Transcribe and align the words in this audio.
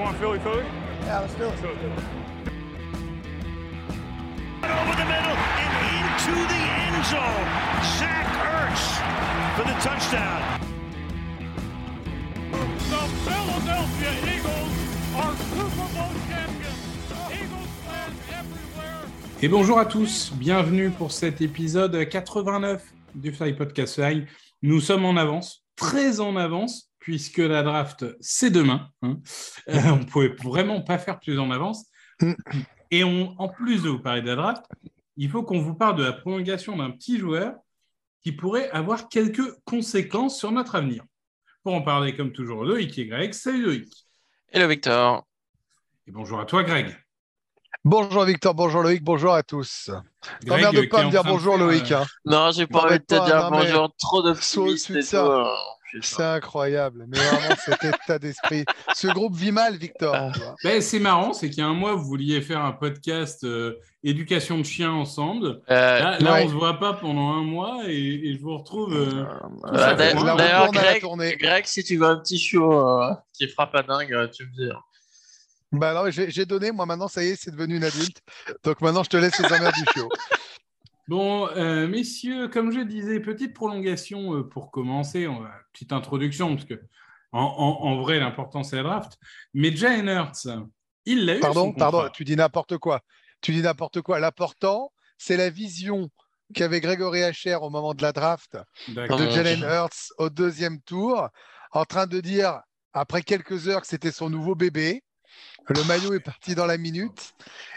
want 0.00 0.16
Philly 0.16 0.38
Philly? 0.38 0.64
Yeah, 1.02 1.20
let's 1.20 1.34
do 1.34 1.44
it. 1.44 1.58
over 4.80 4.96
the 4.96 5.08
middle 5.14 5.36
and 5.62 5.72
into 5.92 6.34
the 6.52 6.62
end 6.80 7.04
zone. 7.12 7.48
Zach 7.98 8.28
Ertz 8.56 8.84
for 9.56 9.64
the 9.68 9.76
touchdown. 9.86 10.40
The 12.92 13.02
Philadelphia 13.26 14.12
Eagles 14.34 14.74
are 15.16 15.34
Super 15.52 15.88
Bowl 15.94 16.12
champions. 16.28 16.80
Eagles 17.30 17.70
fans 17.84 18.16
everywhere. 18.38 19.42
Et 19.42 19.48
bonjour 19.48 19.78
à 19.78 19.84
tous, 19.84 20.32
bienvenue 20.34 20.90
pour 20.90 21.12
cet 21.12 21.40
épisode 21.42 22.08
89 22.08 22.82
du 23.14 23.32
Fly 23.32 23.52
Podcast 23.52 23.98
Live. 23.98 24.26
Nous 24.62 24.80
sommes 24.80 25.04
en 25.04 25.16
avance, 25.16 25.64
très 25.76 26.20
en 26.20 26.36
avance, 26.36 26.89
puisque 27.00 27.38
la 27.38 27.62
draft, 27.62 28.04
c'est 28.20 28.50
demain. 28.50 28.88
hein. 29.02 29.18
Euh, 29.68 29.80
on 29.92 29.96
ne 29.96 30.04
pouvait 30.04 30.34
vraiment 30.42 30.82
pas 30.82 30.98
faire 30.98 31.18
plus 31.18 31.38
en 31.38 31.50
avance. 31.50 31.86
Et 32.92 33.04
on, 33.04 33.34
en 33.40 33.48
plus 33.48 33.82
de 33.82 33.88
vous 33.88 33.98
parler 34.00 34.22
de 34.22 34.28
la 34.28 34.36
draft, 34.36 34.64
il 35.16 35.30
faut 35.30 35.42
qu'on 35.42 35.60
vous 35.60 35.74
parle 35.74 35.96
de 35.96 36.04
la 36.04 36.12
prolongation 36.12 36.76
d'un 36.76 36.90
petit 36.90 37.18
joueur 37.18 37.54
qui 38.22 38.32
pourrait 38.32 38.70
avoir 38.70 39.08
quelques 39.08 39.54
conséquences 39.64 40.38
sur 40.38 40.52
notre 40.52 40.74
avenir. 40.74 41.04
Pour 41.62 41.74
en 41.74 41.82
parler, 41.82 42.16
comme 42.16 42.32
toujours, 42.32 42.64
Loïc 42.64 42.98
et 42.98 43.06
Greg. 43.06 43.32
Salut 43.32 43.62
Loïc. 43.64 43.92
Hello 44.52 44.66
Victor. 44.68 45.24
Et 46.06 46.10
bonjour 46.10 46.40
à 46.40 46.44
toi, 46.46 46.62
Greg. 46.64 46.96
Bonjour 47.84 48.24
Victor, 48.24 48.54
bonjour 48.54 48.82
Loïc, 48.82 49.02
bonjour 49.02 49.32
à 49.32 49.42
tous. 49.42 49.90
T'emmerdes 50.46 50.88
pas 50.88 51.00
à 51.00 51.04
me 51.04 51.10
dire 51.10 51.24
bonjour 51.24 51.56
Loïc. 51.56 51.92
euh, 51.92 52.02
hein. 52.02 52.06
Non, 52.26 52.50
j'ai 52.50 52.66
pas 52.66 52.80
envie 52.80 52.98
de 52.98 53.04
te 53.04 53.24
dire 53.24 53.48
bonjour, 53.50 53.94
trop 53.96 54.22
de 54.22 54.34
C'est 56.02 56.22
incroyable, 56.22 57.04
mais 57.08 57.18
vraiment 57.18 57.56
cet 57.64 57.84
état 57.84 58.18
d'esprit. 58.18 58.64
Ce 58.94 59.06
groupe 59.08 59.34
vit 59.34 59.52
mal, 59.52 59.76
Victor. 59.76 60.14
Ah. 60.14 60.32
Ben, 60.62 60.80
c'est 60.80 60.98
marrant, 61.00 61.32
c'est 61.32 61.48
qu'il 61.50 61.58
y 61.58 61.62
a 61.62 61.66
un 61.66 61.74
mois, 61.74 61.94
vous 61.94 62.04
vouliez 62.04 62.40
faire 62.40 62.60
un 62.64 62.72
podcast 62.72 63.42
euh, 63.44 63.74
éducation 64.04 64.58
de 64.58 64.62
chiens 64.64 64.92
ensemble. 64.92 65.60
Euh, 65.70 65.98
Là, 66.00 66.18
là, 66.20 66.32
ouais. 66.34 66.44
on 66.44 66.48
se 66.48 66.54
voit 66.54 66.78
pas 66.78 66.94
pendant 66.94 67.32
un 67.32 67.42
mois 67.42 67.82
et, 67.86 67.92
et 68.28 68.34
je 68.34 68.40
vous 68.40 68.56
retrouve. 68.56 68.94
euh, 68.94 69.24
euh, 69.24 69.72
La 69.72 69.94
D'ailleurs, 69.94 70.64
à 70.64 71.32
Greg, 71.36 71.66
si 71.66 71.82
tu 71.84 71.96
veux 71.96 72.06
un 72.06 72.18
petit 72.18 72.38
chiot 72.38 72.72
euh, 72.88 73.12
qui 73.32 73.48
fera 73.48 73.70
pas 73.70 73.82
dingue, 73.82 74.30
tu 74.32 74.44
me 74.46 74.52
dis. 74.56 74.72
Bah 75.72 75.94
non, 75.94 76.02
mais 76.04 76.10
j'ai 76.10 76.30
j'ai 76.32 76.44
donné, 76.46 76.72
moi 76.72 76.84
maintenant, 76.84 77.06
ça 77.06 77.22
y 77.22 77.28
est, 77.28 77.36
c'est 77.40 77.52
devenu 77.52 77.76
une 77.76 77.84
adulte. 77.84 78.18
Donc 78.64 78.80
maintenant, 78.80 79.04
je 79.04 79.08
te 79.10 79.16
laisse 79.16 79.38
les 79.38 79.46
emmerdes 79.52 79.74
du 79.74 79.84
chiot. 79.92 80.08
Bon, 81.10 81.48
euh, 81.56 81.88
messieurs, 81.88 82.46
comme 82.46 82.70
je 82.70 82.78
disais, 82.78 83.18
petite 83.18 83.52
prolongation 83.52 84.36
euh, 84.36 84.42
pour 84.48 84.70
commencer, 84.70 85.26
on 85.26 85.40
va- 85.40 85.50
petite 85.72 85.92
introduction, 85.92 86.54
parce 86.54 86.68
que 86.68 86.80
en, 87.32 87.40
en- 87.42 87.82
en 87.88 88.00
vrai, 88.00 88.20
l'important 88.20 88.62
c'est 88.62 88.76
la 88.76 88.84
draft. 88.84 89.18
Mais 89.52 89.74
Jalen 89.74 90.06
Hurts, 90.08 90.46
il 91.06 91.26
l'a 91.26 91.36
eu. 91.38 91.40
Pardon, 91.40 91.72
pardon, 91.72 92.08
tu 92.12 92.24
dis 92.24 92.36
n'importe 92.36 92.78
quoi. 92.78 93.00
Tu 93.40 93.50
dis 93.50 93.60
n'importe 93.62 94.02
quoi. 94.02 94.20
L'important, 94.20 94.92
c'est 95.18 95.36
la 95.36 95.50
vision 95.50 96.10
qu'avait 96.54 96.80
Grégory 96.80 97.24
Hacher 97.24 97.56
au 97.56 97.70
moment 97.70 97.92
de 97.92 98.02
la 98.02 98.12
draft 98.12 98.56
de 99.18 99.24
Jalen 99.32 99.56
Dieu. 99.56 99.66
Hurts 99.68 100.12
au 100.18 100.30
deuxième 100.30 100.80
tour, 100.82 101.28
en 101.72 101.84
train 101.86 102.06
de 102.06 102.20
dire, 102.20 102.60
après 102.92 103.22
quelques 103.22 103.66
heures, 103.66 103.80
que 103.80 103.88
c'était 103.88 104.12
son 104.12 104.30
nouveau 104.30 104.54
bébé. 104.54 105.02
Le 105.68 105.82
maillot 105.88 106.14
est 106.14 106.20
parti 106.20 106.54
dans 106.54 106.66
la 106.66 106.78
minute. 106.78 107.32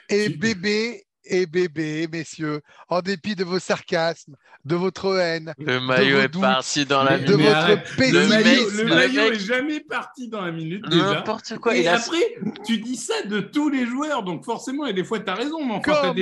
Et 0.09 0.29
bébé 0.37 1.03
et 1.25 1.45
bébé, 1.45 2.07
messieurs, 2.11 2.61
en 2.89 3.01
dépit 3.01 3.35
de 3.35 3.43
vos 3.43 3.59
sarcasmes, 3.59 4.35
de 4.65 4.75
votre 4.75 5.17
haine, 5.17 5.53
Le 5.57 5.79
maillot 5.81 6.19
est 6.19 6.27
doutes, 6.29 6.41
parti 6.41 6.85
dans 6.85 7.03
la 7.03 7.17
de 7.19 7.33
minute. 7.35 7.49
votre 7.49 8.11
le 8.11 8.27
maillot, 8.27 8.69
le 8.69 8.83
maillot 8.85 9.21
mec- 9.29 9.33
est 9.33 9.39
jamais 9.45 9.79
parti 9.81 10.29
dans 10.29 10.41
la 10.41 10.51
minute. 10.51 10.83
N'importe 10.89 11.57
quoi. 11.57 11.75
et 11.75 11.85
a- 11.87 11.95
après, 11.95 12.35
tu 12.65 12.77
dis 12.77 12.95
ça 12.95 13.13
de 13.25 13.41
tous 13.41 13.69
les 13.69 13.85
joueurs, 13.85 14.23
donc 14.23 14.45
forcément, 14.45 14.85
et 14.85 14.93
des 14.93 15.03
fois, 15.03 15.19
tu 15.19 15.29
as 15.29 15.35
raison, 15.35 15.65
mais 15.65 15.73
enfin, 15.73 15.81
tu 15.83 15.91
as, 15.91 15.95
Comment 16.01 16.13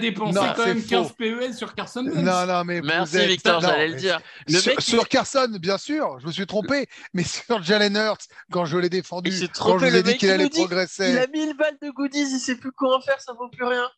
dépensé 0.00 0.34
Non, 0.40 0.52
quand 0.56 0.66
même 0.66 0.80
faux. 0.80 0.88
15 0.88 1.12
PES 1.12 1.52
sur 1.56 1.74
Carson 1.74 2.04
Wentz. 2.06 2.16
Non, 2.16 2.46
non, 2.46 2.64
mais 2.64 2.80
Merci 2.80 3.18
êtes- 3.18 3.28
Victor, 3.28 3.62
non, 3.62 3.68
j'allais 3.68 3.88
le 3.88 3.94
dire. 3.94 4.18
Le 4.48 4.58
sur, 4.58 4.72
mec, 4.72 4.80
sur 4.80 5.08
Carson, 5.08 5.48
bien 5.60 5.78
sûr, 5.78 6.18
je 6.20 6.26
me 6.26 6.32
suis 6.32 6.46
trompé, 6.46 6.86
mais 7.14 7.22
sur 7.24 7.62
Jalen 7.62 7.96
Hurts, 7.96 8.26
quand 8.50 8.64
je 8.64 8.78
l'ai 8.78 8.88
défendu, 8.88 9.30
Il 9.30 9.36
s'est 9.38 9.46
quand 9.46 9.52
trompé, 9.78 9.86
je 9.86 9.86
vous 9.86 9.92
le 9.92 9.98
ai 9.98 10.02
dit 10.02 10.10
mec, 10.10 10.18
qu'il 10.18 10.28
il 10.28 10.32
allait 10.32 10.48
progresser. 10.50 11.10
il 11.10 11.18
a 11.18 11.26
1000 11.28 11.56
balles 11.56 11.76
de 11.82 11.90
goodies, 11.90 12.20
il 12.32 12.38
sait 12.40 12.56
plus 12.56 12.72
quoi 12.72 12.96
en 12.96 13.00
faire, 13.00 13.20
ça 13.20 13.32
vaut 13.32 13.48
plus 13.48 13.64
rien. 13.64 13.88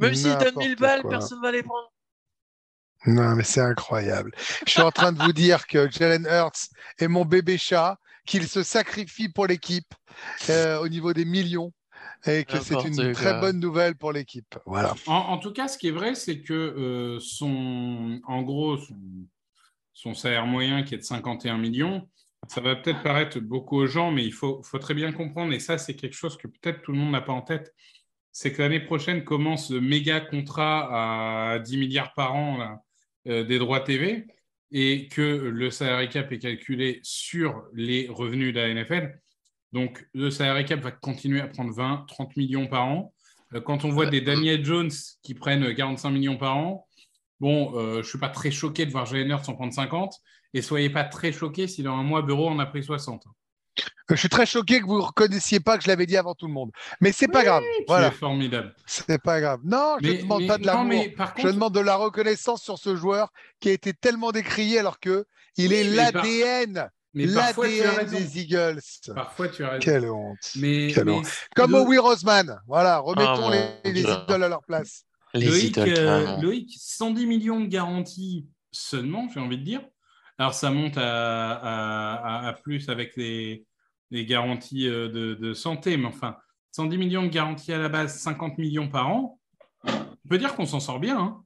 Même 0.00 0.14
s'il 0.14 0.36
donne 0.36 0.56
1000 0.56 0.70
N'importe 0.70 0.80
balles, 0.80 1.00
quoi. 1.02 1.10
personne 1.10 1.40
va 1.42 1.52
les 1.52 1.62
prendre. 1.62 1.92
Non, 3.06 3.34
mais 3.34 3.44
c'est 3.44 3.60
incroyable. 3.60 4.32
Je 4.66 4.72
suis 4.72 4.82
en 4.82 4.90
train 4.90 5.12
de 5.12 5.22
vous 5.22 5.32
dire 5.32 5.66
que 5.66 5.90
Jalen 5.90 6.26
Hurts 6.26 6.68
est 6.98 7.08
mon 7.08 7.24
bébé 7.24 7.56
chat, 7.56 7.98
qu'il 8.26 8.46
se 8.46 8.62
sacrifie 8.62 9.28
pour 9.28 9.46
l'équipe 9.46 9.94
euh, 10.50 10.78
au 10.80 10.88
niveau 10.88 11.12
des 11.12 11.24
millions 11.24 11.72
et 12.26 12.44
que 12.44 12.60
c'est 12.60 12.82
une 12.84 13.12
très 13.12 13.40
bonne 13.40 13.58
nouvelle 13.58 13.96
pour 13.96 14.12
l'équipe. 14.12 14.54
Voilà. 14.66 14.94
En, 15.06 15.14
en 15.14 15.38
tout 15.38 15.52
cas, 15.52 15.68
ce 15.68 15.78
qui 15.78 15.88
est 15.88 15.92
vrai, 15.92 16.14
c'est 16.14 16.42
que 16.42 16.52
euh, 16.52 17.18
son, 17.20 18.20
en 18.26 18.42
gros, 18.42 18.76
son, 18.76 18.96
son 19.94 20.14
salaire 20.14 20.46
moyen 20.46 20.82
qui 20.82 20.94
est 20.94 20.98
de 20.98 21.02
51 21.02 21.56
millions, 21.56 22.08
ça 22.48 22.60
va 22.60 22.76
peut-être 22.76 23.02
paraître 23.02 23.38
beaucoup 23.38 23.76
aux 23.76 23.86
gens, 23.86 24.10
mais 24.10 24.24
il 24.24 24.32
faut, 24.32 24.62
faut 24.62 24.78
très 24.78 24.94
bien 24.94 25.12
comprendre, 25.12 25.52
et 25.52 25.60
ça, 25.60 25.78
c'est 25.78 25.94
quelque 25.94 26.16
chose 26.16 26.36
que 26.36 26.48
peut-être 26.48 26.82
tout 26.82 26.92
le 26.92 26.98
monde 26.98 27.12
n'a 27.12 27.20
pas 27.20 27.32
en 27.32 27.42
tête, 27.42 27.74
c'est 28.32 28.52
que 28.52 28.62
l'année 28.62 28.80
prochaine 28.80 29.24
commence 29.24 29.70
le 29.70 29.80
méga 29.80 30.20
contrat 30.20 31.54
à 31.54 31.58
10 31.58 31.76
milliards 31.76 32.14
par 32.14 32.34
an 32.34 32.80
euh, 33.28 33.44
des 33.44 33.58
droits 33.58 33.80
TV, 33.80 34.26
et 34.72 35.08
que 35.08 35.22
le 35.22 35.70
salary 35.70 36.08
cap 36.08 36.30
est 36.32 36.38
calculé 36.38 37.00
sur 37.02 37.64
les 37.74 38.08
revenus 38.08 38.54
de 38.54 38.60
la 38.60 38.72
NFL. 38.72 39.18
Donc, 39.72 40.06
le 40.14 40.30
salary 40.30 40.64
cap 40.64 40.80
va 40.80 40.90
continuer 40.90 41.40
à 41.40 41.48
prendre 41.48 41.72
20, 41.72 42.04
30 42.08 42.36
millions 42.36 42.66
par 42.66 42.86
an. 42.86 43.12
Euh, 43.54 43.60
Quand 43.60 43.84
on 43.84 43.90
voit 43.90 44.06
des 44.06 44.20
Daniel 44.20 44.64
Jones 44.64 44.90
qui 45.22 45.34
prennent 45.34 45.74
45 45.74 46.10
millions 46.10 46.36
par 46.36 46.56
an, 46.56 46.86
bon, 47.40 47.76
euh, 47.76 47.94
je 47.94 47.98
ne 47.98 48.02
suis 48.02 48.18
pas 48.18 48.28
très 48.28 48.50
choqué 48.50 48.86
de 48.86 48.90
voir 48.90 49.06
Jalen 49.06 49.30
Hurts 49.30 49.48
en 49.48 49.54
prendre 49.54 49.72
50. 49.72 50.14
Et 50.54 50.62
soyez 50.62 50.90
pas 50.90 51.04
très 51.04 51.32
choqués 51.32 51.68
si 51.68 51.82
dans 51.82 51.96
un 51.96 52.02
mois, 52.02 52.22
Bureau 52.22 52.48
en 52.48 52.58
a 52.58 52.66
pris 52.66 52.82
60. 52.82 53.24
Je 54.10 54.20
suis 54.20 54.28
très 54.28 54.46
choqué 54.46 54.80
que 54.80 54.86
vous 54.86 54.98
ne 54.98 55.02
reconnaissiez 55.02 55.60
pas 55.60 55.76
que 55.78 55.84
je 55.84 55.88
l'avais 55.88 56.06
dit 56.06 56.16
avant 56.16 56.34
tout 56.34 56.46
le 56.46 56.52
monde. 56.52 56.70
Mais 57.00 57.12
c'est 57.12 57.28
pas 57.28 57.44
grave. 57.44 57.62
Voilà, 57.86 58.10
C'est 58.10 58.16
formidable. 58.18 58.74
c'est 58.86 59.22
pas 59.22 59.40
grave. 59.40 59.60
Non, 59.64 59.96
je 60.02 60.08
ne 60.10 60.16
demande 60.22 60.40
mais- 60.42 60.46
pas 60.48 60.58
de 60.58 60.66
l'amour. 60.66 61.04
Je 61.38 61.48
demande 61.48 61.74
de 61.74 61.80
la 61.80 61.96
reconnaissance 61.96 62.62
sur 62.62 62.78
ce 62.78 62.96
joueur 62.96 63.32
qui 63.60 63.68
a 63.68 63.72
été 63.72 63.92
tellement 63.94 64.32
décrié 64.32 64.78
alors 64.78 64.98
que 65.00 65.24
il 65.56 65.68
Oui, 65.68 65.74
est 65.76 66.12
par- 66.12 66.22
l'ADN, 66.24 66.90
l'ADN 67.14 68.06
des 68.06 68.38
Eagles. 68.40 68.80
Parfois, 69.14 69.48
tu 69.48 69.64
as 69.64 69.68
raison. 69.70 69.80
Quelle 69.80 70.08
honte. 70.10 70.38
Mais, 70.56 70.92
Quelle 70.94 71.04
mais 71.06 71.12
honte. 71.12 71.26
Comme 71.56 71.72
le- 71.72 71.78
Howie 71.78 71.98
Roseman. 71.98 72.60
Voilà, 72.66 72.98
remettons 72.98 73.40
mon 73.42 73.50
les, 73.50 73.92
les 73.92 74.00
idoles 74.02 74.44
à 74.44 74.48
leur 74.48 74.62
place. 74.64 75.04
Les 75.34 75.46
Loïc, 75.46 75.76
idoles, 75.76 75.94
euh. 75.96 76.36
Loïc, 76.40 76.72
110 76.76 77.26
millions 77.26 77.60
de 77.60 77.66
garanties 77.66 78.46
seulement, 78.72 79.28
j'ai 79.32 79.40
envie 79.40 79.58
de 79.58 79.64
dire. 79.64 79.80
Alors, 80.38 80.54
ça 80.54 80.70
monte 80.70 80.96
à, 80.96 81.52
à- 81.52 82.14
à- 82.14 82.48
à 82.48 82.52
plus 82.54 82.88
avec 82.88 83.16
les, 83.16 83.64
les 84.10 84.26
garanties 84.26 84.88
euh, 84.88 85.08
de, 85.08 85.34
de 85.34 85.54
santé, 85.54 85.96
mais 85.96 86.06
enfin, 86.06 86.36
110 86.72 86.98
millions 86.98 87.22
de 87.22 87.28
garanties 87.28 87.72
à 87.72 87.78
la 87.78 87.88
base, 87.88 88.18
50 88.18 88.58
millions 88.58 88.88
par 88.88 89.08
an. 89.08 89.38
On 89.86 90.28
peut 90.28 90.38
dire 90.38 90.54
qu'on 90.54 90.66
s'en 90.66 90.80
sort 90.80 91.00
bien. 91.00 91.18
hein. 91.18 91.44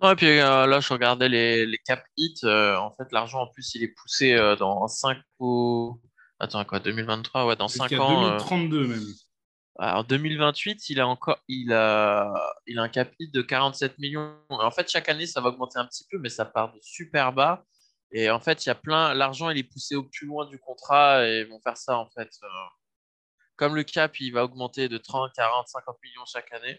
Ouais, 0.00 0.12
et 0.12 0.16
puis 0.16 0.26
euh, 0.40 0.66
là, 0.66 0.80
je 0.80 0.92
regardais 0.92 1.28
les, 1.28 1.64
les 1.64 1.78
cap 1.78 2.02
hits. 2.16 2.34
euh, 2.44 2.76
en 2.76 2.90
fait, 2.92 3.10
l'argent, 3.12 3.42
en 3.42 3.46
plus, 3.46 3.74
il 3.76 3.84
est 3.84 3.94
poussé 3.96 4.32
euh, 4.34 4.56
dans 4.56 4.86
5 4.88 5.16
ou. 5.38 6.00
Attends, 6.40 6.64
quoi, 6.64 6.80
2023, 6.80 7.46
ouais, 7.46 7.54
dans 7.56 7.68
5 7.68 7.88
Jusqu'à 7.88 8.02
ans. 8.04 8.24
euh, 8.24 8.30
2032 8.30 8.86
même. 8.88 9.04
Alors, 9.78 10.04
2028, 10.04 10.90
il 10.90 11.00
a 11.00 11.06
encore, 11.06 11.38
il 11.48 11.72
a, 11.72 12.32
il 12.66 12.78
a 12.78 12.82
un 12.82 12.88
cap 12.88 13.10
hit 13.20 13.32
de 13.32 13.42
47 13.42 13.98
millions. 13.98 14.34
En 14.50 14.70
fait, 14.72 14.90
chaque 14.90 15.08
année, 15.08 15.26
ça 15.26 15.40
va 15.40 15.48
augmenter 15.50 15.78
un 15.78 15.86
petit 15.86 16.04
peu, 16.10 16.18
mais 16.18 16.28
ça 16.28 16.44
part 16.44 16.72
de 16.72 16.78
super 16.82 17.32
bas. 17.32 17.64
Et 18.12 18.30
en 18.30 18.40
fait, 18.40 18.64
il 18.64 18.68
y 18.68 18.72
a 18.72 18.74
plein, 18.74 19.14
l'argent, 19.14 19.50
il 19.50 19.58
est 19.58 19.62
poussé 19.64 19.96
au 19.96 20.02
plus 20.04 20.26
loin 20.26 20.46
du 20.46 20.58
contrat 20.58 21.26
et 21.26 21.40
ils 21.40 21.46
vont 21.48 21.60
faire 21.60 21.76
ça, 21.76 21.96
en 21.96 22.08
fait. 22.10 22.28
euh, 22.42 22.48
Comme 23.56 23.74
le 23.74 23.84
cap, 23.84 24.18
il 24.20 24.32
va 24.32 24.44
augmenter 24.44 24.88
de 24.88 24.98
30, 24.98 25.32
40, 25.34 25.68
50 25.68 25.96
millions 26.02 26.24
chaque 26.26 26.52
année. 26.52 26.78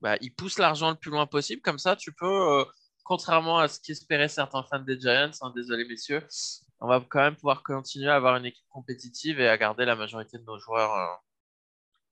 Bah, 0.00 0.16
ils 0.20 0.34
poussent 0.34 0.58
l'argent 0.58 0.90
le 0.90 0.96
plus 0.96 1.10
loin 1.10 1.26
possible. 1.26 1.62
Comme 1.62 1.78
ça, 1.78 1.96
tu 1.96 2.12
peux, 2.12 2.60
euh, 2.60 2.64
contrairement 3.04 3.58
à 3.58 3.68
ce 3.68 3.80
qu'espéraient 3.80 4.28
certains 4.28 4.62
fans 4.64 4.78
des 4.80 5.00
Giants, 5.00 5.30
hein, 5.40 5.52
désolé 5.56 5.84
messieurs, 5.86 6.26
on 6.80 6.86
va 6.88 7.00
quand 7.08 7.20
même 7.20 7.36
pouvoir 7.36 7.62
continuer 7.62 8.08
à 8.10 8.16
avoir 8.16 8.36
une 8.36 8.44
équipe 8.46 8.66
compétitive 8.68 9.40
et 9.40 9.48
à 9.48 9.56
garder 9.56 9.84
la 9.86 9.96
majorité 9.96 10.38
de 10.38 10.44
nos 10.44 10.58
joueurs 10.58 10.92
euh, 10.94 11.16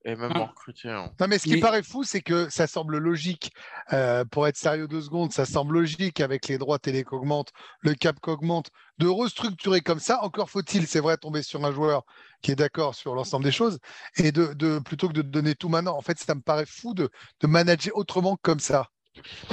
et 0.05 0.17
même 0.17 0.33
en 0.37 0.47
recruter. 0.47 0.91
hein. 0.91 1.11
Non, 1.19 1.27
mais 1.29 1.39
ce 1.39 1.45
qui 1.45 1.55
Mais- 1.55 1.61
paraît 1.61 1.83
fou, 1.83 2.05
c'est 2.05 2.21
que 2.21 2.49
ça 2.51 2.67
semble 2.67 2.99
logique. 2.99 3.53
euh, 3.93 4.25
pour 4.25 4.47
être 4.47 4.57
sérieux 4.57 4.89
deux 4.89 5.01
secondes, 5.03 5.33
ça 5.33 5.45
semble 5.45 5.75
logique 5.75 6.21
avec 6.21 6.49
les 6.49 6.57
droits 6.59 6.79
télé 6.79 7.05
qu'augmentent, 7.05 7.53
le 7.81 7.95
cap 7.95 8.17
qu'augmente, 8.21 8.71
de 8.99 9.07
restructurer 9.07 9.81
comme 9.83 9.99
ça. 10.01 10.23
Encore 10.23 10.49
faut-il, 10.51 10.87
c'est 10.87 11.01
vrai, 11.01 11.17
tomber 11.17 11.43
sur 11.43 11.65
un 11.65 11.73
joueur 11.73 12.03
qui 12.43 12.51
est 12.53 12.57
d'accord 12.57 12.95
sur 12.95 13.15
l'ensemble 13.15 13.45
des 13.45 13.53
choses 13.53 13.79
et 14.17 14.33
de, 14.33 14.53
de- 14.55 14.79
plutôt 14.79 15.09
que 15.09 15.13
de 15.15 15.23
donner 15.23 15.55
tout 15.55 15.69
maintenant. 15.69 15.97
En 15.97 16.01
fait, 16.03 16.19
ça 16.19 16.35
me 16.35 16.41
paraît 16.41 16.67
fou 16.67 16.95
de, 16.95 17.11
de 17.41 17.47
manager 17.47 17.95
autrement 17.97 18.37
que 18.37 18.43
comme 18.43 18.61
ça. 18.61 18.89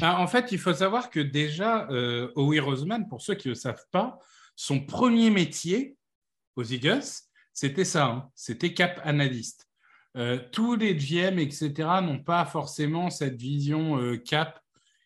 Ah, 0.02 0.20
en 0.20 0.28
fait, 0.28 0.52
il 0.52 0.58
faut 0.60 0.74
savoir 0.74 1.10
que 1.10 1.20
déjà, 1.20 1.88
euh, 1.92 2.32
Howie 2.36 2.60
Roseman, 2.60 3.08
pour 3.08 3.22
ceux 3.22 3.36
qui 3.36 3.48
ne 3.50 3.54
le 3.54 3.60
savent 3.60 3.86
pas, 3.92 4.18
son 4.56 4.80
premier 4.86 5.30
métier 5.30 5.96
aux 6.56 6.64
Eagles, 6.64 7.04
c'était 7.54 7.86
ça, 7.86 8.06
hein. 8.06 8.30
c'était 8.36 8.74
cap 8.74 9.00
analyste. 9.04 9.68
Euh, 10.18 10.40
tous 10.52 10.76
les 10.76 10.96
GM, 10.96 11.40
etc., 11.40 11.72
n'ont 12.02 12.22
pas 12.22 12.46
forcément 12.46 13.10
cette 13.10 13.36
vision 13.36 13.98
euh, 13.98 14.18
cap 14.18 14.60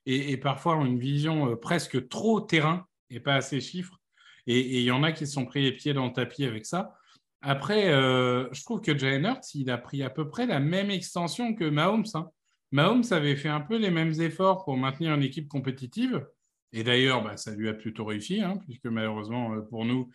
et, 0.07 0.37
parfois 0.37 0.77
ont 0.77 0.85
une 0.85 0.99
vision 0.99 1.49
euh, 1.49 1.55
presque 1.55 2.07
trop 2.09 2.41
terrain 2.41 2.85
et 3.09 3.19
pas 3.19 3.35
assez 3.35 3.61
chiffres. 3.61 3.99
Et 4.47 4.79
il 4.79 4.83
y 4.83 4.91
en 4.91 5.03
a 5.03 5.11
qui 5.11 5.25
se 5.25 5.33
sont 5.33 5.45
pris 5.45 5.63
les 5.63 5.71
pieds 5.71 5.93
dans 5.93 6.05
le 6.05 6.13
tapis 6.13 6.45
avec 6.45 6.65
ça. 6.65 6.93
Après, 7.41 7.87
je 7.87 8.63
trouve 8.63 8.81
que 8.81 8.95
Jalen 8.95 9.25
Hurts, 9.25 9.55
il 9.55 9.71
a 9.71 9.77
pris 9.79 10.03
à 10.03 10.09
peu 10.11 10.29
près 10.29 10.45
la 10.45 10.59
même 10.59 10.91
extension 10.91 11.55
que 11.55 11.63
Mahomes. 11.63 12.05
Hein. 12.13 12.29
Mahomes 12.71 13.03
avait 13.09 13.35
fait 13.35 13.49
un 13.49 13.61
peu 13.61 13.77
les 13.77 13.89
mêmes 13.89 14.19
efforts 14.21 14.63
pour 14.63 14.77
maintenir 14.77 15.15
une 15.15 15.23
équipe 15.23 15.47
compétitive. 15.47 16.27
Et 16.73 16.83
d'ailleurs, 16.83 17.23
bah, 17.23 17.37
ça 17.37 17.55
lui 17.55 17.69
a 17.69 17.73
plutôt 17.73 18.05
réussi, 18.05 18.41
hein, 18.41 18.59
puisque 18.65 18.85
malheureusement 18.85 19.59
pour 19.63 19.85
nous, 19.85 20.11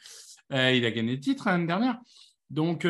il 0.50 0.84
a 0.84 0.90
gagné 0.92 1.14
le 1.14 1.20
titre 1.20 1.48
l'année 1.48 1.66
dernière. 1.66 1.98
Donc, 2.50 2.86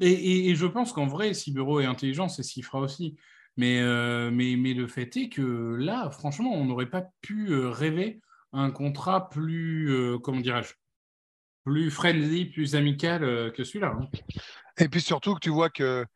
et, 0.00 0.54
je 0.54 0.66
pense 0.66 0.92
qu'en 0.92 1.06
vrai, 1.06 1.34
si 1.34 1.52
Bureau 1.52 1.80
est 1.80 1.86
intelligent, 1.86 2.28
c'est 2.28 2.42
ce 2.42 2.52
qu'il 2.52 2.64
fera 2.64 2.80
aussi. 2.80 3.16
Euh, 3.60 4.30
mais, 4.32 4.56
mais, 4.56 4.72
le 4.72 4.86
fait 4.86 5.16
est 5.16 5.28
que 5.28 5.76
là, 5.76 6.10
franchement, 6.10 6.52
on 6.52 6.64
n'aurait 6.64 6.90
pas 6.90 7.04
pu 7.22 7.50
euh, 7.50 7.70
rêver 7.70 8.20
un 8.52 8.70
contrat 8.70 9.28
plus, 9.28 9.90
euh, 9.90 10.18
comment 10.18 10.40
dirais-je, 10.40 10.74
plus 11.64 11.90
friendly, 11.90 12.46
plus 12.46 12.76
amical 12.76 13.52
que 13.52 13.64
celui-là. 13.64 13.96
Hein. 13.98 14.08
Et 14.78 14.88
puis 14.88 15.00
surtout 15.00 15.34
que 15.34 15.40
tu 15.40 15.50
vois 15.50 15.70
qu'un 15.70 16.06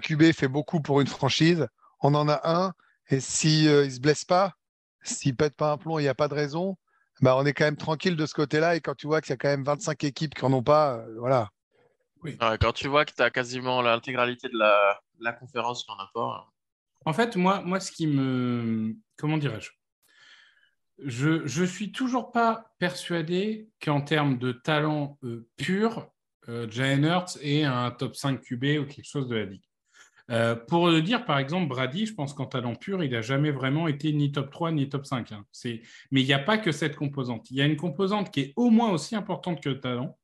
QB 0.00 0.32
fait 0.32 0.48
beaucoup 0.48 0.80
pour 0.80 1.00
une 1.00 1.08
franchise. 1.08 1.66
On 2.00 2.14
en 2.14 2.28
a 2.28 2.40
un, 2.44 2.72
et 3.10 3.20
s'il 3.20 3.68
ne 3.68 3.88
se 3.88 4.00
blesse 4.00 4.24
pas, 4.24 4.54
s'il 5.02 5.36
pète 5.36 5.56
pas 5.56 5.72
un 5.72 5.76
plomb, 5.76 5.98
il 5.98 6.02
n'y 6.02 6.08
a 6.08 6.14
pas 6.14 6.28
de 6.28 6.34
raison, 6.34 6.76
bah, 7.20 7.36
on 7.36 7.44
est 7.44 7.52
quand 7.52 7.64
même 7.64 7.76
tranquille 7.76 8.16
de 8.16 8.26
ce 8.26 8.34
côté-là. 8.34 8.76
Et 8.76 8.80
quand 8.80 8.94
tu 8.94 9.06
vois 9.06 9.20
qu'il 9.20 9.30
y 9.30 9.34
a 9.34 9.36
quand 9.36 9.48
même 9.48 9.64
25 9.64 10.02
équipes 10.04 10.34
qui 10.34 10.44
n'en 10.44 10.52
ont 10.52 10.62
pas, 10.62 11.04
voilà, 11.18 11.50
quand 12.60 12.72
tu 12.72 12.88
vois 12.88 13.04
que 13.04 13.12
tu 13.14 13.22
as 13.22 13.30
quasiment 13.30 13.82
l'intégralité 13.82 14.48
de 14.48 14.58
la, 14.58 15.00
la, 15.20 15.32
conférence 15.32 15.88
en 15.88 15.94
a 15.94 16.10
pas. 16.14 16.52
En 17.04 17.12
fait, 17.12 17.36
moi, 17.36 17.62
moi, 17.62 17.80
ce 17.80 17.90
qui 17.92 18.06
me. 18.06 18.94
Comment 19.16 19.38
dirais-je? 19.38 19.70
Je, 20.98 21.46
je 21.46 21.64
suis 21.64 21.90
toujours 21.90 22.30
pas 22.32 22.72
persuadé 22.78 23.68
qu'en 23.82 24.02
termes 24.02 24.38
de 24.38 24.52
talent 24.52 25.18
euh, 25.24 25.48
pur, 25.56 26.08
euh, 26.48 26.68
Jalen 26.70 27.04
Hurts 27.04 27.38
est 27.40 27.64
un 27.64 27.90
top 27.90 28.14
5 28.14 28.40
QB 28.40 28.64
ou 28.80 28.86
quelque 28.86 29.08
chose 29.08 29.28
de 29.28 29.36
la 29.36 29.44
ligue. 29.44 29.64
Euh, 30.30 30.54
pour 30.54 30.88
le 30.88 31.02
dire, 31.02 31.24
par 31.24 31.38
exemple, 31.38 31.68
Brady, 31.68 32.06
je 32.06 32.14
pense 32.14 32.32
qu'en 32.32 32.46
talent 32.46 32.74
pur, 32.74 33.02
il 33.02 33.10
n'a 33.10 33.22
jamais 33.22 33.50
vraiment 33.50 33.88
été 33.88 34.12
ni 34.12 34.32
top 34.32 34.50
3 34.50 34.72
ni 34.72 34.88
top 34.88 35.04
5. 35.06 35.32
Hein. 35.32 35.44
Mais 36.10 36.20
il 36.20 36.24
n'y 36.24 36.32
a 36.32 36.38
pas 36.38 36.58
que 36.58 36.72
cette 36.72 36.96
composante. 36.96 37.50
Il 37.50 37.56
y 37.56 37.62
a 37.62 37.66
une 37.66 37.76
composante 37.76 38.30
qui 38.30 38.40
est 38.40 38.52
au 38.56 38.70
moins 38.70 38.90
aussi 38.90 39.16
importante 39.16 39.62
que 39.62 39.68
le 39.68 39.80
talent, 39.80 40.18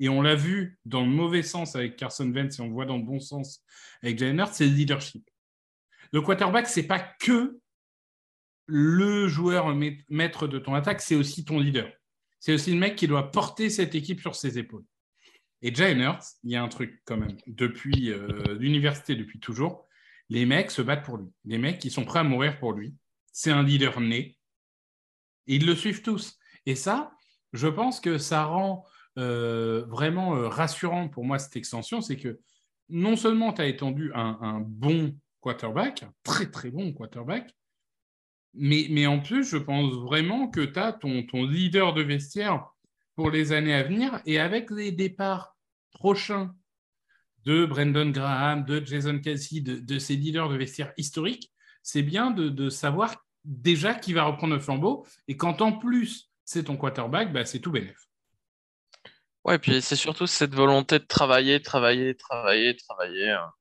et 0.00 0.08
on 0.08 0.22
l'a 0.22 0.34
vu 0.34 0.78
dans 0.84 1.02
le 1.02 1.10
mauvais 1.10 1.42
sens 1.42 1.76
avec 1.76 1.96
Carson 1.96 2.30
Wentz 2.30 2.58
et 2.58 2.62
on 2.62 2.68
voit 2.68 2.86
dans 2.86 2.96
le 2.96 3.04
bon 3.04 3.20
sens 3.20 3.62
avec 4.02 4.18
Jalen 4.18 4.38
Hurts, 4.38 4.54
c'est 4.54 4.66
le 4.66 4.74
leadership. 4.74 5.28
Le 6.12 6.20
quarterback, 6.20 6.66
c'est 6.66 6.86
pas 6.86 7.00
que 7.00 7.58
le 8.66 9.28
joueur 9.28 9.74
maître 10.08 10.46
de 10.46 10.58
ton 10.58 10.74
attaque, 10.74 11.00
c'est 11.00 11.14
aussi 11.14 11.44
ton 11.44 11.60
leader. 11.60 11.90
C'est 12.40 12.52
aussi 12.52 12.72
le 12.72 12.78
mec 12.78 12.96
qui 12.96 13.06
doit 13.06 13.30
porter 13.30 13.70
cette 13.70 13.94
équipe 13.94 14.20
sur 14.20 14.34
ses 14.34 14.58
épaules. 14.58 14.84
Et 15.62 15.74
Jalen 15.74 16.00
Hurts, 16.00 16.24
il 16.44 16.50
y 16.50 16.56
a 16.56 16.62
un 16.62 16.68
truc 16.68 17.00
quand 17.06 17.16
même, 17.16 17.36
depuis 17.46 18.10
euh, 18.10 18.56
l'université, 18.58 19.14
depuis 19.14 19.40
toujours, 19.40 19.86
les 20.28 20.44
mecs 20.44 20.70
se 20.70 20.82
battent 20.82 21.04
pour 21.04 21.16
lui. 21.16 21.28
Les 21.44 21.58
mecs, 21.58 21.78
qui 21.78 21.90
sont 21.90 22.04
prêts 22.04 22.18
à 22.18 22.24
mourir 22.24 22.58
pour 22.58 22.72
lui. 22.72 22.94
C'est 23.32 23.50
un 23.50 23.62
leader 23.62 24.00
né. 24.00 24.36
Ils 25.46 25.66
le 25.66 25.74
suivent 25.74 26.02
tous. 26.02 26.38
Et 26.66 26.74
ça, 26.74 27.12
je 27.52 27.68
pense 27.68 28.00
que 28.00 28.18
ça 28.18 28.44
rend 28.44 28.84
euh, 29.18 29.84
vraiment 29.88 30.36
euh, 30.36 30.48
rassurant 30.48 31.08
pour 31.08 31.24
moi 31.24 31.38
cette 31.38 31.56
extension, 31.56 32.00
c'est 32.00 32.16
que 32.16 32.38
non 32.88 33.16
seulement 33.16 33.52
tu 33.52 33.62
as 33.62 33.66
étendu 33.66 34.12
un, 34.14 34.60
bon 34.60 35.16
quarterback, 35.40 36.02
un 36.02 36.12
très 36.22 36.50
très 36.50 36.70
bon 36.70 36.92
quarterback, 36.92 37.54
mais, 38.52 38.86
mais 38.90 39.06
en 39.06 39.20
plus, 39.20 39.44
je 39.44 39.56
pense 39.56 39.92
vraiment 39.94 40.48
que 40.48 40.60
tu 40.60 40.78
as 40.78 40.92
ton, 40.92 41.24
leader 41.32 41.94
de 41.94 42.02
vestiaire 42.02 42.66
pour 43.14 43.30
les 43.30 43.52
années 43.52 43.74
à 43.74 43.82
venir. 43.82 44.20
Et 44.26 44.38
avec 44.38 44.70
les 44.70 44.92
départs 44.92 45.56
prochains 45.90 46.54
de 47.44 47.64
Brendan 47.64 48.12
Graham, 48.12 48.64
de 48.64 48.84
Jason 48.84 49.18
Kelsey, 49.18 49.60
de, 49.60 49.98
ces 49.98 50.16
leaders 50.16 50.48
de 50.48 50.56
vestiaire 50.56 50.92
historiques, 50.96 51.52
c'est 51.82 52.02
bien 52.02 52.30
de, 52.30 52.68
savoir 52.70 53.24
déjà 53.44 53.94
qui 53.94 54.12
va 54.12 54.24
reprendre 54.24 54.54
le 54.54 54.60
flambeau. 54.60 55.06
Et 55.28 55.36
quand 55.36 55.60
en 55.60 55.72
plus 55.72 56.30
c'est 56.44 56.64
ton 56.64 56.76
quarterback, 56.76 57.32
bah, 57.32 57.44
c'est 57.44 57.60
tout 57.60 57.72
bénef. 57.72 58.05
Ouais, 59.46 59.58
puis 59.60 59.80
c'est 59.80 59.94
surtout 59.94 60.26
cette 60.26 60.56
volonté 60.56 60.98
de 60.98 61.04
travailler, 61.04 61.62
travailler, 61.62 62.16
travailler, 62.16 62.76
travailler. 62.76 63.30
Hein. 63.30 63.52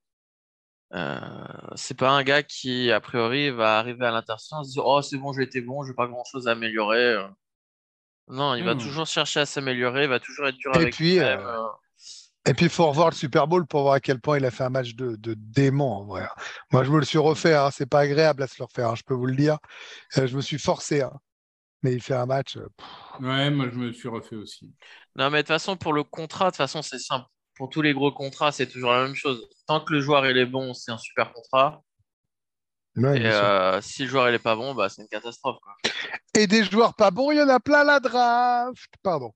Euh, 0.93 1.73
c'est 1.75 1.95
pas 1.95 2.09
un 2.09 2.23
gars 2.23 2.41
qui, 2.41 2.91
a 2.91 2.99
priori, 2.99 3.51
va 3.51 3.77
arriver 3.77 4.03
à 4.03 4.09
l'intersaison 4.09 4.61
et 4.61 4.65
se 4.65 4.71
dire 4.71 4.83
Oh, 4.83 5.03
c'est 5.03 5.17
bon, 5.17 5.31
j'ai 5.31 5.43
été 5.43 5.61
bon, 5.61 5.83
j'ai 5.83 5.93
pas 5.93 6.07
grand 6.07 6.23
chose 6.23 6.47
à 6.47 6.51
améliorer. 6.51 7.13
Euh. 7.13 7.27
Non, 8.29 8.55
il 8.55 8.63
va 8.63 8.73
toujours 8.73 9.05
chercher 9.05 9.41
à 9.41 9.45
s'améliorer, 9.45 10.05
il 10.05 10.09
va 10.09 10.19
toujours 10.19 10.47
être 10.47 10.57
dur 10.57 10.71
et 10.73 10.77
avec 10.77 10.95
puis, 10.95 11.19
euh, 11.19 11.37
Et 12.47 12.55
puis, 12.55 12.65
il 12.65 12.71
faut 12.71 12.87
revoir 12.87 13.11
le 13.11 13.15
Super 13.15 13.45
Bowl 13.45 13.67
pour 13.67 13.83
voir 13.83 13.93
à 13.93 13.99
quel 13.99 14.19
point 14.19 14.39
il 14.39 14.45
a 14.45 14.49
fait 14.49 14.63
un 14.63 14.69
match 14.69 14.95
de, 14.95 15.15
de 15.17 15.35
dément, 15.37 15.99
en 15.99 16.05
vrai. 16.05 16.27
Moi, 16.71 16.83
je 16.83 16.89
me 16.89 16.97
le 16.97 17.05
suis 17.05 17.19
refait, 17.19 17.53
hein. 17.53 17.69
c'est 17.71 17.85
pas 17.85 17.99
agréable 17.99 18.41
à 18.41 18.47
se 18.47 18.55
le 18.57 18.63
refaire, 18.65 18.89
hein, 18.89 18.95
je 18.95 19.03
peux 19.03 19.13
vous 19.13 19.27
le 19.27 19.35
dire. 19.35 19.59
je 20.15 20.35
me 20.35 20.41
suis 20.41 20.57
forcé. 20.57 21.03
Hein 21.03 21.13
mais 21.85 21.93
il 21.93 22.01
fait 22.01 22.15
un 22.15 22.25
match. 22.25 22.57
Ouais, 23.21 23.49
moi 23.49 23.69
je 23.71 23.77
me 23.77 23.93
suis 23.93 24.07
refait 24.07 24.35
aussi. 24.35 24.73
Non, 25.15 25.29
mais 25.29 25.37
de 25.37 25.41
toute 25.41 25.47
façon, 25.49 25.77
pour 25.77 25.93
le 25.93 26.03
contrat, 26.03 26.45
de 26.45 26.49
toute 26.51 26.57
façon, 26.57 26.81
c'est 26.81 26.99
simple. 26.99 27.25
Pour 27.55 27.69
tous 27.69 27.81
les 27.81 27.93
gros 27.93 28.11
contrats, 28.11 28.51
c'est 28.51 28.67
toujours 28.67 28.91
la 28.91 29.03
même 29.03 29.15
chose. 29.15 29.47
Tant 29.67 29.79
que 29.79 29.93
le 29.93 30.01
joueur 30.01 30.25
il 30.27 30.37
est 30.37 30.45
bon, 30.45 30.73
c'est 30.73 30.91
un 30.91 30.97
super 30.97 31.31
contrat. 31.31 31.81
et 32.97 33.01
euh, 33.01 33.81
si 33.81 34.03
le 34.03 34.09
joueur 34.09 34.29
il 34.29 34.35
est 34.35 34.39
pas 34.39 34.55
bon, 34.55 34.75
bah, 34.75 34.89
c'est 34.89 35.01
une 35.01 35.07
catastrophe. 35.07 35.57
Et 36.37 36.47
des 36.47 36.63
joueurs 36.63 36.93
pas 36.95 37.11
bons, 37.11 37.31
il 37.31 37.37
y 37.37 37.41
en 37.41 37.49
a 37.49 37.59
plein 37.59 37.83
la 37.83 37.99
draft. 37.99 38.89
Pardon. 39.01 39.31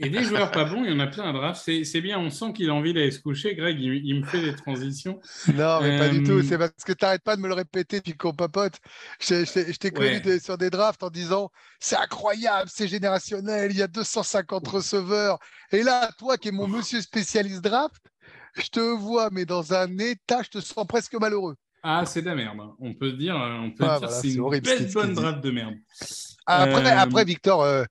Et 0.00 0.08
des 0.08 0.24
joueurs 0.24 0.50
pas 0.50 0.64
bons, 0.64 0.84
il 0.84 0.90
y 0.90 0.94
en 0.94 1.00
a 1.00 1.06
plein 1.06 1.28
à 1.28 1.32
draft. 1.32 1.62
C'est 1.62 2.00
bien, 2.00 2.18
on 2.18 2.30
sent 2.30 2.52
qu'il 2.54 2.70
a 2.70 2.74
envie 2.74 2.94
d'aller 2.94 3.10
se 3.10 3.20
coucher. 3.20 3.54
Greg, 3.54 3.78
il, 3.80 4.20
me 4.20 4.24
fait 4.24 4.40
des 4.40 4.54
transitions. 4.54 5.20
Non, 5.54 5.80
mais 5.82 5.98
pas 5.98 6.08
du 6.08 6.22
tout. 6.22 6.38
Euh, 6.38 6.42
c'est 6.42 6.58
parce 6.58 6.72
que 6.84 6.92
tu 6.92 7.04
n'arrêtes 7.04 7.22
pas 7.22 7.36
de 7.36 7.40
me 7.40 7.48
le 7.48 7.54
répéter 7.54 8.00
puis 8.00 8.14
qu'on 8.14 8.32
papote. 8.32 8.74
Je, 9.20 9.72
t'ai 9.72 9.90
connu 9.90 10.20
sur 10.40 10.58
des 10.58 10.70
drafts 10.70 11.02
en 11.02 11.10
disant 11.10 11.50
c'est 11.80 11.96
incroyable, 11.96 12.70
c'est 12.72 12.88
générationnel, 12.88 13.70
il 13.70 13.76
y 13.76 13.82
a 13.82 13.88
250 13.88 14.66
receveurs. 14.68 15.38
Et 15.72 15.82
là, 15.82 16.10
toi 16.18 16.36
qui 16.36 16.48
es 16.48 16.52
mon 16.52 16.68
monsieur 16.68 17.00
spécialiste 17.00 17.62
draft, 17.62 18.02
je 18.56 18.68
te 18.68 18.80
vois, 18.80 19.28
mais 19.30 19.44
dans 19.44 19.74
un 19.74 19.98
état, 19.98 20.42
je 20.42 20.58
te 20.58 20.60
sens 20.60 20.86
presque 20.86 21.14
malheureux. 21.14 21.56
Ah, 21.82 22.04
c'est 22.06 22.22
de 22.22 22.26
la 22.26 22.34
merde. 22.34 22.58
Hein. 22.60 22.74
On 22.80 22.94
peut 22.94 23.12
dire, 23.12 23.36
on 23.36 23.70
peut 23.70 23.84
ah, 23.88 23.98
dire 24.00 24.10
c'est 24.10 24.28
une 24.32 24.60
belle 24.60 24.92
bonne 24.92 25.14
draft 25.14 25.40
de 25.40 25.50
merde. 25.50 25.74
Après, 26.46 26.92
euh, 26.92 26.98
après 26.98 27.24
Victor, 27.24 27.62
euh, 27.62 27.84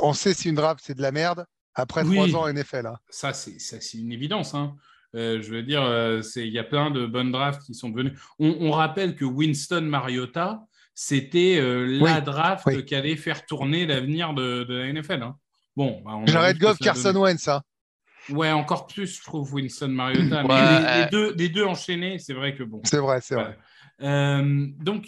on 0.00 0.12
sait 0.12 0.34
si 0.34 0.48
une 0.48 0.54
draft, 0.54 0.82
c'est 0.84 0.96
de 0.96 1.02
la 1.02 1.12
merde 1.12 1.46
après 1.74 2.02
trois 2.04 2.34
ans 2.34 2.52
NFL. 2.52 2.86
Hein. 2.86 2.96
Ça, 3.10 3.32
c'est 3.32 3.58
une 3.94 4.12
évidence. 4.12 4.54
Hein. 4.54 4.76
Euh, 5.14 5.40
je 5.40 5.50
veux 5.50 5.62
dire, 5.62 5.82
euh, 5.82 6.20
il 6.36 6.52
y 6.52 6.58
a 6.58 6.64
plein 6.64 6.90
de 6.90 7.06
bonnes 7.06 7.32
drafts 7.32 7.62
qui 7.62 7.74
sont 7.74 7.90
devenues. 7.90 8.18
On, 8.38 8.70
rappelle 8.70 9.14
que 9.14 9.24
Winston 9.24 9.82
Mariota, 9.82 10.60
c'était 10.94 11.58
euh, 11.58 11.98
la 12.00 12.20
draft 12.20 12.84
qui 12.84 12.94
allait 12.94 13.16
faire 13.16 13.46
tourner 13.46 13.86
l'avenir 13.86 14.34
de, 14.34 14.66
la 14.68 14.92
NFL. 14.92 15.22
Hein. 15.22 15.36
Bon, 15.76 16.02
bah, 16.04 16.12
J'arrête 16.26 16.58
Goff, 16.58 16.78
Carson 16.78 17.14
Wentz. 17.14 17.48
Hein. 17.48 17.62
Ouais, 18.30 18.50
encore 18.50 18.86
plus, 18.86 19.18
je 19.18 19.22
trouve, 19.22 19.54
Winston 19.54 19.88
Mariota. 19.88 20.42
mais 20.42 21.04
les, 21.04 21.10
deux, 21.10 21.34
les, 21.34 21.48
deux, 21.48 21.64
enchaînés, 21.64 22.18
c'est 22.18 22.34
vrai 22.34 22.54
que 22.54 22.64
bon. 22.64 22.80
C'est 22.84 22.98
vrai, 22.98 23.20
c'est 23.22 23.36
vrai. 23.36 23.56
donc, 24.80 25.06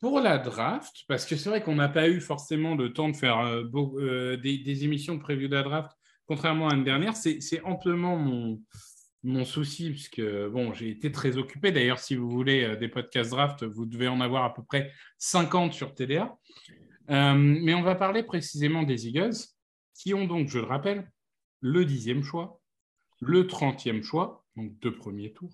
pour 0.00 0.20
la 0.20 0.38
draft, 0.38 1.04
parce 1.08 1.26
que 1.26 1.36
c'est 1.36 1.48
vrai 1.48 1.62
qu'on 1.62 1.74
n'a 1.74 1.88
pas 1.88 2.08
eu 2.08 2.20
forcément 2.20 2.74
le 2.74 2.92
temps 2.92 3.08
de 3.08 3.16
faire 3.16 3.40
euh, 3.40 3.64
euh, 3.74 4.36
des, 4.36 4.84
émissions 4.84 5.14
de 5.16 5.20
preview 5.20 5.48
de 5.48 5.56
la 5.56 5.62
draft, 5.62 5.90
contrairement 6.26 6.68
à 6.68 6.70
l'année 6.70 6.84
dernière, 6.84 7.16
c'est 7.16 7.62
amplement 7.64 8.16
mon, 9.22 9.44
souci, 9.44 9.90
puisque 9.90 10.20
bon, 10.20 10.72
j'ai 10.72 10.90
été 10.90 11.10
très 11.10 11.36
occupé. 11.36 11.72
D'ailleurs, 11.72 11.98
si 11.98 12.14
vous 12.14 12.30
voulez 12.30 12.64
euh, 12.64 12.76
des 12.76 12.88
podcasts 12.88 13.30
draft, 13.30 13.64
vous 13.64 13.86
devez 13.86 14.08
en 14.08 14.20
avoir 14.20 14.44
à 14.44 14.54
peu 14.54 14.62
près 14.62 14.92
50 15.18 15.72
sur 15.72 15.94
TDA. 15.94 16.36
mais 17.08 17.74
on 17.74 17.82
va 17.82 17.94
parler 17.94 18.22
précisément 18.22 18.84
des 18.84 19.08
Eagles, 19.08 19.36
qui 19.94 20.14
ont 20.14 20.26
donc, 20.26 20.48
je 20.48 20.58
le 20.58 20.66
rappelle, 20.66 21.10
le 21.60 21.84
dixième 21.84 22.22
choix, 22.22 22.60
le 23.20 23.48
trentième 23.48 24.04
choix, 24.04 24.44
donc 24.54 24.78
deux 24.78 24.94
premiers 24.94 25.32
tours, 25.32 25.50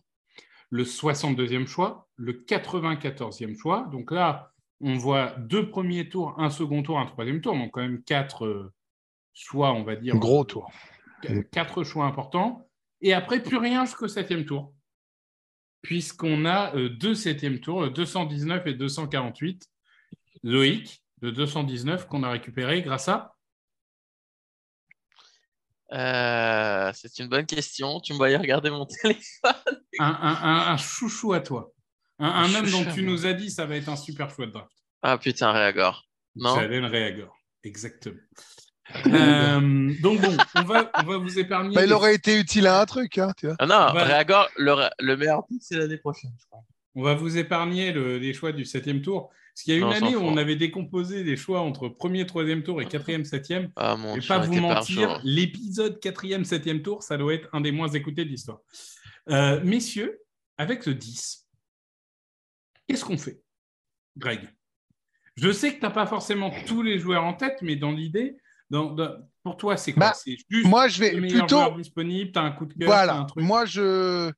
le 0.70 0.84
62e 0.84 1.66
choix, 1.66 2.08
le 2.16 2.32
94e 2.32 3.56
choix. 3.56 3.88
Donc 3.92 4.10
là, 4.10 4.52
on 4.80 4.96
voit 4.96 5.34
deux 5.38 5.68
premiers 5.68 6.08
tours, 6.08 6.34
un 6.38 6.50
second 6.50 6.82
tour, 6.82 6.98
un 6.98 7.06
troisième 7.06 7.40
tour, 7.40 7.54
donc 7.54 7.70
quand 7.72 7.80
même 7.80 8.02
quatre 8.02 8.44
euh, 8.44 8.72
choix, 9.32 9.72
on 9.72 9.84
va 9.84 9.96
dire. 9.96 10.16
Gros 10.16 10.44
tours. 10.44 10.70
Quatre 11.52 11.84
choix 11.84 12.04
importants. 12.04 12.68
Et 13.00 13.14
après, 13.14 13.42
plus 13.42 13.56
rien 13.56 13.84
jusqu'au 13.84 14.08
septième 14.08 14.44
tour. 14.44 14.74
Puisqu'on 15.82 16.44
a 16.44 16.74
euh, 16.76 16.88
deux 16.88 17.14
septièmes 17.14 17.60
tours, 17.60 17.90
219 17.90 18.66
et 18.66 18.74
248. 18.74 19.68
Loïc, 20.42 21.02
de 21.22 21.30
219 21.30 22.06
qu'on 22.06 22.22
a 22.22 22.30
récupéré 22.30 22.82
grâce 22.82 23.08
à? 23.08 23.34
Euh, 25.92 26.92
c'est 26.94 27.18
une 27.18 27.28
bonne 27.28 27.46
question. 27.46 28.00
Tu 28.00 28.12
me 28.12 28.18
voyais 28.18 28.36
regarder 28.36 28.70
mon 28.70 28.86
téléphone. 29.02 29.73
Un, 29.98 30.06
un- 30.06 30.38
un- 30.42 30.72
un 30.72 30.76
chouchou 30.76 31.32
à 31.32 31.40
toi. 31.40 31.72
Un, 32.18 32.26
un 32.28 32.44
Un 32.44 32.48
même 32.48 32.70
dont 32.70 32.84
tu 32.92 33.02
nous 33.02 33.26
as 33.26 33.32
dit 33.32 33.50
ça 33.50 33.66
va 33.66 33.76
être 33.76 33.88
un 33.88 33.96
super 33.96 34.30
choix 34.30 34.46
de 34.46 34.52
draft. 34.52 34.70
Ah 35.02 35.18
putain, 35.18 35.52
Réagor. 35.52 36.04
Non? 36.36 36.54
Jalen 36.56 36.84
Reagor. 36.86 37.36
Exactement. 37.62 38.16
Euh, 39.06 39.92
donc 40.02 40.20
bon, 40.20 40.36
on 40.56 40.62
va, 40.62 40.90
on 41.00 41.04
va 41.06 41.16
vous 41.16 41.38
épargner. 41.38 41.74
Bah, 41.74 41.84
il 41.84 41.88
les- 41.88 41.94
aurait 41.94 42.14
été 42.14 42.38
utile 42.38 42.66
à 42.66 42.82
un 42.82 42.84
truc, 42.84 43.16
hein, 43.16 43.32
tu 43.34 43.46
vois. 43.46 43.56
Ah 43.58 43.64
non, 43.66 43.86
Réagor, 43.92 44.46
le, 44.58 44.74
le 45.00 45.16
meilleur 45.16 45.46
pick, 45.46 45.62
c'est 45.62 45.78
l'année 45.78 45.96
prochaine, 45.96 46.32
je 46.38 46.44
crois. 46.46 46.60
On 46.94 47.02
va 47.02 47.14
vous 47.14 47.38
épargner 47.38 47.92
le- 47.92 48.18
les 48.18 48.34
choix 48.34 48.52
du 48.52 48.66
septième 48.66 49.00
tour. 49.00 49.30
Parce 49.54 49.62
qu'il 49.62 49.72
y 49.72 49.76
a 49.76 49.80
une 49.80 49.86
Non, 49.86 49.92
année 49.92 50.16
où 50.16 50.20
on 50.20 50.36
avait 50.36 50.56
décomposé 50.56 51.22
les 51.24 51.36
choix 51.36 51.60
entre 51.60 51.88
premier, 51.88 52.26
troisième 52.26 52.62
tour 52.62 52.82
et 52.82 52.86
quatrième, 52.86 53.24
septième. 53.24 53.70
Ah 53.76 53.96
mon 53.96 54.16
Et 54.16 54.18
dieu, 54.18 54.28
pas 54.28 54.38
vous 54.40 54.52
mentir, 54.54 55.18
l'épisode 55.24 55.98
quatrième, 56.00 56.44
septième 56.44 56.82
tour, 56.82 57.02
ça 57.02 57.16
doit 57.16 57.32
être 57.34 57.48
un 57.52 57.60
des 57.62 57.72
moins 57.72 57.88
écoutés 57.88 58.24
de 58.24 58.30
l'histoire. 58.30 58.58
Euh, 59.30 59.60
messieurs, 59.64 60.20
avec 60.58 60.86
le 60.86 60.94
10, 60.94 61.46
qu'est-ce 62.86 63.04
qu'on 63.04 63.18
fait 63.18 63.40
Greg? 64.16 64.48
Je 65.36 65.50
sais 65.50 65.70
que 65.74 65.78
tu 65.80 65.82
n'as 65.82 65.90
pas 65.90 66.06
forcément 66.06 66.52
tous 66.66 66.82
les 66.82 66.98
joueurs 66.98 67.24
en 67.24 67.34
tête, 67.34 67.58
mais 67.62 67.74
dans 67.76 67.90
l'idée, 67.90 68.36
dans- 68.70 68.92
dans- 68.92 69.16
pour 69.42 69.56
toi, 69.56 69.76
c'est 69.76 69.92
quoi? 69.92 70.10
Bah, 70.10 70.14
C'est 70.14 70.36
juste 70.48 70.66
Moi, 70.68 70.88
je 70.88 71.00
vais 71.00 71.10
le 71.12 71.20
meilleur 71.20 71.46
plutôt. 71.46 71.60
joueur 71.62 71.76
disponible, 71.76 72.32
tu 72.32 72.38
as 72.38 72.42
un 72.42 72.52
coup 72.52 72.66
de 72.66 72.74
cœur, 72.74 73.10
un 73.10 73.24
truc 73.24 73.42
moi 73.42 73.64
je, 73.66 74.32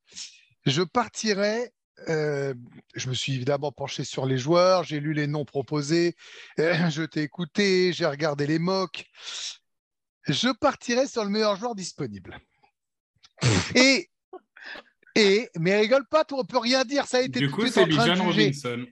je 0.65 0.83
partirais. 0.83 1.73
euh, 2.09 2.53
je 2.95 3.09
me 3.09 3.15
suis 3.15 3.35
évidemment 3.35 3.73
penché 3.73 4.05
sur 4.05 4.27
les 4.27 4.37
joueurs, 4.37 4.85
j'ai 4.85 5.01
lu 5.01 5.15
les 5.15 5.27
noms 5.27 5.47
proposés, 5.47 6.15
euh, 6.59 6.73
je 6.91 7.03
t'ai 7.03 7.23
écouté, 7.23 7.93
j'ai 7.95 8.05
regardé 8.07 8.47
les 8.47 8.59
mocks. 8.59 9.07
Je 10.29 10.53
partirais 10.59 11.07
sur 11.07 11.25
le 11.25 11.31
meilleur 11.31 11.57
joueur 11.57 11.75
disponible. 11.75 12.39
Et, 13.75 14.11
et 15.19 15.49
mais 15.59 15.77
rigole 15.81 16.05
pas, 16.09 16.25
toi, 16.25 16.39
on 16.41 16.45
peut 16.45 16.59
rien 16.59 16.85
dire, 16.85 17.07
ça 17.07 17.17
a 17.19 17.21
été 17.23 17.41
Du 17.41 17.49
tout 17.49 17.55
coup, 17.57 17.67
c'est 17.67 17.81
en 17.83 17.89
train 17.89 18.07
de 18.07 18.13
Bijan 18.13 18.31
juger. 18.31 18.45
Robinson. 18.45 18.85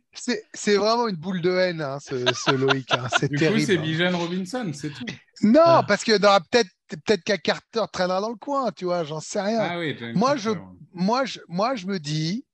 C'est 0.54 0.76
vraiment 0.76 1.06
une 1.08 1.16
boule 1.16 1.40
de 1.40 1.50
haine, 1.50 1.80
hein, 1.82 1.98
ce, 2.00 2.24
ce 2.32 2.50
Loïc, 2.52 2.92
hein, 2.92 3.06
c'est 3.18 3.28
Du 3.30 3.36
terrible. 3.36 3.60
coup, 3.60 3.66
c'est 3.66 3.78
hein. 3.78 3.82
Bijan 3.82 4.18
Robinson, 4.18 4.70
c'est 4.72 4.90
tout. 4.90 5.04
Non, 5.42 5.60
Ah. 5.64 5.84
parce 5.86 6.02
que 6.04 6.16
peut-être 6.18 6.70
peut-être 6.88 7.22
qu'un 7.24 7.36
Carter 7.38 7.82
traînera 7.92 8.20
dans 8.20 8.30
le 8.30 8.36
coin, 8.36 8.70
tu 8.72 8.84
vois, 8.84 9.04
j'en 9.04 9.20
sais 9.20 9.40
rien. 9.40 9.58
Ah 9.60 9.78
oui, 9.78 9.96
Moi, 10.14 10.36
je- 10.36 10.50
moi, 10.92 11.24
je, 11.24 11.40
moi, 11.48 11.74
je 11.74 11.86
me 11.86 11.98
dis 11.98 12.44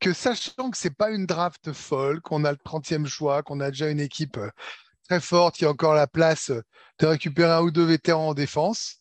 que 0.00 0.12
sachant 0.12 0.70
que 0.70 0.76
c'est 0.78 0.94
pas 0.94 1.10
une 1.10 1.26
draft 1.26 1.72
folle, 1.72 2.20
qu'on 2.20 2.44
a 2.44 2.52
le 2.52 2.58
30e 2.64 3.06
choix, 3.06 3.42
qu'on 3.42 3.58
a 3.60 3.70
déjà 3.70 3.90
une 3.90 3.98
équipe 4.00 4.36
euh, 4.36 4.48
très 5.08 5.20
forte, 5.20 5.56
qui 5.56 5.64
a 5.64 5.70
encore 5.70 5.94
la 5.94 6.06
place 6.06 6.52
de 7.00 7.06
récupérer 7.06 7.50
un 7.50 7.62
ou 7.62 7.70
deux 7.72 7.84
vétérans 7.84 8.28
en 8.28 8.34
défense, 8.34 8.98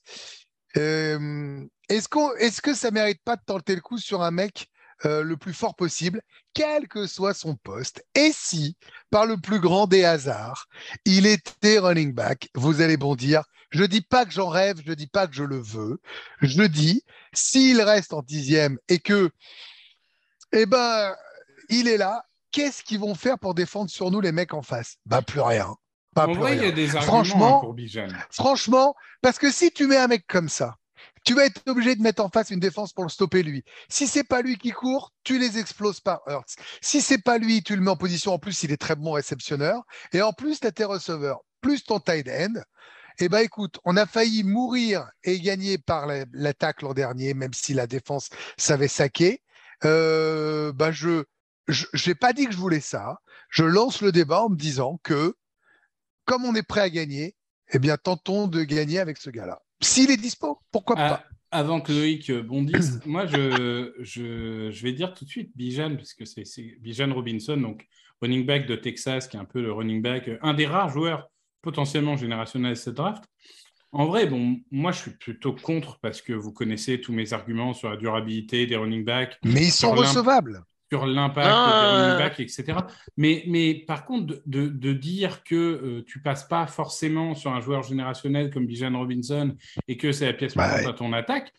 euh, 0.77 1.63
est-ce 1.89 2.61
que 2.61 2.73
ça 2.73 2.91
mérite 2.91 3.21
pas 3.23 3.35
de 3.35 3.41
tenter 3.45 3.75
le 3.75 3.81
coup 3.81 3.97
sur 3.97 4.21
un 4.21 4.31
mec 4.31 4.67
euh, 5.05 5.21
le 5.21 5.37
plus 5.37 5.53
fort 5.53 5.75
possible, 5.75 6.21
quel 6.53 6.87
que 6.87 7.05
soit 7.07 7.33
son 7.33 7.55
poste? 7.55 8.03
Et 8.15 8.31
si, 8.33 8.75
par 9.09 9.25
le 9.25 9.37
plus 9.37 9.59
grand 9.59 9.85
des 9.87 10.03
hasards, 10.03 10.65
il 11.05 11.25
était 11.27 11.77
running 11.79 12.13
back, 12.13 12.49
vous 12.55 12.81
allez 12.81 12.97
bondir. 12.97 13.43
Je 13.69 13.83
dis 13.83 14.01
pas 14.01 14.25
que 14.25 14.31
j'en 14.31 14.47
rêve, 14.47 14.81
je 14.85 14.93
dis 14.93 15.07
pas 15.07 15.27
que 15.27 15.35
je 15.35 15.43
le 15.43 15.59
veux. 15.59 15.99
Je 16.41 16.63
dis, 16.63 17.03
s'il 17.33 17.81
reste 17.81 18.13
en 18.13 18.21
dixième 18.21 18.79
et 18.87 18.99
que, 18.99 19.29
eh 20.53 20.65
ben, 20.65 21.15
il 21.69 21.87
est 21.87 21.97
là, 21.97 22.23
qu'est-ce 22.51 22.81
qu'ils 22.83 22.99
vont 22.99 23.13
faire 23.15 23.37
pour 23.37 23.53
défendre 23.53 23.89
sur 23.89 24.09
nous 24.09 24.21
les 24.21 24.31
mecs 24.31 24.53
en 24.53 24.61
face? 24.61 24.95
Bah 25.05 25.21
plus 25.21 25.41
rien. 25.41 25.75
Pas 26.15 26.27
En 26.27 26.33
plus 26.33 26.41
vrai, 26.41 26.55
il 26.55 26.63
y 26.63 26.63
rien. 26.63 26.69
a 26.69 26.71
des 26.71 26.95
arguments 26.95 27.01
Franchement, 27.01 27.57
hein, 27.57 27.59
pour 27.59 27.73
Bijan. 27.73 28.07
Franchement, 28.31 28.95
parce 29.21 29.37
que 29.37 29.51
si 29.51 29.71
tu 29.71 29.85
mets 29.85 29.97
un 29.97 30.07
mec 30.07 30.25
comme 30.27 30.49
ça, 30.49 30.77
tu 31.27 31.33
vas 31.33 31.45
être 31.45 31.61
obligé 31.67 31.93
de 31.93 32.01
mettre 32.01 32.23
en 32.23 32.29
face 32.29 32.51
une 32.51 32.61
défense 32.61 32.93
pour 32.93 33.03
le 33.03 33.09
stopper 33.09 33.43
lui. 33.43 33.65
Si 33.89 34.07
c'est 34.07 34.23
pas 34.23 34.41
lui 34.41 34.57
qui 34.57 34.71
court, 34.71 35.11
tu 35.25 35.37
les 35.37 35.57
exploses 35.57 35.99
pas. 35.99 36.23
Alors, 36.25 36.45
si 36.79 37.01
c'est 37.01 37.17
pas 37.17 37.37
lui, 37.37 37.61
tu 37.63 37.75
le 37.75 37.81
mets 37.81 37.91
en 37.91 37.97
position. 37.97 38.31
En 38.31 38.39
plus, 38.39 38.63
il 38.63 38.71
est 38.71 38.77
très 38.77 38.95
bon 38.95 39.11
réceptionneur. 39.11 39.83
Et 40.13 40.21
en 40.21 40.31
plus, 40.31 40.61
tu 40.61 40.67
as 40.67 40.71
tes 40.71 40.85
receveurs, 40.85 41.41
plus 41.59 41.83
ton 41.83 41.99
tight 41.99 42.29
end. 42.29 42.53
Eh 43.19 43.27
ben 43.27 43.39
écoute, 43.39 43.77
on 43.83 43.97
a 43.97 44.05
failli 44.05 44.45
mourir 44.45 45.05
et 45.25 45.41
gagner 45.41 45.77
par 45.77 46.07
la- 46.07 46.23
l'attaque 46.31 46.81
l'an 46.81 46.93
dernier, 46.93 47.33
même 47.33 47.53
si 47.53 47.73
la 47.73 47.87
défense 47.87 48.29
savait 48.55 48.87
saquer. 48.87 49.41
Euh, 49.83 50.71
je 50.87 51.23
je 51.67 51.85
n'ai 52.07 52.15
pas 52.15 52.31
dit 52.31 52.45
que 52.45 52.53
je 52.53 52.57
voulais 52.57 52.79
ça. 52.79 53.17
Je 53.49 53.65
lance 53.65 54.01
le 54.01 54.13
débat 54.13 54.43
en 54.43 54.49
me 54.49 54.55
disant 54.55 54.97
que 55.03 55.35
comme 56.23 56.45
on 56.45 56.55
est 56.55 56.63
prêt 56.63 56.81
à 56.81 56.89
gagner, 56.89 57.35
eh 57.73 57.79
bien 57.79 57.97
tentons 57.97 58.47
de 58.47 58.63
gagner 58.63 58.99
avec 58.99 59.17
ce 59.17 59.29
gars-là. 59.29 59.61
S'il 59.81 60.11
est 60.11 60.17
dispo, 60.17 60.59
pourquoi 60.71 60.95
Ah, 60.97 61.09
pas? 61.09 61.23
avant 61.51 61.81
que 61.81 61.91
Loïc 61.91 62.29
euh, 62.29 62.41
bondisse, 62.43 62.99
moi, 63.05 63.25
je, 63.25 63.93
je, 63.99 64.69
je 64.71 64.83
vais 64.83 64.93
dire 64.93 65.13
tout 65.13 65.25
de 65.25 65.29
suite 65.29 65.51
Bijan, 65.55 65.95
parce 65.95 66.13
que 66.13 66.25
c'est 66.25 66.43
Bijan 66.79 67.13
Robinson, 67.13 67.57
donc 67.57 67.87
running 68.21 68.45
back 68.45 68.67
de 68.67 68.75
Texas, 68.75 69.27
qui 69.27 69.37
est 69.37 69.39
un 69.39 69.45
peu 69.45 69.61
le 69.61 69.71
running 69.71 70.01
back, 70.01 70.27
euh, 70.27 70.37
un 70.41 70.53
des 70.53 70.65
rares 70.65 70.89
joueurs 70.89 71.29
potentiellement 71.61 72.17
générationnels 72.17 72.73
de 72.73 72.77
cette 72.77 72.95
draft. 72.95 73.23
En 73.91 74.05
vrai, 74.05 74.27
bon, 74.27 74.59
moi, 74.69 74.91
je 74.91 74.99
suis 74.99 75.11
plutôt 75.11 75.53
contre 75.53 75.99
parce 75.99 76.21
que 76.21 76.33
vous 76.33 76.51
connaissez 76.51 76.99
tous 76.99 77.13
mes 77.13 77.31
arguments 77.33 77.73
sur 77.73 77.89
la 77.89 77.97
durabilité 77.97 78.65
des 78.67 78.75
running 78.75 79.05
backs, 79.05 79.37
Mais 79.45 79.65
ils 79.65 79.71
sont 79.71 79.91
recevables. 79.91 80.61
Sur 80.91 81.05
l'impact 81.05 81.47
Ah, 81.65 82.35
des 82.37 82.43
etc. 82.43 82.79
Mais, 83.17 83.43
mais 83.47 83.73
par 83.73 84.05
contre, 84.05 84.27
de, 84.27 84.41
de- 84.45 84.67
de 84.69 84.93
dire 84.93 85.43
que 85.43 85.55
euh, 85.55 86.03
tu 86.07 86.21
passes 86.21 86.47
pas 86.47 86.65
forcément 86.67 87.35
sur 87.35 87.51
un 87.51 87.61
joueur 87.61 87.83
générationnel 87.83 88.49
comme 88.51 88.65
Bijan 88.65 88.97
Robinson 88.97 89.55
et 89.87 89.97
que 89.97 90.11
c'est 90.11 90.25
la 90.25 90.33
pièce 90.33 90.55
Bah 90.55 90.63
maîtresse 90.63 90.85
ouais. 90.85 90.91
à 90.91 90.93
ton 90.93 91.13
attaque, 91.13 91.53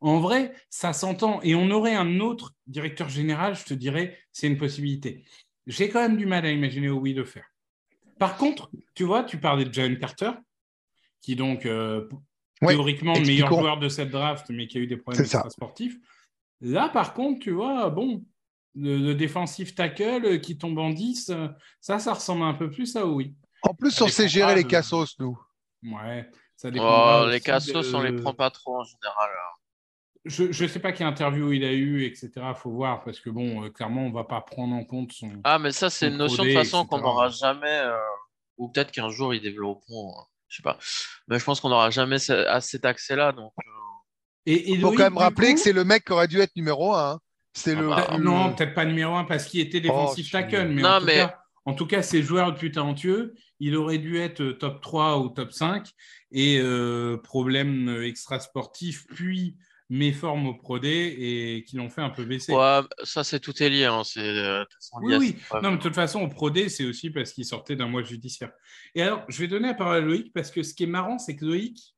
en 0.00 0.18
vrai, 0.18 0.52
ça 0.68 0.92
s'entend. 0.92 1.40
Et 1.42 1.54
on 1.54 1.70
aurait 1.70 1.94
un 1.94 2.18
autre 2.20 2.54
directeur 2.66 3.08
général, 3.08 3.54
je 3.54 3.64
te 3.64 3.74
dirais, 3.74 4.18
c'est 4.32 4.48
une 4.48 4.58
possibilité. 4.58 5.24
J'ai 5.68 5.88
quand 5.88 6.00
même 6.00 6.16
du 6.16 6.26
mal 6.26 6.44
à 6.44 6.50
imaginer 6.50 6.90
oui 6.90 7.14
le 7.14 7.24
faire. 7.24 7.46
Par 8.18 8.36
contre, 8.36 8.70
tu 8.94 9.04
vois, 9.04 9.22
tu 9.22 9.38
parlais 9.38 9.64
de 9.64 9.72
Jalen 9.72 9.98
Carter, 9.98 10.32
qui 11.20 11.36
donc 11.36 11.66
euh, 11.66 12.08
Ouais, 12.62 12.74
théoriquement 12.74 13.14
le 13.14 13.26
meilleur 13.26 13.48
joueur 13.48 13.78
de 13.78 13.88
cette 13.88 14.10
draft, 14.10 14.46
mais 14.50 14.66
qui 14.66 14.78
a 14.78 14.80
eu 14.80 14.86
des 14.86 14.96
problèmes 14.96 15.24
sportifs. 15.24 15.98
Là, 16.60 16.88
par 16.88 17.12
contre, 17.14 17.40
tu 17.40 17.50
vois, 17.50 17.90
bon, 17.90 18.24
le, 18.74 18.96
le 18.98 19.14
défensif 19.14 19.74
tackle 19.74 20.40
qui 20.40 20.56
tombe 20.58 20.78
en 20.78 20.90
10, 20.90 21.30
euh, 21.30 21.48
ça, 21.80 21.98
ça 21.98 22.14
ressemble 22.14 22.42
un 22.44 22.54
peu 22.54 22.70
plus 22.70 22.96
à 22.96 23.06
oui. 23.06 23.34
En 23.62 23.74
plus, 23.74 23.90
Ça 23.90 24.04
on 24.04 24.08
sait 24.08 24.28
gérer 24.28 24.54
les 24.54 24.64
de- 24.64 24.68
cassos, 24.68 25.18
nous. 25.18 25.38
Ouais, 25.84 26.28
ça 26.56 26.68
Oh, 26.68 26.70
dépendra 26.70 27.30
les 27.30 27.40
cassos, 27.40 27.90
de- 27.90 27.94
on 27.96 28.02
les 28.02 28.12
prend 28.12 28.34
pas 28.34 28.50
trop 28.50 28.78
en 28.80 28.84
général. 28.84 29.30
hein. 29.30 29.58
Je 30.24 30.44
ne 30.62 30.68
sais 30.68 30.78
pas 30.78 30.92
quelle 30.92 31.08
interview 31.08 31.52
il 31.52 31.64
a 31.64 31.72
eu, 31.72 32.04
etc. 32.04 32.30
Il 32.36 32.54
faut 32.54 32.70
voir, 32.70 33.02
parce 33.02 33.18
que 33.18 33.28
bon, 33.28 33.64
euh, 33.64 33.70
clairement, 33.70 34.02
on 34.02 34.08
ne 34.10 34.14
va 34.14 34.22
pas 34.24 34.40
prendre 34.40 34.72
en 34.74 34.84
compte 34.84 35.12
son. 35.12 35.30
Ah, 35.42 35.58
mais 35.58 35.72
ça, 35.72 35.90
c'est 35.90 36.08
une 36.08 36.16
notion 36.16 36.44
de 36.44 36.52
façon 36.52 36.86
qu'on 36.86 36.98
n'aura 37.00 37.28
jamais, 37.28 37.66
euh, 37.80 37.96
ou 38.56 38.68
peut-être 38.68 38.92
qu'un 38.92 39.08
jour 39.10 39.34
ils 39.34 39.40
développeront, 39.42 40.10
euh, 40.10 40.22
je 40.48 40.56
sais 40.58 40.62
pas. 40.62 40.78
Mais 41.26 41.40
je 41.40 41.44
pense 41.44 41.60
qu'on 41.60 41.70
n'aura 41.70 41.90
jamais 41.90 42.20
ce- 42.20 42.32
à 42.46 42.60
cet 42.60 42.84
accès-là. 42.84 43.32
Donc, 43.32 43.52
euh, 43.58 43.70
Et, 44.46 44.54
et 44.54 44.70
Il 44.74 44.80
faut 44.80 44.90
quand 44.90 44.98
même 45.04 45.18
rappeler 45.18 45.48
coup- 45.50 45.54
que 45.54 45.60
c'est 45.60 45.72
le 45.72 45.84
mec 45.84 46.04
qui 46.04 46.12
aurait 46.12 46.26
dû 46.28 46.40
être 46.40 46.54
numéro 46.56 46.94
un. 46.94 47.12
hein. 47.14 47.20
C'est 47.54 47.74
Ah 47.76 47.80
le. 47.80 47.88
bah, 47.88 48.06
Euh, 48.12 48.16
le- 48.18 48.24
Non, 48.24 48.54
peut-être 48.54 48.74
pas 48.74 48.84
numéro 48.84 49.14
un 49.14 49.24
parce 49.24 49.44
qu'il 49.46 49.60
était 49.60 49.80
défensif 49.80 50.26
si. 50.26 50.32
tackle, 50.32 50.68
mais, 50.68 50.82
Non, 50.82 50.88
en, 50.90 51.00
tout 51.00 51.06
mais- 51.06 51.14
Cas, 51.16 51.38
en 51.64 51.74
tout 51.74 51.86
cas, 51.86 52.02
c'est 52.02 52.22
joueur 52.22 52.50
le 52.50 52.54
plus 52.56 52.70
talentueux. 52.72 53.34
Il 53.60 53.76
aurait 53.76 53.98
dû 53.98 54.18
être 54.18 54.52
top 54.52 54.80
3 54.82 55.20
ou 55.20 55.28
top 55.28 55.52
5 55.52 55.88
et 56.32 56.58
euh, 56.60 57.16
problème 57.18 57.88
extra-sportif, 58.02 59.06
puis 59.08 59.56
méforme 59.90 60.46
au 60.46 60.54
Pro 60.54 60.78
D 60.78 60.88
et 60.88 61.64
qui 61.64 61.76
l'ont 61.76 61.90
fait 61.90 62.00
un 62.00 62.08
peu 62.08 62.24
baisser. 62.24 62.54
ouais, 62.54 62.80
ça, 63.04 63.22
c'est 63.24 63.38
tout 63.40 63.62
est 63.62 63.68
lié. 63.68 63.84
hein, 63.84 64.02
C'est 64.04 64.20
euh, 64.20 64.60
de 64.60 64.64
toute 64.64 64.72
façon 64.74 64.98
lié 65.00 65.16
Oui, 65.18 65.36
oui. 65.52 65.60
Non, 65.62 65.70
mais 65.70 65.76
de 65.76 65.82
toute 65.82 65.94
façon, 65.94 66.22
au 66.22 66.28
Pro 66.28 66.48
D, 66.50 66.70
c'est 66.70 66.84
aussi 66.86 67.10
parce 67.10 67.32
qu'il 67.34 67.44
sortait 67.44 67.76
d'un 67.76 67.88
mois 67.88 68.02
judiciaire. 68.02 68.50
Et 68.94 69.02
alors, 69.02 69.22
je 69.28 69.38
vais 69.38 69.48
donner 69.48 69.68
la 69.68 69.74
parole 69.74 69.96
à 69.96 70.00
Loïc 70.00 70.32
parce 70.32 70.50
que 70.50 70.62
ce 70.62 70.72
qui 70.72 70.84
est 70.84 70.86
marrant, 70.86 71.18
c'est 71.18 71.36
que 71.36 71.44
Loïc, 71.44 71.94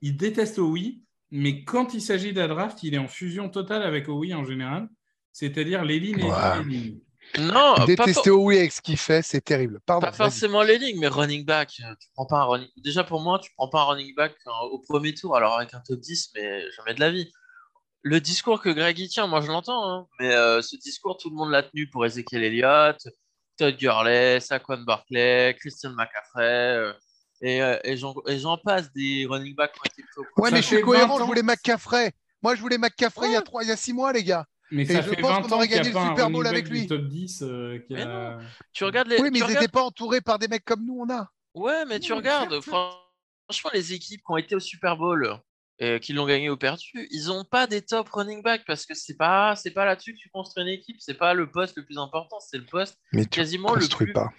il 0.00 0.16
déteste 0.16 0.58
OUI, 0.58 1.02
mais 1.36 1.64
quand 1.64 1.94
il 1.94 2.00
s'agit 2.00 2.32
de 2.32 2.38
la 2.40 2.46
draft, 2.46 2.82
il 2.84 2.94
est 2.94 2.98
en 2.98 3.08
fusion 3.08 3.48
totale 3.48 3.82
avec 3.82 4.06
OUI 4.06 4.34
en 4.34 4.44
général, 4.44 4.88
c'est-à-dire 5.32 5.84
les 5.84 5.98
lignes 5.98 6.20
et 6.20 6.30
les 6.58 6.64
lignes. 6.64 7.00
Non, 7.40 7.74
Détester 7.86 8.30
for- 8.30 8.38
Owi 8.38 8.58
avec 8.58 8.70
ce 8.70 8.80
qu'il 8.80 8.96
fait, 8.96 9.20
c'est 9.22 9.40
terrible. 9.40 9.80
Pardon. 9.84 10.06
pas 10.06 10.12
forcément 10.12 10.62
les 10.62 10.78
lignes, 10.78 11.00
mais 11.00 11.08
running 11.08 11.44
back. 11.44 11.70
Tu 11.70 12.08
prends 12.14 12.26
pas 12.26 12.42
un 12.42 12.44
running... 12.44 12.68
Déjà, 12.76 13.02
pour 13.02 13.20
moi, 13.20 13.40
tu 13.40 13.50
prends 13.56 13.68
pas 13.68 13.80
un 13.80 13.84
running 13.84 14.14
back 14.14 14.36
euh, 14.46 14.50
au 14.70 14.78
premier 14.78 15.12
tour, 15.12 15.34
alors 15.34 15.58
avec 15.58 15.74
un 15.74 15.80
top 15.80 15.98
10, 15.98 16.30
mais 16.36 16.70
jamais 16.76 16.94
de 16.94 17.00
la 17.00 17.10
vie. 17.10 17.32
Le 18.02 18.20
discours 18.20 18.60
que 18.60 18.68
Greg 18.68 18.96
y 19.00 19.08
tient, 19.08 19.26
moi 19.26 19.40
je 19.40 19.48
l'entends, 19.48 19.90
hein, 19.90 20.06
mais 20.20 20.32
euh, 20.34 20.62
ce 20.62 20.76
discours, 20.76 21.16
tout 21.16 21.30
le 21.30 21.36
monde 21.36 21.50
l'a 21.50 21.62
tenu 21.64 21.88
pour 21.88 22.06
Ezekiel 22.06 22.44
Elliott, 22.44 22.98
Todd 23.56 23.76
Gurley, 23.76 24.38
Saquon 24.38 24.82
Barkley, 24.82 25.56
Christian 25.58 25.90
McCaffrey, 25.94 26.76
euh, 26.76 26.92
et, 27.40 27.62
euh, 27.62 27.78
et 27.84 27.96
j'en 27.96 28.56
passe 28.58 28.92
des 28.92 29.26
running 29.28 29.54
backs 29.54 29.72
qui 29.72 29.80
ont 29.80 29.84
été 29.84 30.02
pris 30.02 30.20
au 30.38 30.42
Ouais, 30.42 30.50
mais 30.50 30.62
je 30.62 30.66
suis 30.66 30.80
cohérent. 30.80 31.16
20 31.18 31.22
Je 31.24 31.26
voulais 31.26 31.42
McCaffrey. 31.42 32.12
Moi, 32.42 32.54
je 32.54 32.60
voulais 32.60 32.78
McCaffrey 32.78 33.28
il 33.28 33.32
y 33.32 33.34
a 33.34 33.38
Ouais. 33.38 33.44
trois, 33.44 33.62
il 33.62 33.68
y 33.68 33.72
a 33.72 33.76
six 33.76 33.92
mois, 33.92 34.12
les 34.12 34.22
gars. 34.24 34.46
Mais 34.70 34.82
Et 34.82 34.86
ça 34.86 35.02
je 35.02 35.10
fait 35.10 35.16
pense 35.20 35.30
20 35.30 35.42
qu'on 35.42 35.54
aurait 35.56 35.68
gagné 35.68 35.90
le 35.92 35.98
Super 36.00 36.30
Bowl 36.30 36.46
avec 36.46 36.68
lui. 36.68 36.86
top 36.86 37.02
10 37.02 37.42
euh, 37.42 37.78
Mais 37.90 38.04
Tu 38.72 38.84
regardes 38.84 39.08
les. 39.08 39.16
Oui, 39.20 39.24
mais 39.24 39.30
tu 39.32 39.36
ils 39.38 39.42
regardes- 39.42 39.60
n'étaient 39.62 39.70
pas 39.72 39.82
entourés 39.82 40.20
par 40.20 40.38
des 40.38 40.48
mecs 40.48 40.64
comme 40.64 40.84
nous, 40.84 40.98
on 41.06 41.10
a. 41.12 41.28
Ouais, 41.54 41.84
mais 41.86 42.00
tu 42.00 42.12
Ouais, 42.12 42.18
regardes, 42.18 42.60
franchement, 42.60 43.70
les 43.72 43.92
équipes 43.92 44.20
qui 44.20 44.32
ont 44.32 44.36
été 44.36 44.54
au 44.54 44.60
Super 44.60 44.96
Bowl 44.96 45.38
et 45.78 46.00
qui 46.00 46.12
l'ont 46.12 46.26
gagné 46.26 46.50
ou 46.50 46.56
perdu, 46.56 47.08
ils 47.10 47.26
n'ont 47.26 47.44
pas 47.44 47.66
des 47.66 47.82
top 47.82 48.08
running 48.10 48.42
back 48.42 48.62
parce 48.66 48.86
que 48.86 48.94
c'est 48.94 49.16
pas 49.16 49.54
c'est 49.56 49.72
pas 49.72 49.84
là-dessus 49.84 50.14
que 50.14 50.18
tu 50.18 50.28
construis 50.30 50.62
une 50.64 50.70
équipe, 50.70 50.96
c'est 51.00 51.14
pas 51.14 51.34
le 51.34 51.50
poste 51.50 51.76
le 51.76 51.84
plus 51.84 51.98
important, 51.98 52.38
c'est 52.40 52.58
le 52.58 52.64
poste 52.64 52.96
Mais 53.12 53.22
tu 53.24 53.28
quasiment 53.30 53.74
le 53.74 53.80
construis 53.80 54.06
plus 54.06 54.12
pas. 54.12 54.30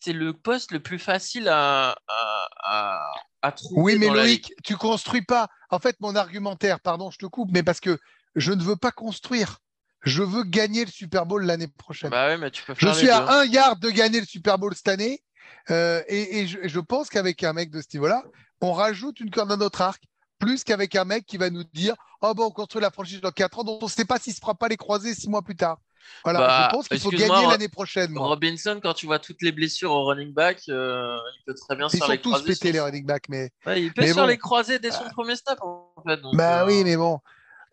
C'est 0.00 0.12
le 0.12 0.32
poste 0.32 0.72
le 0.72 0.80
plus 0.80 0.98
facile 0.98 1.48
à 1.48 1.90
à, 2.08 2.48
à, 2.62 3.10
à 3.42 3.52
trouver 3.52 3.80
Oui, 3.80 3.98
mais 3.98 4.06
dans 4.06 4.14
la 4.14 4.22
Loïc, 4.24 4.48
ligue. 4.48 4.56
tu 4.64 4.76
construis 4.76 5.22
pas. 5.22 5.48
En 5.70 5.78
fait, 5.78 5.96
mon 6.00 6.14
argumentaire, 6.16 6.80
pardon, 6.80 7.10
je 7.10 7.18
te 7.18 7.26
coupe, 7.26 7.50
mais 7.52 7.62
parce 7.62 7.80
que 7.80 7.98
je 8.36 8.52
ne 8.52 8.62
veux 8.62 8.76
pas 8.76 8.92
construire. 8.92 9.58
Je 10.02 10.22
veux 10.22 10.44
gagner 10.44 10.84
le 10.84 10.90
Super 10.90 11.26
Bowl 11.26 11.44
l'année 11.44 11.66
prochaine. 11.66 12.10
Bah 12.10 12.28
ouais, 12.28 12.38
mais 12.38 12.50
tu 12.52 12.62
peux 12.62 12.74
je 12.74 12.86
faire 12.86 12.94
suis 12.94 13.06
les 13.06 13.12
à 13.12 13.40
un 13.40 13.44
yard 13.44 13.80
de 13.80 13.90
gagner 13.90 14.20
le 14.20 14.26
Super 14.26 14.56
Bowl 14.58 14.72
cette 14.74 14.88
année. 14.88 15.22
euh, 15.70 16.02
et 16.06 16.38
et 16.40 16.46
je, 16.46 16.58
je 16.62 16.80
pense 16.80 17.08
qu'avec 17.08 17.42
un 17.42 17.52
mec 17.52 17.70
de 17.70 17.80
ce 17.82 17.88
niveau-là, 17.94 18.22
on 18.60 18.72
rajoute 18.72 19.18
une 19.20 19.30
corde 19.30 19.50
à 19.50 19.56
notre 19.56 19.80
arc, 19.82 20.02
plus 20.38 20.62
qu'avec 20.62 20.94
un 20.94 21.04
mec 21.04 21.26
qui 21.26 21.36
va 21.36 21.50
nous 21.50 21.64
dire 21.64 21.94
Oh, 22.20 22.32
bon, 22.34 22.46
on 22.46 22.50
construit 22.50 22.80
la 22.80 22.90
franchise 22.92 23.20
dans 23.20 23.30
4 23.32 23.58
ans, 23.60 23.64
dont 23.64 23.78
on 23.82 23.86
ne 23.86 23.90
sait 23.90 24.04
pas 24.04 24.18
s'il 24.18 24.30
ne 24.32 24.36
se 24.36 24.40
fera 24.40 24.54
pas 24.54 24.68
les 24.68 24.76
croiser 24.76 25.14
six 25.14 25.28
mois 25.28 25.42
plus 25.42 25.56
tard. 25.56 25.78
Voilà, 26.24 26.38
Bah, 26.40 26.68
je 26.70 26.76
pense 26.76 26.88
qu'il 26.88 26.98
faut 27.00 27.10
gagner 27.10 27.46
l'année 27.46 27.68
prochaine. 27.68 28.10
moi. 28.12 28.26
Robinson, 28.28 28.80
quand 28.82 28.94
tu 28.94 29.06
vois 29.06 29.18
toutes 29.18 29.42
les 29.42 29.52
blessures 29.52 29.90
au 29.92 30.04
running 30.04 30.32
back, 30.32 30.62
euh, 30.68 31.16
il 31.38 31.42
peut 31.46 31.54
très 31.54 31.76
bien 31.76 31.88
se 31.88 31.96
Ils 31.96 31.98
faire 31.98 32.06
sont 32.06 32.12
les 32.12 32.20
tous 32.20 32.30
croisés. 32.30 32.46
pétés, 32.46 32.56
sur- 32.68 32.72
les 32.72 32.80
running 32.80 33.06
backs, 33.06 33.28
mais. 33.28 33.50
Ouais, 33.66 33.82
il 33.82 33.92
peut 33.92 34.02
mais 34.02 34.08
se 34.08 34.14
faire 34.14 34.26
les 34.26 34.38
croisés 34.38 34.78
dès 34.78 34.90
son 34.90 35.08
premier 35.10 35.36
snap 35.36 35.58
en 35.62 35.92
fait. 36.06 36.20
donc, 36.20 36.34
Bah 36.36 36.62
euh, 36.62 36.66
oui, 36.66 36.82
mais 36.84 36.96
bon. 36.96 37.18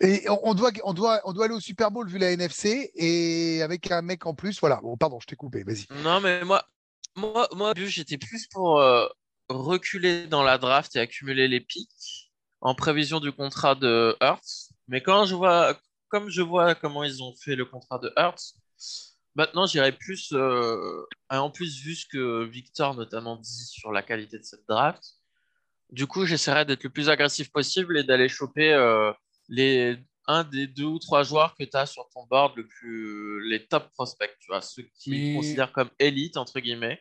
Et 0.02 0.26
on, 0.30 0.54
doit, 0.54 0.72
on, 0.84 0.94
doit, 0.94 1.22
on 1.24 1.32
doit 1.32 1.46
aller 1.46 1.54
au 1.54 1.60
Super 1.62 1.90
Bowl 1.90 2.08
vu 2.10 2.18
la 2.18 2.32
NFC 2.32 2.92
et 2.96 3.62
avec 3.64 3.90
un 3.92 4.02
mec 4.02 4.26
en 4.26 4.34
plus. 4.34 4.60
Voilà. 4.60 4.82
Bon, 4.84 4.98
pardon, 4.98 5.20
je 5.22 5.26
t'ai 5.28 5.36
coupé. 5.38 5.64
Vas-y. 5.64 5.86
Non, 6.04 6.20
mais 6.20 6.44
moi, 6.44 6.64
moi, 7.16 7.48
moi, 7.54 7.74
j'étais 7.78 8.18
plus 8.18 8.48
pour 8.48 8.80
euh, 8.82 9.08
reculer 9.48 10.28
dans 10.28 10.44
la 10.44 10.58
draft 10.58 10.96
et 10.96 11.00
accumuler 11.00 11.48
les 11.48 11.62
pics 11.62 12.32
en 12.62 12.76
prévision 12.76 13.20
du 13.22 13.32
contrat 13.32 13.76
de 13.76 14.18
Hurts. 14.22 14.72
Mais 14.90 15.02
quand 15.02 15.26
je 15.26 15.36
vois, 15.36 15.80
comme 16.08 16.30
je 16.30 16.42
vois 16.42 16.76
comment 16.76 17.04
ils 17.04 17.22
ont 17.24 17.34
fait 17.36 17.56
le 17.56 17.66
contrat 17.66 18.00
de 18.00 18.12
Hurts, 18.18 18.54
maintenant 19.36 19.66
j'irais 19.66 19.92
plus. 19.92 20.32
euh, 20.34 21.04
en 21.30 21.50
plus, 21.52 21.80
vu 21.82 21.96
ce 21.96 22.06
que 22.08 22.44
Victor 22.46 22.96
notamment 22.96 23.36
dit 23.38 23.66
sur 23.66 23.92
la 23.92 24.02
qualité 24.04 24.38
de 24.40 24.44
cette 24.44 24.66
draft, 24.68 25.04
du 25.92 26.08
coup, 26.08 26.26
j'essaierai 26.26 26.66
d'être 26.66 26.84
le 26.84 26.90
plus 26.90 27.10
agressif 27.10 27.52
possible 27.52 27.98
et 27.98 28.04
d'aller 28.04 28.30
choper 28.30 28.74
euh, 28.74 29.12
les 29.50 29.98
un 30.28 30.44
des 30.44 30.66
deux 30.66 30.86
ou 30.86 30.98
trois 30.98 31.22
joueurs 31.22 31.54
que 31.56 31.64
tu 31.64 31.78
as 31.78 31.86
sur 31.86 32.10
ton 32.10 32.26
board, 32.26 32.56
le 32.58 32.66
plus, 32.68 33.48
les 33.48 33.68
top 33.68 33.92
prospects, 33.92 34.36
tu 34.40 34.48
vois, 34.48 34.62
ceux 34.62 34.82
qui 34.98 35.12
Mais- 35.12 35.36
considèrent 35.36 35.72
comme 35.72 35.92
élite, 36.00 36.38
entre 36.38 36.60
guillemets. 36.60 37.00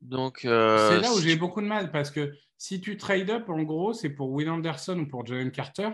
Donc, 0.00 0.44
euh, 0.44 0.90
C'est 0.90 1.00
là 1.00 1.12
où 1.12 1.20
j'ai 1.20 1.36
beaucoup 1.36 1.60
de 1.60 1.66
mal 1.66 1.90
parce 1.92 2.10
que 2.10 2.32
si 2.56 2.80
tu 2.80 2.96
trade 2.96 3.30
up, 3.30 3.48
en 3.48 3.62
gros, 3.62 3.92
c'est 3.92 4.10
pour 4.10 4.30
Will 4.30 4.50
Anderson 4.50 4.98
ou 4.98 5.06
pour 5.08 5.24
Jalen 5.26 5.52
Carter. 5.52 5.90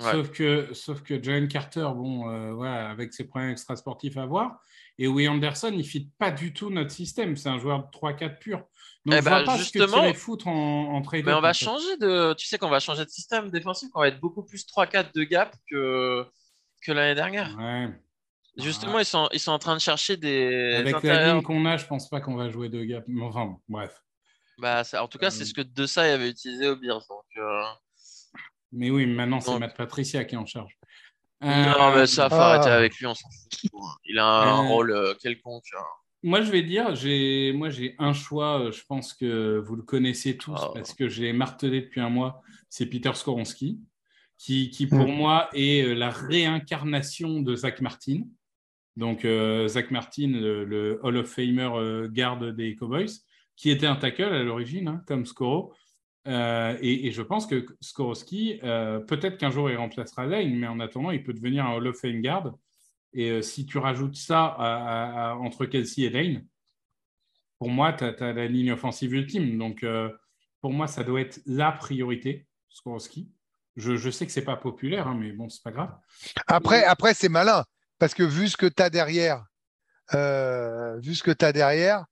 Ouais. 0.00 0.12
Sauf 0.12 0.30
que, 0.30 0.72
sauf 0.74 1.02
que 1.02 1.20
Jalen 1.20 1.48
Carter, 1.48 1.88
bon, 1.94 2.30
euh, 2.30 2.62
avec 2.62 3.12
ses 3.12 3.24
problèmes 3.24 3.50
extrasportifs 3.50 4.16
à 4.16 4.26
voir, 4.26 4.60
et 4.96 5.08
Will 5.08 5.28
Anderson, 5.28 5.70
il 5.72 5.78
ne 5.78 5.82
fit 5.82 6.08
pas 6.18 6.30
du 6.30 6.52
tout 6.52 6.70
notre 6.70 6.90
système. 6.92 7.36
C'est 7.36 7.48
un 7.48 7.58
joueur 7.58 7.80
de 7.84 7.90
3-4 7.90 8.38
pur. 8.38 8.58
Donc, 8.58 9.14
Eh 9.14 9.18
je 9.18 9.22
ben, 9.24 9.30
vois 9.30 9.44
pas 9.44 9.52
ce 9.58 9.72
que 9.72 9.78
justement- 9.80 9.98
tu 9.98 10.04
irais 10.04 10.14
foutre 10.14 10.46
en, 10.48 10.94
en 10.94 11.02
trade 11.02 11.24
Mais 11.24 11.32
up. 11.32 11.38
on 11.38 11.40
va 11.40 11.52
changer 11.52 11.96
de. 11.98 12.32
Tu 12.34 12.46
sais 12.46 12.58
qu'on 12.58 12.68
va 12.68 12.78
changer 12.80 13.04
de 13.04 13.10
système 13.10 13.50
défensif, 13.50 13.90
qu'on 13.90 14.00
va 14.00 14.08
être 14.08 14.20
beaucoup 14.20 14.44
plus 14.44 14.64
3-4 14.66 15.12
de 15.14 15.24
gap 15.24 15.56
que, 15.70 16.24
que 16.82 16.92
l'année 16.92 17.14
dernière. 17.16 17.56
Ouais. 17.58 17.88
Justement, 18.56 18.98
ils, 18.98 19.04
sont, 19.04 19.28
ils 19.32 19.38
sont 19.40 19.52
en 19.52 19.58
train 19.60 19.74
de 19.76 19.80
chercher 19.80 20.16
des 20.16 20.74
Avec 20.78 21.02
la 21.04 21.32
ligne 21.32 21.42
qu'on 21.42 21.64
a, 21.64 21.76
je 21.76 21.86
pense 21.86 22.08
pas 22.08 22.20
qu'on 22.20 22.34
va 22.34 22.48
jouer 22.50 22.68
de 22.68 22.82
gap. 22.84 23.04
Enfin, 23.22 23.56
bref. 23.68 24.02
Bah, 24.58 24.82
ça- 24.82 25.02
en 25.02 25.06
tout 25.08 25.18
cas, 25.18 25.30
c'est 25.30 25.44
ce 25.44 25.54
que 25.54 25.60
De 25.60 25.98
avait 26.00 26.30
utilisé 26.30 26.68
au 26.68 26.74
Bears. 26.76 27.04
Donc, 27.08 27.24
euh, 27.36 27.62
Mais 28.72 28.90
oui, 28.90 29.06
maintenant, 29.06 29.40
c'est 29.40 29.58
Matt 29.58 29.76
Patricia 29.76 30.24
qui 30.24 30.34
est 30.34 30.38
en 30.38 30.46
charge. 30.46 30.76
Non, 31.40 31.94
mais 31.94 32.06
ça, 32.06 32.28
faut 32.28 32.34
ah. 32.36 32.54
arrêter 32.54 32.70
avec 32.70 32.96
lui, 32.98 33.06
on 33.06 33.14
s'en 33.14 33.28
fout. 33.30 33.70
Il 34.04 34.18
a 34.18 34.26
un 34.26 34.64
Euh, 34.64 34.68
rôle 34.68 34.90
euh, 34.90 35.14
quelconque. 35.14 35.64
hein. 35.78 35.82
Moi, 36.24 36.42
je 36.42 36.50
vais 36.50 36.62
dire, 36.62 36.94
j'ai, 36.96 37.52
moi, 37.52 37.70
j'ai 37.70 37.94
un 37.98 38.12
choix. 38.12 38.60
euh, 38.60 38.72
Je 38.72 38.82
pense 38.88 39.14
que 39.14 39.58
vous 39.64 39.76
le 39.76 39.82
connaissez 39.82 40.36
tous 40.36 40.58
Oh. 40.60 40.72
parce 40.74 40.92
que 40.94 41.08
je 41.08 41.22
l'ai 41.22 41.32
martelé 41.32 41.80
depuis 41.82 42.00
un 42.00 42.10
mois. 42.10 42.42
C'est 42.68 42.86
Peter 42.86 43.12
Skoronski, 43.14 43.78
qui, 44.36 44.70
qui 44.70 44.86
pour 44.88 45.06
Mm. 45.06 45.12
moi 45.12 45.48
est 45.54 45.94
la 45.94 46.10
réincarnation 46.10 47.40
de 47.40 47.54
Zach 47.54 47.80
Martin. 47.80 48.22
Donc, 48.96 49.24
euh, 49.24 49.68
Zach 49.68 49.90
Martin, 49.92 50.28
le, 50.34 50.64
le 50.64 50.98
Hall 51.04 51.18
of 51.18 51.28
Famer 51.28 51.70
euh, 51.74 52.08
garde 52.10 52.54
des 52.56 52.74
Cowboys, 52.74 53.06
qui 53.54 53.70
était 53.70 53.86
un 53.86 53.94
tackle 53.96 54.24
à 54.34 54.42
l'origine, 54.42 54.88
hein, 54.88 55.02
comme 55.06 55.24
Skoro. 55.24 55.72
Euh, 56.28 56.76
et, 56.80 57.06
et 57.06 57.10
je 57.10 57.22
pense 57.22 57.46
que 57.46 57.64
Skorowski, 57.80 58.60
euh, 58.62 59.00
peut-être 59.00 59.38
qu'un 59.38 59.50
jour 59.50 59.70
il 59.70 59.76
remplacera 59.76 60.26
Lane, 60.26 60.54
mais 60.54 60.66
en 60.66 60.78
attendant, 60.78 61.10
il 61.10 61.22
peut 61.22 61.32
devenir 61.32 61.64
un 61.66 61.74
Hall 61.74 61.86
of 61.86 61.98
Fame 61.98 62.20
guard. 62.20 62.54
Et 63.14 63.30
euh, 63.30 63.42
si 63.42 63.64
tu 63.64 63.78
rajoutes 63.78 64.14
ça 64.16 64.44
à- 64.44 64.74
à- 64.74 65.30
à- 65.30 65.34
entre 65.36 65.64
Kelsey 65.64 66.02
et 66.02 66.10
Lane, 66.10 66.44
pour 67.58 67.70
moi, 67.70 67.92
tu 67.94 68.04
as, 68.04 68.32
la 68.32 68.46
ligne 68.46 68.72
offensive 68.72 69.14
ultime. 69.14 69.58
Donc, 69.58 69.84
pour 70.60 70.72
moi, 70.72 70.86
ça 70.86 71.02
doit 71.02 71.20
être 71.20 71.40
la 71.46 71.72
priorité, 71.72 72.46
Skorowski. 72.68 73.30
Je, 73.76 73.96
je 73.96 74.10
sais 74.10 74.26
que 74.26 74.32
c'est 74.32 74.44
pas 74.44 74.56
populaire, 74.56 75.08
hein, 75.08 75.16
mais 75.18 75.32
bon, 75.32 75.48
c'est 75.48 75.62
pas 75.62 75.72
grave. 75.72 75.96
Après, 76.46 76.84
après 76.84 77.14
c'est 77.14 77.28
malin 77.28 77.64
parce 77.98 78.14
que 78.14 78.22
vu 78.22 78.48
ce 78.48 78.56
que 78.56 78.66
tu 78.66 78.82
as 78.82 78.90
derrière, 78.90 79.44
vu 80.12 81.14
ce 81.14 81.22
que 81.22 81.30
tu 81.32 81.44
as 81.44 81.52
derrière, 81.52 82.04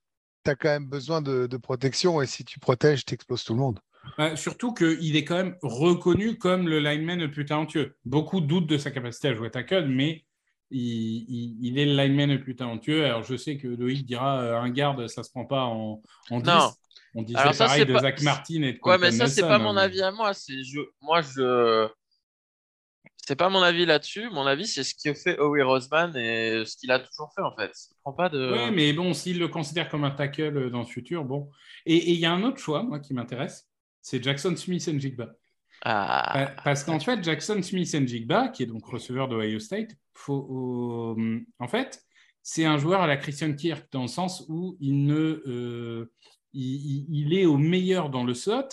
tu 0.43 0.51
as 0.51 0.55
quand 0.55 0.69
même 0.69 0.87
besoin 0.87 1.21
de, 1.21 1.47
de 1.47 1.57
protection 1.57 2.21
et 2.21 2.25
si 2.25 2.43
tu 2.43 2.59
protèges, 2.59 3.05
tu 3.05 3.13
exploses 3.13 3.43
tout 3.43 3.53
le 3.53 3.59
monde. 3.59 3.79
Euh, 4.19 4.35
surtout 4.35 4.73
qu'il 4.73 5.15
est 5.15 5.23
quand 5.23 5.35
même 5.35 5.57
reconnu 5.61 6.37
comme 6.37 6.67
le 6.67 6.79
lineman 6.79 7.19
le 7.19 7.31
plus 7.31 7.45
talentueux. 7.45 7.95
Beaucoup 8.05 8.41
doutent 8.41 8.67
de 8.67 8.77
sa 8.77 8.91
capacité 8.91 9.29
à 9.29 9.33
jouer 9.35 9.51
tackle, 9.51 9.85
mais 9.87 10.23
il, 10.71 10.79
il- 10.81 11.57
il 11.61 11.79
est 11.79 11.85
le 11.85 11.95
lineman 11.95 12.29
le 12.31 12.41
plus 12.41 12.55
talentueux. 12.55 13.05
Alors, 13.05 13.23
je 13.23 13.35
sais 13.37 13.57
que 13.57 13.67
Loïc 13.67 14.05
dira 14.05 14.41
euh, 14.41 14.57
un 14.59 14.69
garde, 14.69 15.07
ça 15.07 15.23
se 15.23 15.29
prend 15.31 15.45
pas 15.45 15.63
en, 15.63 16.01
en 16.29 16.39
10. 16.39 16.47
Non. 16.49 16.71
On 17.15 17.23
disait 17.23 17.39
Alors 17.39 17.53
ça, 17.55 17.65
pareil 17.65 17.85
de 17.85 17.93
pas- 17.93 17.99
Zach 18.01 18.21
Martin 18.21 18.61
et 18.63 18.73
de 18.73 18.79
Ouais, 18.83 18.97
mais 18.97 19.11
ça, 19.11 19.27
c'est 19.27 19.41
pas 19.41 19.55
hein, 19.55 19.59
mon 19.59 19.73
mais- 19.73 19.81
avis 19.81 20.01
à 20.01 20.11
moi. 20.11 20.33
C'est 20.33 20.63
je... 20.63 20.79
Moi, 21.01 21.21
je. 21.21 21.87
C'est 23.25 23.35
pas 23.35 23.49
mon 23.49 23.61
avis 23.61 23.85
là-dessus. 23.85 24.29
Mon 24.29 24.45
avis, 24.45 24.67
c'est 24.67 24.83
ce 24.83 24.93
que 24.95 25.13
fait 25.13 25.37
Howie 25.37 25.61
Roseman 25.61 26.15
et 26.15 26.63
ce 26.65 26.77
qu'il 26.77 26.91
a 26.91 26.99
toujours 26.99 27.29
fait, 27.35 27.41
en 27.41 27.53
fait. 27.55 27.71
Il 27.91 27.95
prend 28.03 28.13
pas 28.13 28.29
de. 28.29 28.51
Ouais, 28.51 28.71
mais 28.71 28.93
bon, 28.93 29.13
s'il 29.13 29.37
le 29.39 29.47
considère 29.49 29.89
comme 29.89 30.03
un 30.05 30.11
tackle 30.11 30.55
euh, 30.57 30.69
dans 30.69 30.79
le 30.79 30.85
futur, 30.85 31.25
bon. 31.25 31.49
Et 31.85 31.95
et 31.97 32.11
il 32.13 32.19
y 32.19 32.25
a 32.25 32.31
un 32.31 32.43
autre 32.43 32.57
choix, 32.59 32.83
moi, 32.83 32.99
qui 32.99 33.13
m'intéresse, 33.13 33.67
c'est 34.09 34.23
Jackson 34.23 34.55
Smith 34.55 34.89
and 34.89 34.99
Jigba. 34.99 35.33
Ah, 35.83 36.31
Pa- 36.33 36.61
Parce 36.63 36.85
qu'en 36.85 36.97
fait, 36.97 37.21
Jackson 37.21 37.61
Smith 37.61 37.93
and 37.93 38.07
Jigba, 38.07 38.47
qui 38.47 38.63
est 38.63 38.65
donc 38.65 38.85
receveur 38.85 39.27
de 39.27 39.35
Ohio 39.35 39.59
State, 39.59 39.97
faut, 40.13 41.15
euh, 41.19 41.41
en 41.59 41.67
fait, 41.67 42.01
c'est 42.41 42.63
un 42.63 42.77
joueur 42.77 43.01
à 43.01 43.07
la 43.07 43.17
Christian 43.17 43.53
Kirk 43.53 43.85
dans 43.91 44.03
le 44.03 44.07
sens 44.07 44.45
où 44.47 44.77
il 44.79 45.03
ne, 45.03 45.43
euh, 45.45 46.09
il, 46.53 47.33
est 47.33 47.45
au 47.45 47.57
meilleur 47.57 48.09
dans 48.09 48.23
le 48.23 48.33
slot. 48.33 48.69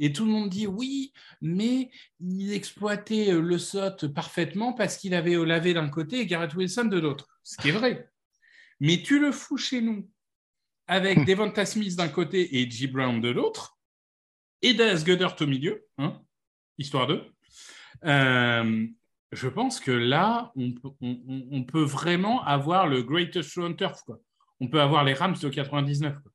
Et 0.00 0.10
tout 0.10 0.24
le 0.24 0.30
monde 0.30 0.48
dit 0.48 0.66
oui, 0.66 1.12
mais 1.42 1.90
il 2.18 2.54
exploitait 2.54 3.30
euh, 3.32 3.42
le 3.42 3.58
slot 3.58 4.08
parfaitement 4.14 4.72
parce 4.72 4.96
qu'il 4.96 5.12
avait 5.12 5.36
Olavé 5.36 5.74
d'un 5.74 5.90
côté 5.90 6.20
et 6.20 6.26
Garrett 6.26 6.54
Wilson 6.54 6.86
de 6.86 6.98
l'autre. 6.98 7.28
Ce 7.42 7.58
qui 7.60 7.68
est 7.68 7.72
vrai. 7.72 8.08
Mais 8.80 9.02
tu 9.02 9.20
le 9.20 9.32
fous 9.32 9.58
chez 9.58 9.82
nous 9.82 10.08
avec 10.86 11.24
Devonta 11.26 11.66
Smith 11.66 11.94
d'un 11.94 12.08
côté 12.08 12.58
et 12.58 12.70
G. 12.70 12.86
Brown 12.86 13.20
de 13.20 13.28
l'autre, 13.28 13.77
et 14.62 14.74
Dallas 14.74 15.02
Goddard 15.06 15.36
au 15.40 15.46
milieu, 15.46 15.84
hein, 15.98 16.20
histoire 16.78 17.06
d'eux. 17.06 17.24
Euh, 18.04 18.86
je 19.32 19.48
pense 19.48 19.80
que 19.80 19.90
là, 19.90 20.52
on, 20.56 20.72
peut- 20.72 20.88
on- 21.00 21.20
on- 21.28 21.48
on 21.52 21.64
peut 21.64 21.82
vraiment 21.82 22.42
avoir 22.44 22.86
le 22.86 23.02
greatest 23.02 23.50
show 23.50 23.64
on 23.66 23.74
turf. 23.74 24.00
Quoi. 24.02 24.18
On 24.60 24.68
peut 24.68 24.80
avoir 24.80 25.04
les 25.04 25.14
Rams 25.14 25.36
de 25.40 25.48
99. 25.48 26.14
quoi. 26.22 26.32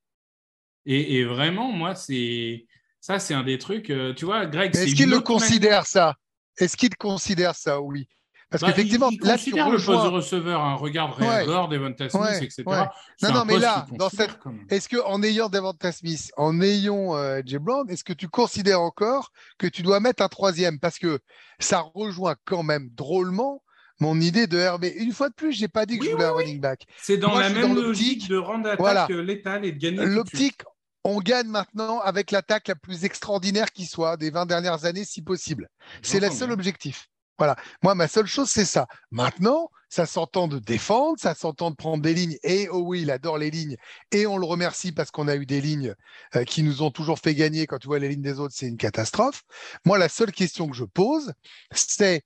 Et, 0.86 1.15
et 1.19 1.23
vraiment, 1.23 1.71
moi, 1.71 1.95
c'est 1.95 2.67
ça, 2.99 3.19
c'est 3.19 3.33
un 3.33 3.43
des 3.43 3.57
trucs. 3.57 3.89
euh, 3.89 4.13
tu 4.13 4.25
vois, 4.25 4.45
Greg, 4.45 4.75
Est-ce 4.75 4.95
qu'il 4.95 5.09
le 5.09 5.19
considère 5.21 5.86
ça? 5.86 6.15
Est-ce 6.57 6.77
qu'il 6.77 6.95
considère 6.95 7.55
ça, 7.55 7.81
oui 7.81 8.07
Parce 8.53 8.61
Bah, 8.61 8.67
qu'effectivement, 8.71 9.09
il, 9.09 9.15
il 9.15 9.27
là, 9.27 9.33
tu 9.37 9.45
considère 9.51 9.65
le 9.69 9.77
poste 9.77 9.87
de 9.87 9.91
rejoins. 9.93 10.09
receveur. 10.09 10.61
Hein, 10.63 10.75
regarde 10.75 11.19
Ouais. 11.19 11.43
Gore, 11.45 11.69
Devonta 11.69 12.07
Smith, 12.07 12.21
Ouais, 12.23 12.37
etc. 12.37 12.63
ouais. 12.67 12.75
Non, 13.23 13.29
un 13.29 13.31
non, 13.33 13.45
mais 13.45 13.57
là, 13.57 13.85
dans 13.97 14.09
cette-. 14.09 14.37
Est-ce 14.69 14.87
qu'en 14.89 15.23
ayant 15.23 15.49
Devonta 15.49 15.91
Smith, 15.91 16.31
en 16.37 16.61
ayant 16.61 17.15
euh, 17.17 17.41
Jay 17.43 17.57
Brown, 17.57 17.89
est-ce 17.89 18.03
que 18.03 18.13
tu 18.13 18.27
considères 18.27 18.79
encore 18.81 19.31
que 19.57 19.65
tu 19.65 19.81
dois 19.81 19.99
mettre 19.99 20.21
un 20.21 20.27
troisième? 20.27 20.79
Parce 20.79 20.99
que 20.99 21.19
ça 21.59 21.83
rejoint 21.95 22.35
quand 22.45 22.61
même 22.61 22.89
drôlement 22.93 23.63
mon 23.99 24.21
idée 24.21 24.45
de 24.45 24.63
RB. 24.67 24.85
Une 24.97 25.13
fois 25.13 25.29
de 25.29 25.33
plus, 25.33 25.51
j'ai 25.53 25.67
pas 25.67 25.85
dit 25.87 25.97
que 25.97 26.03
Oui, 26.03 26.09
je 26.09 26.13
voulais 26.13 26.25
un 26.25 26.31
running 26.33 26.59
back. 26.61 26.85
C'est 27.01 27.17
dans 27.17 27.29
Moi, 27.31 27.41
la 27.41 27.49
même 27.49 27.73
dans 27.73 27.81
logique 27.81 28.27
de 28.29 28.37
rendre 28.37 28.65
l'attaque 28.65 28.79
Voilà. 28.79 29.07
euh, 29.09 29.21
létale 29.23 29.65
et 29.65 29.71
de 29.71 29.79
gagner. 29.79 30.05
L'optique, 30.05 30.61
on 31.03 31.19
gagne 31.19 31.47
maintenant 31.47 31.99
avec 31.99 32.29
l'attaque 32.31 32.67
la 32.67 32.75
plus 32.75 33.03
extraordinaire 33.03 33.71
qui 33.71 33.85
soit 33.87 34.15
des 34.15 34.29
20 34.29 34.45
dernières 34.45 34.85
années, 34.85 35.05
si 35.05 35.21
possible. 35.23 35.69
C'est 36.03 36.19
le 36.19 36.29
seul 36.29 36.51
objectif. 36.51 37.07
Voilà. 37.37 37.55
Moi, 37.81 37.95
ma 37.95 38.07
seule 38.07 38.27
chose, 38.27 38.49
c'est 38.49 38.65
ça. 38.65 38.87
Maintenant, 39.11 39.69
ça 39.89 40.05
s'entend 40.05 40.47
de 40.47 40.59
défendre, 40.59 41.19
ça 41.19 41.35
s'entend 41.35 41.71
de 41.71 41.75
prendre 41.75 42.01
des 42.01 42.13
lignes. 42.13 42.37
Et 42.43 42.67
oh 42.69 42.79
oui, 42.79 43.01
il 43.01 43.11
adore 43.11 43.37
les 43.37 43.51
lignes. 43.51 43.77
Et 44.11 44.25
on 44.25 44.37
le 44.37 44.45
remercie 44.45 44.91
parce 44.91 45.11
qu'on 45.11 45.27
a 45.27 45.35
eu 45.35 45.45
des 45.45 45.61
lignes 45.61 45.93
euh, 46.35 46.43
qui 46.43 46.63
nous 46.63 46.81
ont 46.81 46.91
toujours 46.91 47.19
fait 47.19 47.35
gagner. 47.35 47.67
Quand 47.67 47.77
tu 47.77 47.87
vois 47.87 47.99
les 47.99 48.09
lignes 48.09 48.21
des 48.21 48.39
autres, 48.39 48.55
c'est 48.57 48.67
une 48.67 48.77
catastrophe. 48.77 49.43
Moi, 49.85 49.97
la 49.97 50.09
seule 50.09 50.31
question 50.31 50.67
que 50.67 50.75
je 50.75 50.85
pose, 50.85 51.33
c'est 51.71 52.23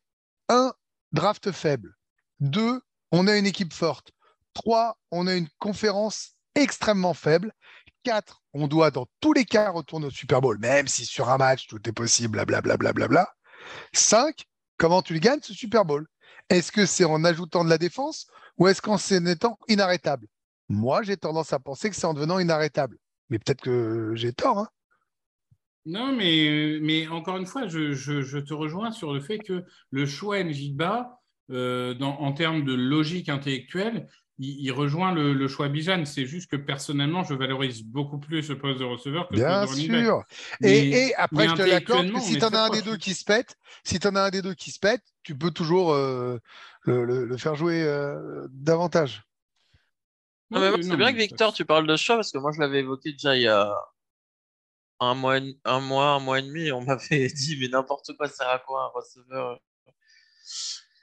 un, 0.49 0.73
draft 1.11 1.51
faible. 1.51 1.93
Deux, 2.39 2.81
on 3.11 3.27
a 3.27 3.37
une 3.37 3.45
équipe 3.45 3.73
forte. 3.73 4.11
Trois, 4.53 4.97
on 5.11 5.27
a 5.27 5.33
une 5.33 5.49
conférence 5.59 6.35
extrêmement 6.55 7.13
faible. 7.13 7.53
Quatre, 8.03 8.41
on 8.53 8.67
doit 8.67 8.91
dans 8.91 9.07
tous 9.19 9.33
les 9.33 9.45
cas 9.45 9.69
retourner 9.69 10.07
au 10.07 10.11
Super 10.11 10.41
Bowl, 10.41 10.57
même 10.59 10.87
si 10.87 11.05
sur 11.05 11.29
un 11.29 11.37
match 11.37 11.67
tout 11.67 11.79
est 11.87 11.93
possible, 11.93 12.37
blablabla. 12.45 12.77
Bla, 12.77 12.93
bla, 12.93 13.07
bla, 13.07 13.33
Cinq, 13.93 14.45
comment 14.77 15.01
tu 15.01 15.19
gagnes 15.19 15.41
ce 15.41 15.53
Super 15.53 15.85
Bowl 15.85 16.07
Est-ce 16.49 16.71
que 16.71 16.85
c'est 16.85 17.05
en 17.05 17.23
ajoutant 17.23 17.63
de 17.63 17.69
la 17.69 17.77
défense 17.77 18.27
ou 18.57 18.67
est-ce 18.67 18.81
qu'en 18.81 18.97
étant 19.25 19.59
inarrêtable? 19.67 20.27
Moi, 20.69 21.03
j'ai 21.03 21.17
tendance 21.17 21.53
à 21.53 21.59
penser 21.59 21.89
que 21.89 21.95
c'est 21.95 22.05
en 22.05 22.13
devenant 22.13 22.39
inarrêtable. 22.39 22.97
Mais 23.29 23.39
peut-être 23.39 23.61
que 23.61 24.11
j'ai 24.15 24.33
tort. 24.33 24.59
Hein. 24.59 24.67
non, 25.85 26.15
mais, 26.15 27.07
encore 27.07 27.37
une 27.37 27.45
fois, 27.45 27.67
je, 27.67 28.39
te 28.39 28.53
rejoins 28.53 28.91
sur 28.91 29.13
le 29.13 29.21
fait 29.21 29.39
que 29.39 29.63
le 29.91 30.05
choix 30.05 30.43
NJBA, 30.43 31.19
euh, 31.49 31.97
en 31.99 32.33
termes 32.33 32.63
de 32.63 32.73
logique 32.73 33.29
intellectuelle, 33.29 34.07
il, 34.39 34.71
rejoint 34.71 35.13
le, 35.13 35.47
choix 35.47 35.67
Bijan. 35.67 36.05
C'est 36.05 36.25
juste 36.25 36.49
que 36.49 36.55
personnellement, 36.55 37.23
je 37.23 37.33
valorise 37.33 37.83
beaucoup 37.83 38.19
plus 38.19 38.43
ce 38.43 38.53
poste 38.53 38.79
de 38.79 38.85
receveur 38.85 39.27
que 39.27 39.35
Bien 39.35 39.61
le 39.61 39.67
poste 39.67 39.87
de 39.87 40.03
sûr. 40.03 40.23
Et, 40.61 41.13
après, 41.15 41.47
je 41.47 41.55
te 41.55 41.61
l'accorde 41.63 42.17
si 42.19 42.37
tu 42.37 42.43
en 42.43 42.49
as 42.49 42.65
un 42.65 42.69
des 42.69 42.81
deux 42.81 42.97
qui 42.97 43.13
se 43.13 43.23
pète, 43.23 43.57
si 43.83 43.99
tu 43.99 44.07
en 44.07 44.15
as 44.15 44.23
un 44.23 44.29
des 44.29 44.41
deux 44.41 44.53
qui 44.53 44.71
se 44.71 44.79
pète, 44.79 45.01
tu 45.23 45.37
peux 45.37 45.51
toujours 45.51 45.91
euh, 45.93 46.37
le, 46.85 47.35
faire 47.37 47.55
jouer 47.55 47.83
euh, 47.83 48.47
davantage. 48.51 49.23
c'est 50.51 50.97
bien 50.97 51.11
que 51.11 51.17
Victor, 51.17 51.53
tu 51.53 51.65
parles 51.65 51.87
de 51.87 51.95
choix 51.95 52.15
parce 52.15 52.31
que 52.31 52.37
moi, 52.37 52.51
je 52.51 52.59
l'avais 52.59 52.79
évoqué 52.79 53.13
déjà 53.13 53.35
il 53.35 53.43
y 53.43 53.47
a 53.47 53.75
un 54.99 55.13
mois, 55.13 55.39
un 55.65 55.79
mois, 55.79 56.09
un 56.11 56.19
mois 56.19 56.39
et 56.39 56.43
demi. 56.43 56.71
On 56.71 56.81
m'avait 56.81 57.27
dit, 57.35 57.57
mais 57.59 57.69
n'importe 57.69 58.15
quoi, 58.17 58.27
ça 58.27 58.35
sert 58.35 58.49
à 58.49 58.59
quoi 58.59 58.83
un 58.83 58.87
receveur? 58.87 59.59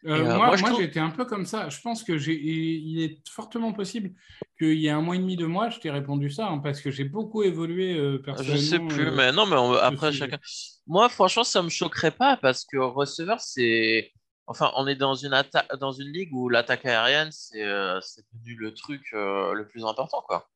Euh, 0.07 0.19
euh, 0.19 0.37
moi, 0.37 0.57
moi, 0.57 0.73
j'étais 0.79 1.01
un 1.01 1.11
peu 1.11 1.25
comme 1.25 1.47
ça. 1.47 1.69
Je 1.69 1.81
pense 1.81 2.03
que 2.03 2.19
j'ai, 2.19 2.35
il 2.35 3.03
est 3.03 3.27
fortement 3.29 3.73
possible 3.73 4.13
qu'il 4.59 4.75
y 4.75 4.87
ait 4.87 4.91
un 4.91 5.01
mois 5.01 5.17
et 5.17 5.19
demi, 5.19 5.37
de 5.37 5.47
mois, 5.47 5.71
je 5.71 5.81
t'ai 5.81 5.91
répondu 5.91 6.31
ça, 6.31 6.49
hein, 6.49 6.59
parce 6.59 6.81
que 6.81 6.91
j'ai 6.91 7.05
beaucoup 7.05 7.43
évolué 7.43 7.97
euh, 7.97 8.19
personnellement. 8.19 8.57
Je 8.57 8.63
sais 8.63 8.79
plus, 8.79 9.11
mais 9.11 9.33
non, 9.33 9.47
mais 9.47 9.57
après 9.81 10.13
chacun. 10.13 10.39
Moi, 10.87 11.09
franchement, 11.09 11.45
ça 11.45 11.63
me 11.63 11.71
choquerait 11.71 12.11
pas 12.11 12.37
parce 12.37 12.65
que 12.65 12.77
receveur, 12.77 13.41
c'est. 13.41 14.13
Enfin, 14.47 14.71
on 14.77 14.87
est 14.87 14.97
dans 14.97 15.15
une 15.15 15.43
dans 15.81 15.93
une 15.93 16.13
ligue 16.13 16.35
où 16.35 16.51
l'attaque 16.51 16.85
aérienne, 16.85 17.31
c'est, 17.33 17.63
devenu 17.63 18.57
le 18.57 18.75
truc 18.75 19.03
le 19.13 19.65
plus 19.67 19.85
important, 19.85 20.23
quoi. 20.27 20.51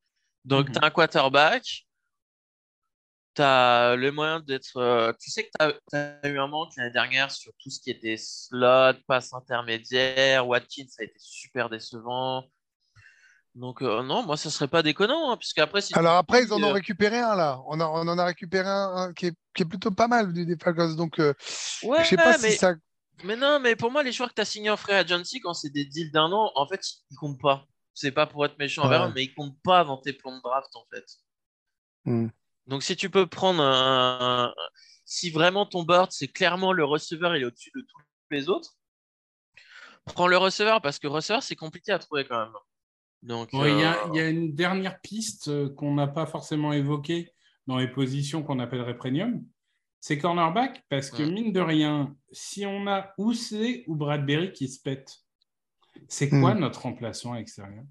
Donc, 0.44 0.68
mhm. 0.68 0.74
tu 0.74 0.78
as 0.80 0.87
un 0.87 0.90
quarterback, 0.90 1.88
tu 3.38 3.42
as 3.42 3.94
le 3.94 4.11
moyen 4.11 4.40
d'être. 4.40 4.77
Euh, 4.77 5.12
tu 5.20 5.31
sais 5.31 5.44
que 5.44 5.51
tu 5.59 5.96
as, 5.96 6.29
eu 6.29 6.38
un 6.38 6.48
manque 6.48 6.72
l'année 6.77 6.90
dernière 6.90 7.31
sur 7.31 7.53
tout 7.62 7.70
ce 7.70 7.81
qui 7.81 7.90
était 7.90 8.16
slot, 8.16 8.94
passe 9.07 9.33
intermédiaire. 9.33 10.46
Watkins, 10.46 10.87
ça 10.88 11.03
a 11.03 11.05
été 11.05 11.18
super 11.18 11.70
décevant. 11.70 12.44
Donc, 13.55 13.83
euh, 13.83 14.03
non, 14.03 14.24
moi, 14.24 14.37
ça 14.37 14.51
serait 14.51 14.66
pas 14.66 14.83
déconnant. 14.83 15.31
Hein, 15.31 15.37
puisque 15.37 15.59
après, 15.59 15.81
si 15.81 15.96
Alors, 15.96 16.16
après, 16.16 16.42
ils 16.42 16.53
en 16.53 16.62
ont 16.62 16.72
récupéré 16.72 17.18
un 17.18 17.37
là. 17.37 17.61
On, 17.66 17.81
on 17.81 18.09
en 18.09 18.18
a 18.18 18.24
récupéré 18.24 18.68
un, 18.68 19.12
qui, 19.12 19.27
est, 19.27 19.64
plutôt 19.64 19.92
pas 19.92 20.09
mal 20.09 20.33
des 20.33 20.57
Falcons. 20.57 20.94
Donc, 20.94 21.20
euh, 21.20 21.33
ouais, 21.85 22.03
je 22.03 22.09
sais 22.09 22.16
pas 22.16 22.38
mais... 22.38 22.51
si 22.51 22.59
ça. 22.59 22.74
Mais 23.24 23.37
non, 23.37 23.61
mais 23.61 23.77
pour 23.77 23.90
moi, 23.90 24.03
les 24.03 24.12
joueurs 24.12 24.31
que 24.31 24.35
tu 24.35 24.40
as 24.40 24.46
signés 24.46 24.70
en 24.70 24.77
frère 24.77 24.98
agency, 24.98 25.40
quand 25.40 25.55
c'est 25.55 25.70
des 25.70 25.85
deals 25.85 26.12
d'un 26.12 26.31
an, 26.33 26.53
en 26.55 26.66
fait, 26.66 26.81
ils 27.11 27.16
comptent 27.16 27.40
pas. 27.40 27.66
C'est 27.94 28.12
pas 28.12 28.27
pour 28.27 28.44
être 28.44 28.57
méchant 28.59 28.85
envers 28.85 29.07
eux, 29.07 29.12
mais 29.12 29.24
ils 29.24 29.35
comptent 29.35 29.61
pas 29.64 29.81
avant 29.81 29.96
tes 29.96 30.12
plans 30.12 30.37
de 30.37 30.42
draft, 30.42 30.70
en 30.74 30.85
fait. 30.92 31.05
Hmm. 32.05 32.29
Donc, 32.68 32.83
si 32.83 32.96
tu 32.96 33.11
peux 33.11 33.26
prendre 33.26 33.62
un. 33.62 34.52
Si 35.04 35.31
vraiment 35.31 35.64
ton 35.64 35.85
board, 35.85 36.12
c'est 36.12 36.28
clairement 36.28 36.72
le 36.72 36.85
receveur, 36.85 37.35
il 37.35 37.42
est 37.42 37.46
au-dessus 37.46 37.70
de 37.74 37.81
tous 37.81 37.98
les 38.31 38.50
autres, 38.50 38.76
prends 40.04 40.26
le 40.26 40.37
receveur 40.37 40.83
parce 40.83 40.98
que 40.98 41.07
receveur, 41.07 41.42
c'est 41.42 41.57
compliqué 41.57 41.92
à 41.92 41.98
trouver 41.98 42.26
quand 42.26 42.38
même. 42.38 42.52
Donc, 43.22 43.48
il 43.52 43.59
y, 43.59 43.83
a 43.83 44.07
euh, 44.07 44.31
une 44.31 44.54
dernière 44.54 45.00
piste 45.00 45.48
euh, 45.48 45.68
qu'on 45.74 45.94
n'a 45.94 46.07
pas 46.07 46.26
forcément 46.26 46.72
évoquée 46.72 47.33
dans 47.66 47.78
les 47.78 47.88
positions 47.88 48.42
qu'on 48.42 48.61
appellerait 48.61 48.96
premium. 48.96 49.44
C'est 50.00 50.18
cornerback 50.18 50.85
parce 50.88 51.11
que, 51.11 51.24
mine 51.24 51.52
de 51.52 51.61
rien, 51.61 52.14
si 52.31 52.64
on 52.64 52.87
a 52.87 53.12
Oussé 53.18 53.85
ou 53.88 53.96
Bradbury 53.96 54.52
qui 54.52 54.68
se 54.68 54.81
pète, 54.81 55.16
c'est 56.07 56.28
quoi 56.28 56.54
hmm. 56.54 56.61
notre 56.61 56.83
remplaçant 56.83 57.35
extérieur? 57.35 57.83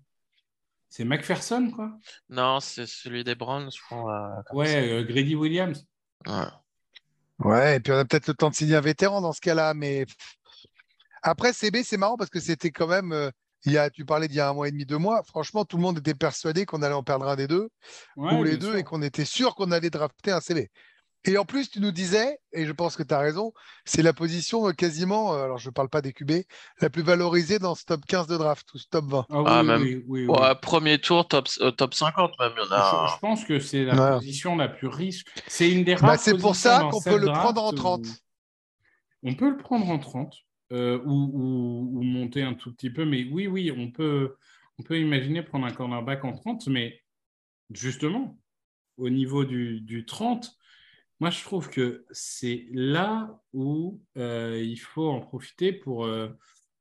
C'est 0.89 1.05
McPherson, 1.05 1.71
quoi 1.73 1.91
Non, 2.29 2.59
c'est 2.59 2.87
celui 2.87 3.23
des 3.23 3.35
Browns, 3.35 3.69
je 3.71 3.81
crois. 3.81 4.43
Euh, 4.51 4.55
ouais, 4.55 4.89
euh, 4.89 5.03
Grady 5.03 5.35
Williams. 5.35 5.85
Ouais. 6.25 6.45
ouais, 7.39 7.77
et 7.77 7.79
puis 7.79 7.91
on 7.91 7.97
a 7.97 8.05
peut-être 8.05 8.27
le 8.27 8.33
temps 8.33 8.49
de 8.49 8.55
signer 8.55 8.75
un 8.75 8.81
vétéran 8.81 9.21
dans 9.21 9.33
ce 9.33 9.41
cas-là, 9.41 9.73
mais 9.73 10.05
après 11.23 11.53
CB, 11.53 11.83
c'est 11.83 11.97
marrant 11.97 12.17
parce 12.17 12.29
que 12.29 12.39
c'était 12.39 12.71
quand 12.71 12.87
même. 12.87 13.11
Euh, 13.11 13.29
il 13.65 13.73
y 13.73 13.77
a, 13.77 13.89
tu 13.89 14.05
parlais 14.05 14.27
d'il 14.27 14.37
y 14.37 14.39
a 14.39 14.49
un 14.49 14.53
mois 14.53 14.67
et 14.67 14.71
demi, 14.71 14.85
deux 14.85 14.97
mois. 14.97 15.23
Franchement, 15.23 15.65
tout 15.65 15.77
le 15.77 15.83
monde 15.83 15.97
était 15.97 16.13
persuadé 16.13 16.65
qu'on 16.65 16.83
allait 16.83 16.93
en 16.93 17.03
perdre 17.03 17.27
un 17.27 17.35
des 17.35 17.47
deux 17.47 17.69
ou 18.15 18.43
les 18.43 18.55
deux 18.55 18.77
et 18.77 18.83
qu'on 18.83 19.01
était 19.01 19.25
sûr 19.25 19.55
qu'on 19.55 19.71
allait 19.71 19.89
drafter 19.89 20.31
un 20.31 20.39
CB. 20.39 20.69
Et 21.27 21.37
en 21.37 21.43
plus, 21.43 21.69
tu 21.69 21.81
nous 21.81 21.91
disais, 21.91 22.39
et 22.53 22.65
je 22.65 22.71
pense 22.71 22.95
que 22.95 23.03
tu 23.03 23.13
as 23.13 23.19
raison, 23.19 23.53
c'est 23.83 24.01
la 24.01 24.13
position 24.13 24.69
euh, 24.69 24.71
quasiment, 24.71 25.33
euh, 25.33 25.43
alors 25.43 25.57
je 25.57 25.67
ne 25.67 25.73
parle 25.73 25.89
pas 25.89 26.01
des 26.01 26.13
QB, 26.13 26.31
la 26.81 26.89
plus 26.89 27.01
valorisée 27.01 27.59
dans 27.59 27.75
ce 27.75 27.83
top 27.83 28.05
15 28.05 28.27
de 28.27 28.37
draft 28.37 28.73
ou 28.73 28.77
ce 28.77 28.87
top 28.87 29.05
20. 29.05 29.25
Ah, 29.29 29.43
ah 29.45 29.63
même, 29.63 30.03
premier 30.61 30.99
tour, 30.99 31.27
top, 31.27 31.49
euh, 31.59 31.71
top 31.71 31.93
50 31.93 32.31
même. 32.39 32.53
Il 32.55 32.63
y 32.63 32.67
en 32.67 32.71
a... 32.71 33.13
je, 33.13 33.19
pense 33.19 33.43
que 33.43 33.59
c'est 33.59 33.83
la 33.83 34.13
position 34.13 34.55
la 34.55 34.69
plus 34.69 34.87
riche. 34.87 35.25
C'est 35.47 35.69
une 35.69 35.83
des 35.83 35.95
bah, 35.95 36.07
rares 36.07 36.19
C'est 36.19 36.37
pour 36.37 36.55
ça 36.55 36.87
qu'on 36.89 37.01
peut 37.01 37.19
le 37.19 37.27
prendre 37.27 37.61
en 37.61 37.73
30. 37.73 38.05
On 39.23 39.33
peut 39.33 39.49
le 39.49 39.57
prendre 39.57 39.89
en 39.89 39.99
30 39.99 40.33
ou, 40.71 40.77
ou, 41.05 42.03
monter 42.03 42.43
un 42.43 42.53
tout 42.53 42.73
petit 42.73 42.89
peu, 42.89 43.03
mais 43.03 43.25
oui, 43.31 43.47
oui, 43.47 43.71
on 43.75 43.91
peut, 43.91 44.35
on 44.79 44.83
peut 44.83 44.97
imaginer 44.97 45.41
prendre 45.41 45.65
un 45.65 45.71
cornerback 45.71 46.23
en 46.23 46.33
30, 46.33 46.67
mais 46.67 47.01
justement, 47.71 48.37
au 48.95 49.09
niveau 49.09 49.43
du, 49.43 49.81
du 49.81 50.05
30, 50.05 50.57
moi, 51.19 51.31
je 51.31 51.43
trouve 51.43 51.69
que 51.69 52.05
c'est 52.11 52.67
là 52.71 53.39
où 53.53 53.99
euh, 54.17 54.61
il 54.63 54.77
faut 54.77 55.09
en 55.09 55.19
profiter 55.19 55.73
pour 55.73 56.05
euh, 56.05 56.29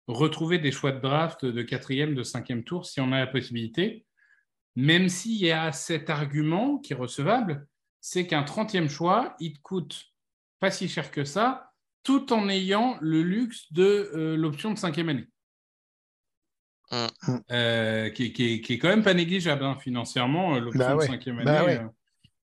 retrouver 0.08 0.58
des 0.58 0.72
choix 0.72 0.92
de 0.92 1.00
draft 1.00 1.46
de 1.46 1.62
quatrième, 1.62 2.14
de 2.14 2.22
cinquième 2.22 2.62
tour, 2.62 2.84
si 2.84 3.00
on 3.00 3.12
a 3.12 3.18
la 3.18 3.26
possibilité, 3.26 4.04
même 4.74 5.08
s'il 5.08 5.38
y 5.38 5.50
a 5.50 5.72
cet 5.72 6.10
argument 6.10 6.76
qui 6.78 6.92
est 6.92 6.96
recevable, 6.96 7.66
c'est 8.02 8.26
qu'un 8.26 8.42
30e 8.42 8.88
choix, 8.88 9.34
il 9.40 9.54
te 9.54 9.60
coûte 9.60 10.04
pas 10.60 10.70
si 10.70 10.86
cher 10.86 11.10
que 11.10 11.24
ça, 11.24 11.72
tout 12.02 12.32
en 12.32 12.48
ayant 12.50 12.98
le 13.00 13.22
luxe 13.22 13.72
de 13.72 14.10
euh, 14.14 14.36
l'option 14.36 14.70
de 14.72 14.78
cinquième 14.78 15.08
année. 15.08 15.26
Mmh. 16.92 18.12
qui, 18.14 18.32
qui, 18.32 18.72
est 18.72 18.78
quand 18.78 18.86
même 18.86 19.02
pas 19.02 19.12
négligeable 19.12 19.64
hein, 19.64 19.74
financièrement, 19.74 20.56
l'option 20.60 20.78
bah 20.78 20.94
de 20.94 21.00
cinquième 21.00 21.42
bah 21.42 21.62
année, 21.62 21.80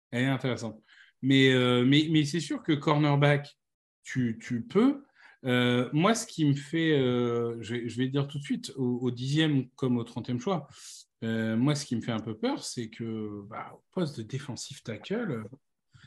elle 0.09 0.23
est 0.23 0.27
intéressante. 0.27 0.81
Euh, 1.23 1.85
mais, 1.85 2.07
mais, 2.09 2.25
c'est 2.25 2.39
sûr 2.39 2.63
que 2.63 2.73
cornerback, 2.73 3.57
tu, 4.03 4.65
peux. 4.69 5.03
Euh, 5.45 5.89
moi, 5.93 6.15
ce 6.15 6.25
qui 6.25 6.45
me 6.45 6.53
fait, 6.53 6.91
euh, 6.99 7.57
je, 7.61 7.75
vais, 7.75 8.07
dire 8.07 8.27
tout 8.27 8.39
de 8.39 8.43
suite, 8.43 8.71
au, 8.75 9.11
dixième 9.11 9.69
comme 9.71 9.97
au 9.97 10.03
trentième 10.03 10.39
choix, 10.39 10.67
moi, 11.21 11.75
ce 11.75 11.85
qui 11.85 11.95
me 11.95 12.01
fait 12.01 12.11
un 12.11 12.19
peu 12.19 12.35
peur, 12.35 12.63
c'est 12.63 12.89
que 12.89 13.43
bah, 13.47 13.71
au 13.73 13.83
poste 13.91 14.17
de 14.17 14.23
défensif 14.23 14.83
tackle, 14.83 15.43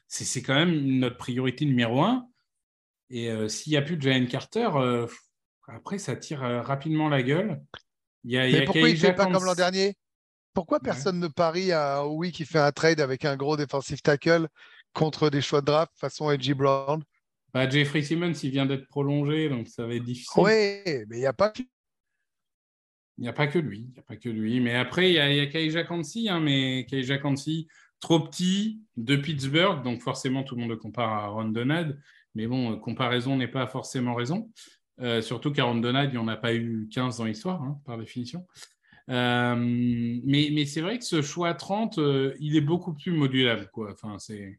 c'est 0.08 0.42
quand 0.42 0.54
même 0.54 0.98
notre 0.98 1.16
priorité 1.16 1.64
numéro 1.64 2.02
un. 2.02 2.28
Et 3.10 3.30
s'il 3.48 3.70
n'y 3.70 3.76
a 3.76 3.82
plus 3.82 3.96
de 3.96 4.02
Jalen 4.02 4.26
Carter, 4.26 4.68
après, 5.68 5.98
ça 5.98 6.16
tire 6.16 6.40
rapidement 6.40 7.08
la 7.08 7.22
gueule. 7.22 7.62
Il 8.24 8.32
y 8.32 8.38
a, 8.38 8.50
Mais 8.50 8.64
pourquoi 8.64 8.88
il 8.88 8.94
ne 8.94 8.98
fait 8.98 9.14
pas 9.14 9.26
comme 9.26 9.44
l'an 9.44 9.54
dernier? 9.54 9.96
Pourquoi 10.52 10.78
personne 10.80 11.18
ne 11.18 11.28
parie 11.28 11.72
à 11.72 12.06
oui 12.06 12.30
qui 12.30 12.44
fait 12.44 12.60
un 12.60 12.72
trade 12.72 13.00
avec 13.00 13.24
un 13.24 13.36
gros 13.36 13.56
défensif 13.56 14.02
tackle? 14.02 14.48
Contre 14.94 15.28
des 15.28 15.42
choix 15.42 15.60
de 15.60 15.66
draft 15.66 15.92
façon 15.96 16.30
Edgy 16.30 16.54
Brown 16.54 17.02
bah, 17.54 17.70
Jeffrey 17.70 18.02
Simmons, 18.02 18.32
il 18.42 18.50
vient 18.50 18.66
d'être 18.66 18.88
prolongé, 18.88 19.48
donc 19.48 19.68
ça 19.68 19.86
va 19.86 19.94
être 19.94 20.02
difficile. 20.02 20.42
Oui, 20.42 20.82
mais 21.08 21.18
il 21.18 21.20
n'y 21.20 21.26
a 21.26 21.32
pas 21.32 21.50
que... 21.50 21.62
Il 23.16 23.22
n'y 23.22 23.28
a 23.28 23.32
pas 23.32 23.46
que 23.46 23.60
lui. 23.60 23.86
Il 23.88 23.92
n'y 23.92 23.98
a 24.00 24.02
pas 24.02 24.16
que 24.16 24.28
lui. 24.28 24.58
Mais 24.58 24.74
après, 24.74 25.10
il 25.10 25.14
y 25.14 25.20
a, 25.20 25.30
il 25.30 25.36
y 25.36 25.40
a 25.40 25.46
Kaija 25.46 25.84
Kansi, 25.84 26.28
hein, 26.28 26.40
mais 26.40 26.84
Kaija 26.90 27.18
Kansi, 27.18 27.68
trop 28.00 28.18
petit, 28.18 28.82
de 28.96 29.14
Pittsburgh, 29.14 29.84
donc 29.84 30.02
forcément 30.02 30.42
tout 30.42 30.56
le 30.56 30.62
monde 30.62 30.70
le 30.70 30.76
compare 30.76 31.12
à 31.12 31.28
Ron 31.28 31.44
Donald. 31.44 31.96
Mais 32.34 32.48
bon, 32.48 32.76
comparaison 32.80 33.36
n'est 33.36 33.46
pas 33.46 33.68
forcément 33.68 34.16
raison. 34.16 34.50
Euh, 35.00 35.22
surtout 35.22 35.52
qu'à 35.52 35.62
Ron 35.62 35.76
Donald, 35.76 36.10
il 36.12 36.18
n'y 36.18 36.24
en 36.24 36.26
a 36.26 36.36
pas 36.36 36.54
eu 36.54 36.88
15 36.92 37.18
dans 37.18 37.24
l'histoire, 37.24 37.62
hein, 37.62 37.80
par 37.84 37.98
définition. 37.98 38.44
Euh, 39.10 39.54
mais, 39.56 40.48
mais 40.52 40.66
c'est 40.66 40.80
vrai 40.80 40.98
que 40.98 41.04
ce 41.04 41.22
choix 41.22 41.54
30, 41.54 41.98
euh, 41.98 42.34
il 42.40 42.56
est 42.56 42.60
beaucoup 42.60 42.94
plus 42.94 43.12
modulable. 43.12 43.70
Quoi. 43.72 43.92
Enfin, 43.92 44.18
c'est 44.18 44.58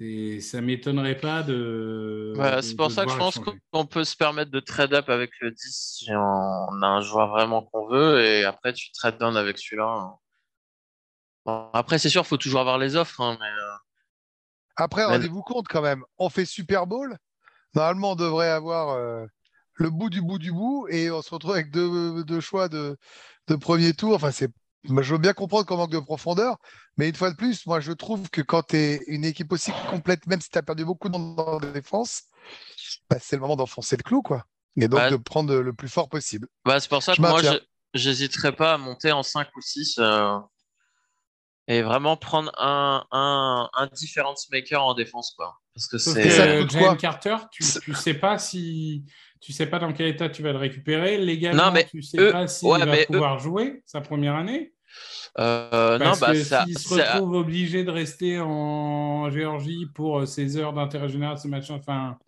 C'est- 0.00 0.40
Ça 0.40 0.60
m'étonnerait 0.62 1.18
pas 1.18 1.42
de. 1.42 2.32
C'est 2.62 2.74
pour 2.74 2.90
ça 2.90 3.04
que 3.04 3.10
je 3.12 3.16
pense 3.18 3.38
qu'on 3.70 3.84
peut 3.84 4.04
se 4.04 4.16
permettre 4.16 4.50
de 4.50 4.60
trade 4.60 4.94
up 4.94 5.10
avec 5.10 5.30
le 5.40 5.50
10 5.50 5.96
si 5.98 6.10
on 6.10 6.82
a 6.82 6.86
un 6.86 7.00
joueur 7.02 7.28
vraiment 7.28 7.62
qu'on 7.62 7.86
veut 7.86 8.24
et 8.24 8.44
après 8.44 8.72
tu 8.72 8.90
trade 8.92 9.18
down 9.18 9.36
avec 9.36 9.58
celui-là. 9.58 10.14
Bon, 11.44 11.70
après, 11.74 11.98
c'est 11.98 12.08
sûr, 12.08 12.22
il 12.22 12.26
faut 12.26 12.36
toujours 12.38 12.60
avoir 12.60 12.78
les 12.78 12.96
offres. 12.96 13.20
hein, 13.20 13.36
mais, 13.40 13.46
euh, 13.46 13.76
Après, 14.76 15.02
Mais- 15.02 15.12
rendez-vous 15.16 15.42
compte 15.42 15.68
quand 15.68 15.82
même, 15.82 16.02
on 16.16 16.30
fait 16.30 16.46
Super 16.46 16.86
Bowl. 16.86 17.16
Normalement, 17.74 18.12
on 18.12 18.16
devrait 18.16 18.48
avoir 18.50 18.90
euh, 18.90 19.26
le 19.74 19.90
bout 19.90 20.08
du 20.08 20.22
bout 20.22 20.38
du 20.38 20.52
bout 20.52 20.86
et 20.88 21.10
on 21.10 21.20
se 21.20 21.30
retrouve 21.34 21.52
avec 21.52 21.70
deux, 21.70 22.24
deux 22.24 22.40
choix 22.40 22.68
de, 22.70 22.96
de 23.48 23.56
premier 23.56 23.92
tour. 23.92 24.14
Enfin, 24.14 24.30
c'est, 24.30 24.50
je 24.84 25.12
veux 25.12 25.18
bien 25.18 25.32
comprendre 25.32 25.66
qu'on 25.66 25.76
manque 25.76 25.92
de 25.92 25.98
profondeur, 25.98 26.56
mais 26.96 27.08
une 27.08 27.14
fois 27.14 27.30
de 27.30 27.36
plus, 27.36 27.66
moi, 27.66 27.80
je 27.80 27.92
trouve 27.92 28.28
que 28.30 28.40
quand 28.40 28.62
tu 28.62 28.76
es 28.76 29.00
une 29.06 29.24
équipe 29.24 29.52
aussi 29.52 29.72
complète, 29.72 30.26
même 30.26 30.40
si 30.40 30.48
tu 30.50 30.58
as 30.58 30.62
perdu 30.62 30.84
beaucoup 30.84 31.08
de 31.08 31.16
monde 31.16 31.36
dans 31.36 31.58
la 31.58 31.70
défense, 31.70 32.22
bah, 33.08 33.16
c'est 33.20 33.36
le 33.36 33.42
moment 33.42 33.56
d'enfoncer 33.56 33.96
le 33.96 34.02
clou, 34.02 34.22
quoi. 34.22 34.44
Et 34.76 34.88
donc 34.88 35.00
Ouais. 35.00 35.10
de 35.10 35.16
prendre 35.16 35.54
le 35.54 35.72
plus 35.72 35.88
fort 35.88 36.08
possible. 36.08 36.46
bah, 36.64 36.80
c'est 36.80 36.88
pour 36.88 37.02
ça 37.02 37.14
Je 37.14 37.18
que 37.18 37.22
moi, 37.22 37.40
j'hésiterais 37.94 38.52
pas 38.54 38.74
à 38.74 38.78
monter 38.78 39.12
en 39.12 39.22
5 39.22 39.48
ou 39.56 39.60
6 39.60 39.98
euh, 39.98 40.38
et 41.68 41.82
vraiment 41.82 42.16
prendre 42.16 42.50
un, 42.58 43.04
un, 43.12 43.68
un 43.74 43.86
difference 43.88 44.48
maker 44.50 44.84
en 44.84 44.94
défense. 44.94 45.32
Quoi. 45.36 45.58
Parce 45.74 45.86
que 45.86 45.98
c'est. 45.98 46.60
Coûte 46.60 46.70
Jalen 46.70 46.96
Carter, 46.96 47.36
tu, 47.52 47.62
tu 47.84 47.94
sais 47.94 48.14
pas 48.14 48.38
si 48.38 49.04
tu 49.40 49.52
sais 49.52 49.66
pas 49.66 49.78
dans 49.78 49.92
quel 49.92 50.08
état 50.08 50.28
tu 50.28 50.42
vas 50.42 50.52
le 50.52 50.58
récupérer. 50.58 51.16
Légalement, 51.18 51.66
Non, 51.66 51.72
mais 51.72 51.84
tu 51.84 52.02
sais 52.02 52.18
eux- 52.18 52.32
pas 52.32 52.46
s'il 52.46 52.68
ouais, 52.68 52.84
va 52.84 52.96
eux- 52.96 53.06
pouvoir 53.06 53.38
jouer 53.38 53.82
sa 53.86 54.00
première 54.00 54.34
année. 54.36 54.74
Euh, 55.38 55.98
non, 55.98 56.06
Parce 56.06 56.20
bah, 56.20 56.32
que 56.32 56.42
ça, 56.42 56.64
s'il 56.64 56.76
se 56.78 56.96
ça- 56.96 57.12
retrouve 57.14 57.34
obligé 57.34 57.84
de 57.84 57.90
rester 57.92 58.40
en 58.40 59.30
Géorgie 59.30 59.86
pour 59.94 60.20
euh, 60.20 60.26
ses 60.26 60.56
heures 60.56 60.72
d'intérêt 60.72 61.08
général, 61.08 61.38
ce 61.38 61.46
machin, 61.46 61.74
enfin. 61.78 62.18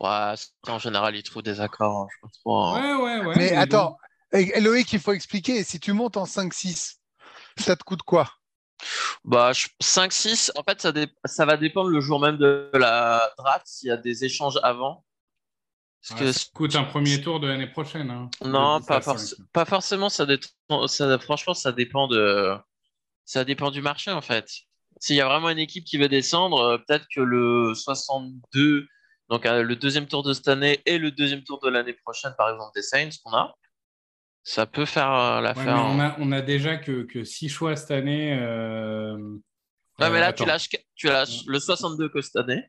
ouais, 0.00 0.34
en 0.68 0.78
général, 0.80 1.14
ils 1.14 1.22
trouvent 1.22 1.44
des 1.44 1.60
accords. 1.60 1.96
hein, 1.96 2.06
je 2.12 2.16
pense 2.20 2.40
pas. 2.44 2.80
Ouais, 2.80 2.94
ouais, 3.20 3.26
ouais. 3.26 3.34
mais 3.36 3.50
mais 3.52 3.56
attends, 3.56 3.96
et- 4.32 4.60
Loïc, 4.60 4.92
il 4.92 4.98
faut 4.98 5.12
expliquer, 5.12 5.62
si 5.62 5.78
tu 5.78 5.92
montes 5.92 6.16
en 6.16 6.24
5-6, 6.26 6.96
ça 7.56 7.76
te 7.76 7.84
coûte 7.84 8.02
quoi? 8.02 8.28
Bah, 9.24 9.52
je- 9.52 9.68
5-6, 9.80 10.52
en 10.56 10.62
fait, 10.62 10.80
ça, 10.80 10.92
dé- 10.92 11.08
ça 11.24 11.44
va 11.44 11.56
dépendre 11.56 11.90
le 11.90 12.00
jour 12.00 12.20
même 12.20 12.36
de 12.36 12.70
la 12.74 13.30
draft, 13.38 13.66
s'il 13.66 13.88
y 13.88 13.92
a 13.92 13.96
des 13.96 14.24
échanges 14.24 14.58
avant. 14.62 15.04
Parce 16.08 16.20
Ouais, 16.20 16.26
que 16.26 16.32
ça 16.32 16.44
coûte 16.54 16.76
un 16.76 16.84
premier 16.84 17.20
tour 17.20 17.40
de 17.40 17.48
l'année 17.48 17.66
prochaine. 17.66 18.10
hein. 18.10 18.30
non, 18.44 18.76
De 18.76 18.80
10 18.82 18.86
pas, 18.86 18.96
à 18.96 19.00
forc- 19.00 19.18
5. 19.18 19.38
pas 19.52 19.64
forcément, 19.64 20.08
ça, 20.08 20.24
dé- 20.26 20.38
ça- 20.86 21.18
franchement, 21.18 21.54
ça 21.54 21.72
dépend 21.72 22.06
de 22.08 22.54
ça 23.24 23.44
dépend 23.44 23.72
du 23.72 23.82
marché, 23.82 24.12
en 24.12 24.20
fait. 24.20 24.48
S'il 25.00 25.16
y 25.16 25.20
a 25.20 25.26
vraiment 25.26 25.50
une 25.50 25.58
équipe 25.58 25.84
qui 25.84 25.98
veut 25.98 26.08
descendre, 26.08 26.60
euh, 26.60 26.78
peut-être 26.78 27.06
que 27.12 27.20
le 27.20 27.74
62, 27.74 28.86
donc 29.28 29.44
euh, 29.46 29.62
le 29.64 29.74
deuxième 29.74 30.06
tour 30.06 30.22
de 30.22 30.32
cette 30.32 30.46
année 30.46 30.80
et 30.86 30.98
le 30.98 31.10
deuxième 31.10 31.42
tour 31.42 31.58
de 31.60 31.68
l'année 31.68 31.92
prochaine, 31.92 32.34
par 32.38 32.50
exemple, 32.50 32.70
des 32.76 32.82
Saints 32.82 33.10
qu'on 33.24 33.32
a, 33.34 33.52
ça 34.48 34.64
peut 34.64 34.84
faire 34.86 35.10
euh, 35.12 35.36
Ouais, 35.38 35.42
l'affaire. 35.42 35.76
on 35.76 35.98
a, 35.98 36.14
on 36.20 36.30
a 36.30 36.40
déjà 36.40 36.76
que, 36.76 37.02
que 37.02 37.24
six 37.24 37.48
choix 37.48 37.74
cette 37.74 37.90
année. 37.90 38.32
euh, 38.40 39.16
Ouais, 39.98 40.08
mais 40.10 40.18
euh, 40.18 40.20
là, 40.20 40.32
tu 40.32 40.44
lâches, 40.44 40.68
tu 40.94 41.08
lâches 41.08 41.44
le 41.46 41.58
62 41.58 42.08
que 42.10 42.20
cette 42.20 42.36
année. 42.36 42.62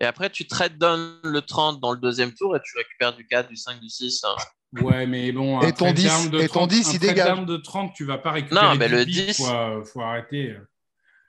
Et 0.00 0.04
après, 0.06 0.28
tu 0.28 0.46
trades 0.48 0.76
down 0.76 1.20
le 1.22 1.40
30 1.40 1.80
dans 1.80 1.92
le 1.92 1.98
deuxième 1.98 2.34
tour 2.34 2.56
et 2.56 2.60
tu 2.64 2.76
récupères 2.76 3.14
du 3.14 3.26
4, 3.28 3.48
du 3.48 3.54
5, 3.56 3.78
du 3.80 3.88
6. 3.88 4.24
hein. 4.24 4.34
Ouais, 4.82 5.06
mais 5.06 5.30
bon, 5.30 5.60
Et 5.60 5.72
ton 5.72 5.86
trade 5.86 5.94
10, 5.94 6.06
down 6.08 6.30
de 6.30 6.40
et 6.40 6.46
ton 6.48 6.54
30, 6.66 6.68
10, 6.70 6.88
un 6.88 6.92
il 6.92 6.98
trade 6.98 7.08
dégage. 7.14 7.46
de 7.46 7.56
30, 7.58 7.94
tu 7.94 8.04
vas 8.04 8.18
pas 8.18 8.32
récupérer 8.32 8.66
Non, 8.66 8.74
mais 8.74 8.88
10 8.88 8.94
le 8.94 9.04
pics, 9.04 9.26
10 9.28 9.36
Faut, 9.46 9.84
faut 9.84 10.00
arrêter. 10.02 10.56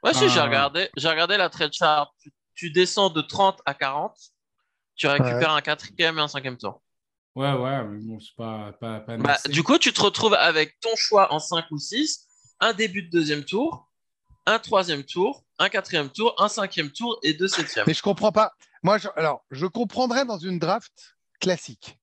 Ouais, 0.03 0.13
si, 0.15 0.27
j'ai 0.29 0.39
regardé, 0.41 0.89
j'ai 0.97 1.09
regardé 1.09 1.37
la 1.37 1.49
trade 1.49 1.73
chart. 1.73 2.11
Tu, 2.21 2.31
tu 2.55 2.71
descends 2.71 3.09
de 3.11 3.21
30 3.21 3.59
à 3.65 3.73
40, 3.75 4.15
tu 4.95 5.05
récupères 5.07 5.51
un 5.51 5.61
quatrième 5.61 6.17
et 6.17 6.21
un 6.21 6.27
cinquième 6.27 6.57
tour. 6.57 6.81
Ouais, 7.35 7.53
ouais, 7.53 7.83
mais 7.85 7.99
bon, 7.99 8.19
c'est 8.19 8.35
pas, 8.35 8.73
pas, 8.79 8.99
pas 8.99 9.17
Bah, 9.17 9.37
du 9.47 9.63
coup, 9.63 9.77
tu 9.77 9.93
te 9.93 10.01
retrouves 10.01 10.33
avec 10.33 10.79
ton 10.79 10.95
choix 10.95 11.31
en 11.33 11.39
5 11.39 11.65
ou 11.71 11.77
6, 11.77 12.27
un 12.59 12.73
début 12.73 13.03
de 13.03 13.09
deuxième 13.09 13.45
tour, 13.45 13.89
un 14.45 14.59
troisième 14.59 15.03
tour, 15.03 15.45
un 15.59 15.69
quatrième 15.69 16.09
tour, 16.09 16.33
un 16.37 16.47
cinquième 16.47 16.91
tour 16.91 17.19
et 17.21 17.33
deux 17.33 17.47
septièmes. 17.47 17.85
Mais 17.87 17.93
je 17.93 18.01
comprends 18.01 18.31
pas. 18.31 18.53
Moi, 18.81 18.97
je, 18.97 19.07
alors, 19.15 19.45
je 19.51 19.65
comprendrais 19.65 20.25
dans 20.25 20.37
une 20.37 20.57
draft 20.57 21.17
classique. 21.39 21.99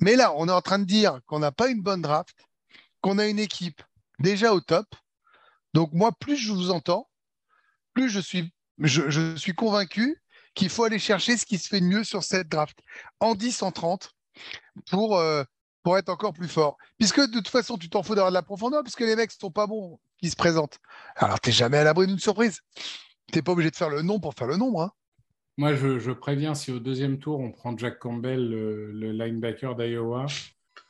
Mais 0.00 0.16
là, 0.16 0.32
on 0.36 0.48
est 0.48 0.52
en 0.52 0.60
train 0.60 0.78
de 0.78 0.84
dire 0.84 1.20
qu'on 1.26 1.38
n'a 1.38 1.52
pas 1.52 1.68
une 1.68 1.82
bonne 1.82 2.02
draft, 2.02 2.36
qu'on 3.00 3.18
a 3.18 3.26
une 3.26 3.38
équipe 3.38 3.82
déjà 4.18 4.52
au 4.52 4.60
top. 4.60 4.86
Donc, 5.74 5.92
moi, 5.92 6.12
plus 6.18 6.36
je 6.36 6.52
vous 6.52 6.70
entends, 6.70 7.08
plus 7.94 8.08
je 8.08 8.20
suis, 8.20 8.52
je, 8.78 9.10
je 9.10 9.36
suis 9.36 9.54
convaincu 9.54 10.22
qu'il 10.54 10.70
faut 10.70 10.84
aller 10.84 10.98
chercher 10.98 11.36
ce 11.36 11.46
qui 11.46 11.58
se 11.58 11.68
fait 11.68 11.80
de 11.80 11.86
mieux 11.86 12.04
sur 12.04 12.24
cette 12.24 12.48
draft. 12.48 12.78
En 13.20 13.34
10, 13.34 13.62
en 13.62 13.70
30, 13.70 14.14
pour, 14.90 15.16
euh, 15.18 15.42
pour 15.82 15.96
être 15.98 16.08
encore 16.08 16.32
plus 16.32 16.48
fort. 16.48 16.76
Puisque 16.98 17.20
de 17.20 17.32
toute 17.32 17.48
façon, 17.48 17.76
tu 17.78 17.88
t'en 17.88 18.02
fous 18.02 18.14
d'avoir 18.14 18.30
de 18.30 18.34
la 18.34 18.42
profondeur, 18.42 18.82
puisque 18.82 19.00
les 19.00 19.16
mecs 19.16 19.30
ne 19.30 19.38
sont 19.40 19.50
pas 19.50 19.66
bons 19.66 19.98
qui 20.18 20.30
se 20.30 20.36
présentent. 20.36 20.78
Alors, 21.16 21.40
tu 21.40 21.48
n'es 21.50 21.54
jamais 21.54 21.78
à 21.78 21.84
l'abri 21.84 22.06
d'une 22.06 22.18
surprise. 22.18 22.60
Tu 22.74 23.36
n'es 23.36 23.42
pas 23.42 23.52
obligé 23.52 23.70
de 23.70 23.76
faire 23.76 23.90
le 23.90 24.02
nom 24.02 24.20
pour 24.20 24.34
faire 24.34 24.46
le 24.48 24.56
nombre. 24.56 24.82
hein. 24.82 24.92
Moi, 25.56 25.74
je, 25.74 25.98
je 25.98 26.12
préviens, 26.12 26.54
si 26.54 26.70
au 26.72 26.78
deuxième 26.78 27.18
tour, 27.18 27.40
on 27.40 27.50
prend 27.52 27.76
Jack 27.76 27.98
Campbell, 27.98 28.48
le, 28.48 28.92
le 28.92 29.12
linebacker 29.12 29.74
d'Iowa, 29.74 30.26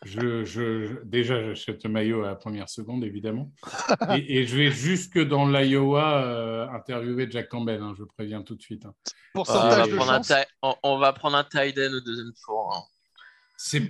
je, 0.05 0.45
je- 0.45 0.85
je- 0.85 1.03
déjà, 1.05 1.43
j'achète 1.43 1.83
le 1.85 1.91
maillot 1.91 2.23
à 2.23 2.27
la 2.29 2.35
première 2.37 2.69
seconde, 2.69 3.03
évidemment. 3.03 3.51
Et, 4.15 4.39
et 4.41 4.47
je 4.47 4.57
vais 4.57 4.71
jusque 4.71 5.19
dans 5.19 5.47
l'Iowa 5.49 6.23
euh, 6.23 6.69
interviewer 6.71 7.27
Jack 7.31 7.49
Campbell, 7.49 7.81
hein, 7.83 7.95
je 7.99 8.05
préviens 8.05 8.43
tout 8.43 8.55
de 8.57 8.63
suite. 8.63 8.85
hein. 8.85 8.95
on, 9.07 9.11
va 9.11 9.15
Pourcentage 9.33 9.91
de 9.91 9.97
prendre 9.97 10.13
un 10.13 10.17
chance. 10.19 10.27
ti- 10.29 10.53
on, 10.63 10.75
on 10.83 10.99
va 10.99 11.13
prendre 11.15 11.37
un 11.39 11.45
tight 11.45 11.77
end 11.79 11.93
au 11.95 12.01
deuxième 12.01 12.33
tour. 12.45 12.75
hein. 12.77 12.83
C'est 13.59 13.81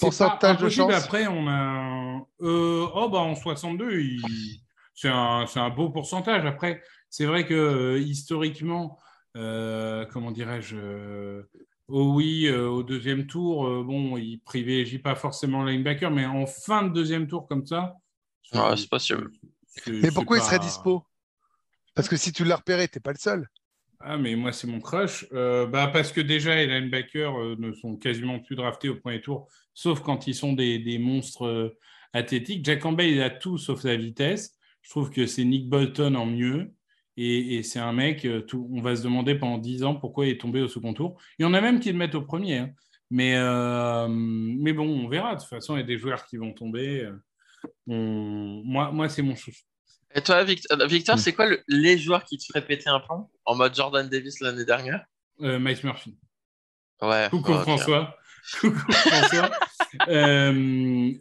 Pourcentage 0.00 0.40
pas 0.40 0.54
de 0.54 0.54
impossible. 0.54 0.92
chance. 0.92 1.04
Après, 1.04 1.26
on 1.26 1.46
a 1.48 1.52
un- 1.52 2.26
euh, 2.42 2.86
oh 2.94 3.08
bah 3.10 3.18
en 3.18 3.34
62, 3.34 4.00
il- 4.00 4.60
c'est 4.94 5.08
un, 5.08 5.46
c'est 5.46 5.58
un 5.60 5.70
beau 5.70 5.90
pourcentage. 5.90 6.46
Après, 6.46 6.80
c'est 7.10 7.26
vrai 7.26 7.44
que 7.44 7.54
euh, 7.54 7.98
historiquement, 7.98 8.98
euh, 9.36 10.06
comment 10.12 10.30
dirais-je, 10.30 11.42
oh 11.88 12.12
oui, 12.14 12.46
euh, 12.46 12.68
au 12.68 12.82
deuxième 12.84 13.26
tour, 13.26 13.66
euh, 13.66 13.82
bon, 13.82 14.16
il 14.16 14.38
privilégie 14.40 14.98
pas 15.00 15.16
forcément 15.16 15.64
le 15.64 15.72
linebacker, 15.72 16.10
mais 16.10 16.26
en 16.26 16.46
fin 16.46 16.84
de 16.84 16.90
deuxième 16.92 17.26
tour 17.26 17.48
comme 17.48 17.66
ça, 17.66 17.96
Ouais, 18.52 18.76
c'est 18.76 18.88
possible. 18.88 19.30
Mais 20.02 20.10
pourquoi 20.10 20.38
il 20.38 20.42
serait 20.42 20.58
dispo? 20.58 21.04
Parce 21.94 22.08
que 22.08 22.16
si 22.16 22.32
tu 22.32 22.44
l'as 22.44 22.56
repéré, 22.56 22.88
t'es 22.88 23.00
pas 23.00 23.12
le 23.12 23.18
seul. 23.18 23.48
Ah, 24.02 24.16
mais 24.16 24.34
moi, 24.34 24.52
c'est 24.52 24.66
mon 24.66 24.80
crush. 24.80 25.26
Euh, 25.32 25.66
bah, 25.66 25.88
parce 25.88 26.10
que 26.10 26.22
déjà, 26.22 26.54
les 26.54 26.66
linebackers 26.66 27.36
euh, 27.38 27.56
ne 27.58 27.72
sont 27.72 27.96
quasiment 27.96 28.38
plus 28.40 28.56
draftés 28.56 28.88
au 28.88 28.96
premier 28.96 29.20
tour, 29.20 29.48
sauf 29.74 30.00
quand 30.00 30.26
ils 30.26 30.34
sont 30.34 30.54
des, 30.54 30.98
monstres 30.98 31.44
euh, 31.46 31.78
athlétiques. 32.14 32.64
Jack 32.64 32.80
Campbell, 32.80 33.10
il 33.10 33.20
a 33.20 33.28
tout 33.28 33.58
sauf 33.58 33.80
sa 33.82 33.96
vitesse. 33.96 34.56
Je 34.80 34.90
trouve 34.90 35.10
que 35.10 35.26
c'est 35.26 35.44
Nick 35.44 35.68
Bolton 35.68 36.14
en 36.14 36.24
mieux. 36.26 36.72
Et, 37.18 37.62
c'est 37.62 37.78
un 37.80 37.92
mec, 37.92 38.26
on 38.54 38.80
va 38.80 38.96
se 38.96 39.02
demander 39.02 39.34
pendant 39.34 39.58
10 39.58 39.84
ans 39.84 39.94
pourquoi 39.94 40.26
il 40.26 40.30
est 40.30 40.40
tombé 40.40 40.62
au 40.62 40.68
second 40.68 40.94
tour. 40.94 41.20
Il 41.38 41.42
y 41.42 41.44
en 41.44 41.52
a 41.52 41.60
même 41.60 41.80
qui 41.80 41.92
le 41.92 41.98
mettent 41.98 42.14
au 42.14 42.22
premier. 42.22 42.58
hein. 42.58 42.70
Mais, 43.10 43.34
bon, 44.72 44.88
on 44.88 45.08
verra. 45.08 45.34
De 45.34 45.40
toute 45.40 45.50
façon, 45.50 45.76
il 45.76 45.80
y 45.80 45.82
a 45.82 45.86
des 45.86 45.98
joueurs 45.98 46.24
qui 46.24 46.38
vont 46.38 46.52
tomber. 46.54 47.10
Moi, 47.86 48.90
moi 48.92 49.08
c'est 49.10 49.22
mon 49.22 49.36
chouchou. 49.36 49.64
Et 50.14 50.22
toi, 50.22 50.36
euh, 50.36 50.86
Victor, 50.86 51.16
Hmm. 51.16 51.18
c'est 51.18 51.32
quoi 51.32 51.46
le- 51.46 51.62
les 51.68 51.96
joueurs 51.98 52.24
qui 52.24 52.36
te 52.38 52.44
feraient 52.44 52.64
péter 52.64 52.88
un 52.90 53.00
plomb 53.00 53.30
en 53.44 53.54
mode 53.54 53.74
Jordan 53.74 54.08
Davis 54.08 54.40
l'année 54.40 54.64
dernière? 54.64 55.04
Euh, 55.42 55.58
Mike 55.58 55.84
Murphy. 55.84 56.18
Ouais. 57.00 57.28
Coucou. 57.30 57.54
François. 57.54 58.16
Coucou 58.60 58.92
François. 58.92 59.50
Euh, 60.08 60.52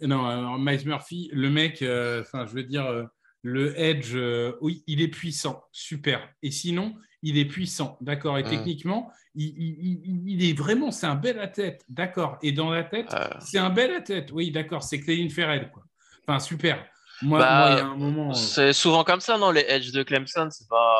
non, 0.03 0.25
alors 0.27 0.59
Miles 0.59 0.85
Murphy, 0.85 1.29
le 1.33 1.49
mec, 1.49 1.81
euh, 1.81 2.23
je 2.33 2.53
veux 2.53 2.63
dire, 2.63 2.85
euh, 2.85 3.03
le 3.41 3.77
edge, 3.79 4.11
euh, 4.13 4.53
oui, 4.61 4.83
il 4.85 5.01
est 5.01 5.07
puissant, 5.07 5.63
super. 5.71 6.29
Et 6.43 6.51
sinon, 6.51 6.93
il 7.23 7.39
est 7.39 7.45
puissant, 7.45 7.97
d'accord. 7.99 8.37
Et 8.37 8.43
Mm. 8.43 8.49
techniquement, 8.49 9.11
il, 9.33 9.47
il- 9.57 10.01
il- 10.05 10.23
il 10.29 10.49
est 10.49 10.53
vraiment, 10.53 10.91
c'est 10.91 11.07
un 11.07 11.15
bel 11.15 11.39
athlète, 11.39 11.83
d'accord. 11.89 12.37
Et 12.43 12.51
dans 12.51 12.69
la 12.69 12.83
tête, 12.83 13.11
Euh, 13.11 13.27
c'est 13.39 13.57
un 13.57 13.71
bel 13.71 13.91
athlète, 13.91 14.29
oui, 14.33 14.51
d'accord. 14.51 14.83
C'est 14.83 14.99
Clayton 14.99 15.33
Ferrell, 15.33 15.71
quoi. 15.71 15.83
Enfin, 16.27 16.39
super. 16.39 16.85
Moi, 17.21 17.39
Bah, 17.39 17.59
moi, 17.59 17.69
il 17.71 17.77
y 17.77 17.81
a 17.81 17.85
un 17.85 17.95
moment. 17.97 18.31
euh, 18.31 18.33
C'est 18.33 18.73
souvent 18.73 19.03
comme 19.03 19.19
ça, 19.21 19.37
non 19.37 19.51
Les 19.51 19.65
Edge 19.67 19.91
de 19.91 20.03
Clemson, 20.03 20.49
c'est 20.51 20.67
pas. 20.67 20.97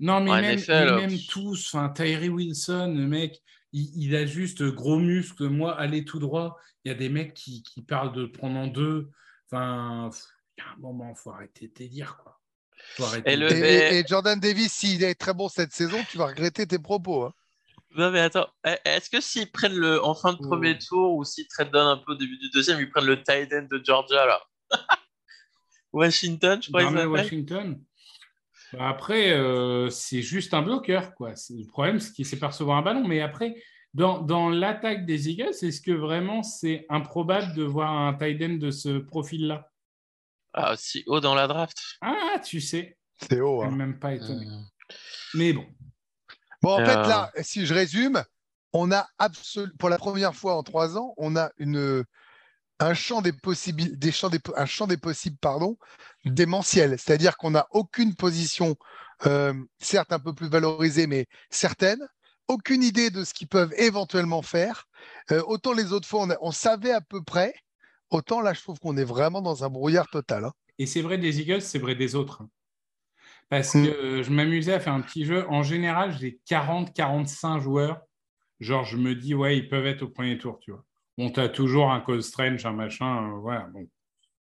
Non, 0.00 0.20
mais 0.20 0.40
même, 0.40 0.58
NFL, 0.58 0.94
mais 0.96 1.06
même 1.06 1.18
tous, 1.28 1.72
enfin, 1.72 1.88
Tyree 1.90 2.28
Wilson, 2.28 2.92
le 2.96 3.06
mec, 3.06 3.40
il, 3.72 3.90
il 3.96 4.16
a 4.16 4.26
juste 4.26 4.62
gros 4.62 4.98
muscles. 4.98 5.48
Moi, 5.48 5.78
aller 5.78 6.04
tout 6.04 6.18
droit, 6.18 6.56
il 6.84 6.88
y 6.88 6.92
a 6.92 6.96
des 6.96 7.08
mecs 7.08 7.32
qui, 7.34 7.62
qui 7.62 7.82
parlent 7.82 8.12
de 8.12 8.26
prendre 8.26 8.56
en 8.58 8.66
deux. 8.66 9.08
Enfin, 9.50 10.10
il 10.58 10.64
y 10.64 10.66
a 10.66 10.70
un 10.72 10.76
moment, 10.80 11.12
il 11.16 11.20
faut 11.20 11.30
arrêter 11.30 11.68
de 11.68 11.74
délire, 11.74 12.16
quoi. 12.22 12.38
Et 13.24 13.36
de 13.36 13.40
le- 13.40 13.46
Et, 13.46 13.54
délire. 13.54 13.60
Mais- 13.60 13.94
et- 13.94 13.98
et 14.00 14.04
Jordan 14.06 14.38
Davis, 14.38 14.72
s'il 14.72 15.04
est 15.04 15.14
très 15.14 15.32
bon 15.32 15.48
cette 15.48 15.72
saison, 15.72 15.98
tu 16.10 16.18
vas 16.18 16.26
regretter 16.26 16.66
tes 16.66 16.78
propos. 16.80 17.24
hein. 17.26 17.32
Non, 17.96 18.10
mais 18.10 18.18
attends, 18.20 18.48
est-ce 18.84 19.08
que 19.08 19.20
s'ils 19.20 19.50
prennent 19.52 19.76
le 19.76 20.04
en 20.04 20.16
fin 20.16 20.32
de 20.32 20.38
Oh. 20.40 20.48
premier 20.48 20.76
tour 20.76 21.14
ou 21.14 21.22
s'ils 21.24 21.46
traitent 21.46 21.70
down 21.70 21.86
un 21.86 21.96
peu 21.98 22.12
au 22.12 22.16
début 22.16 22.36
du 22.38 22.50
deuxième, 22.50 22.80
ils 22.80 22.90
prennent 22.90 23.06
le 23.06 23.22
tight 23.22 23.52
end 23.52 23.68
de 23.70 23.80
Georgia 23.84 24.26
là? 24.26 24.40
Washington, 25.94 26.60
je 26.62 26.68
crois 26.68 26.82
Darnell. 26.82 27.06
Washington. 27.08 27.80
Bah, 28.72 28.88
Après, 28.88 29.30
euh, 29.32 29.88
c'est 29.90 30.22
juste 30.22 30.52
un 30.54 30.62
bloqueur. 30.62 31.14
Quoi. 31.14 31.30
Le 31.50 31.66
problème, 31.68 32.00
c'est 32.00 32.12
qu'il 32.12 32.26
sait 32.26 32.38
pas 32.38 32.48
recevoir 32.48 32.78
un 32.78 32.82
ballon. 32.82 33.06
Mais 33.06 33.20
après, 33.20 33.54
dans, 33.94 34.20
dans 34.20 34.50
l'attaque 34.50 35.06
des 35.06 35.28
Eagles, 35.30 35.54
est-ce 35.62 35.80
que 35.80 35.92
vraiment 35.92 36.42
c'est 36.42 36.84
improbable 36.88 37.54
de 37.54 37.62
voir 37.62 37.90
un 37.92 38.14
tight 38.14 38.42
end 38.42 38.54
de 38.54 38.70
ce 38.70 38.98
profil-là? 38.98 39.70
Ah, 40.52 40.74
si 40.76 41.02
haut 41.06 41.20
dans 41.20 41.34
la 41.34 41.46
draft. 41.46 41.76
Ah, 42.00 42.40
tu 42.44 42.60
sais, 42.60 42.96
C'est 43.28 43.40
haut. 43.40 43.60
je 43.62 43.66
hein. 43.66 43.70
suis 43.70 43.78
même 43.78 43.98
pas 43.98 44.14
étonné. 44.14 44.46
Hmm. 44.46 44.64
Mais 45.34 45.52
bon, 45.52 45.66
Bon, 46.62 46.70
en 46.76 46.80
Euh. 46.80 46.86
fait, 46.86 46.94
là, 46.94 47.30
si 47.42 47.66
je 47.66 47.74
résume, 47.74 48.24
on 48.72 48.90
a 48.90 49.06
absolu- 49.18 49.70
pour 49.78 49.88
la 49.90 49.98
première 49.98 50.34
fois 50.34 50.54
en 50.56 50.62
trois 50.62 50.96
ans, 50.96 51.12
on 51.18 51.36
a 51.36 51.50
une, 51.58 52.04
un 52.80 52.94
champ 52.94 53.22
des 53.22 53.32
possibles, 53.32 53.96
des 53.96 54.12
champs 54.12 54.28
des, 54.30 54.38
po- 54.38 54.54
un 54.56 54.66
champ 54.66 54.86
des 54.86 54.96
possibles, 54.96 55.36
pardon, 55.40 55.76
démentiel. 56.24 56.98
C'est-à-dire 56.98 57.36
qu'on 57.36 57.50
n'a 57.52 57.66
aucune 57.70 58.14
position, 58.14 58.76
euh, 59.26 59.54
certes 59.78 60.12
un 60.12 60.18
peu 60.18 60.34
plus 60.34 60.48
valorisée, 60.48 61.06
mais 61.06 61.26
certaine. 61.50 62.00
Aucune 62.48 62.82
idée 62.82 63.08
de 63.10 63.24
ce 63.24 63.32
qu'ils 63.32 63.48
peuvent 63.48 63.72
éventuellement 63.78 64.42
faire. 64.42 64.84
Euh, 65.30 65.42
autant 65.46 65.72
les 65.72 65.92
autres 65.92 66.06
fois, 66.08 66.22
on, 66.22 66.30
a- 66.30 66.36
on 66.42 66.52
savait 66.52 66.92
à 66.92 67.00
peu 67.00 67.22
près. 67.22 67.54
Autant 68.10 68.40
là, 68.42 68.52
je 68.52 68.60
trouve 68.60 68.78
qu'on 68.78 68.96
est 68.96 69.04
vraiment 69.04 69.40
dans 69.40 69.64
un 69.64 69.70
brouillard 69.70 70.08
total. 70.08 70.44
hein. 70.44 70.52
et 70.78 70.86
c'est 70.86 71.00
vrai 71.02 71.16
des 71.18 71.40
Eagles, 71.40 71.62
c'est 71.62 71.78
vrai 71.78 71.94
des 71.94 72.14
autres. 72.14 72.42
hein. 72.42 72.50
Parce 73.48 73.74
Mm. 73.74 73.84
que 73.84 73.88
euh, 73.88 74.22
je 74.22 74.30
m'amusais 74.30 74.72
à 74.74 74.80
faire 74.80 74.92
un 74.94 75.00
petit 75.00 75.24
jeu. 75.24 75.46
En 75.48 75.62
général, 75.62 76.16
j'ai 76.18 76.38
40-45 76.46 77.60
joueurs. 77.60 78.00
Genre, 78.60 78.84
je 78.84 78.96
me 78.96 79.14
dis, 79.14 79.34
ouais, 79.34 79.56
ils 79.56 79.68
peuvent 79.68 79.86
être 79.86 80.02
au 80.02 80.08
premier 80.08 80.38
tour, 80.38 80.58
tu 80.60 80.70
vois. 80.72 80.84
Bon, 81.18 81.30
tu 81.30 81.40
as 81.40 81.48
toujours 81.48 81.90
un 81.92 82.00
cause 82.00 82.26
strange, 82.26 82.66
un 82.66 82.72
machin, 82.72 83.30
euh, 83.32 83.38
voilà, 83.38 83.66
bon. 83.72 83.86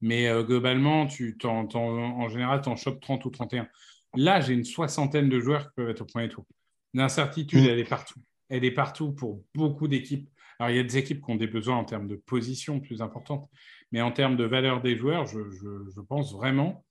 Mais 0.00 0.28
euh, 0.28 0.42
globalement, 0.42 1.06
tu 1.06 1.36
en 1.44 2.28
général, 2.28 2.62
tu 2.62 2.68
en 2.68 2.76
chopes 2.76 3.00
30 3.00 3.24
ou 3.26 3.30
31. 3.30 3.68
Là, 4.16 4.40
j'ai 4.40 4.54
une 4.54 4.64
soixantaine 4.64 5.28
de 5.28 5.40
joueurs 5.40 5.64
qui 5.68 5.74
peuvent 5.76 5.90
être 5.90 6.00
au 6.02 6.06
premier 6.06 6.28
tour. 6.28 6.46
L'incertitude, 6.94 7.62
Mm. 7.64 7.68
elle 7.68 7.78
est 7.78 7.84
partout. 7.88 8.20
Elle 8.48 8.64
est 8.64 8.70
partout 8.70 9.12
pour 9.12 9.42
beaucoup 9.54 9.88
d'équipes. 9.88 10.28
Alors, 10.58 10.70
il 10.70 10.76
y 10.76 10.80
a 10.80 10.82
des 10.82 10.96
équipes 10.96 11.24
qui 11.24 11.30
ont 11.30 11.36
des 11.36 11.46
besoins 11.46 11.76
en 11.76 11.84
termes 11.84 12.08
de 12.08 12.16
position 12.16 12.80
plus 12.80 13.02
importantes, 13.02 13.48
mais 13.92 14.00
en 14.00 14.10
termes 14.12 14.36
de 14.36 14.44
valeur 14.44 14.80
des 14.82 14.96
joueurs, 14.96 15.26
je, 15.26 15.38
je- 15.50 15.90
je 15.94 16.00
pense 16.00 16.32
vraiment 16.34 16.84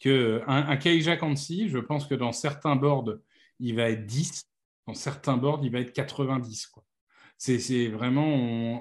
que 0.00 0.42
un, 0.46 0.68
un 0.68 0.76
Kaija 0.76 1.16
Kansi, 1.16 1.68
je 1.68 1.78
pense 1.78 2.06
que 2.06 2.14
dans 2.14 2.32
certains 2.32 2.76
boards, 2.76 3.14
il 3.60 3.74
va 3.76 3.90
être 3.90 4.06
10. 4.06 4.44
Dans 4.86 4.94
certains 4.94 5.36
boards, 5.36 5.60
il 5.62 5.70
va 5.72 5.80
être 5.80 5.92
90. 5.92 6.66
Quoi. 6.66 6.84
C'est, 7.38 7.88
vraiment, 7.88 8.26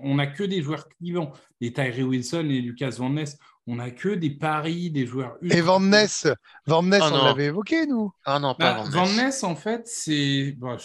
on 0.03 0.15
n'a 0.15 0.27
que 0.27 0.43
des 0.43 0.61
joueurs 0.61 0.87
clivants. 0.87 1.31
Les 1.61 1.73
Tyree 1.73 2.03
Wilson 2.03 2.47
et 2.49 2.61
Lucas 2.61 2.95
Van 2.97 3.09
Ness, 3.09 3.37
on 3.67 3.75
n'a 3.77 3.91
que 3.91 4.09
des 4.09 4.29
paris, 4.29 4.91
des 4.91 5.05
joueurs. 5.05 5.35
Et 5.41 5.59
Van 5.61 5.79
Ness, 5.79 6.27
Van 6.65 6.81
Ness 6.83 7.01
Ah 7.03 7.09
on 7.11 7.25
l'avait 7.25 7.45
évoqué, 7.45 7.85
nous. 7.85 8.11
Ah 8.23 8.39
non, 8.39 8.55
pas 8.55 8.75
Bah, 8.75 8.83
Van 8.89 9.05
Van 9.05 9.23
Ness. 9.23 9.43
En 9.43 9.55
fait, 9.55 9.81
c'est. 9.87 10.53
bah, 10.57 10.77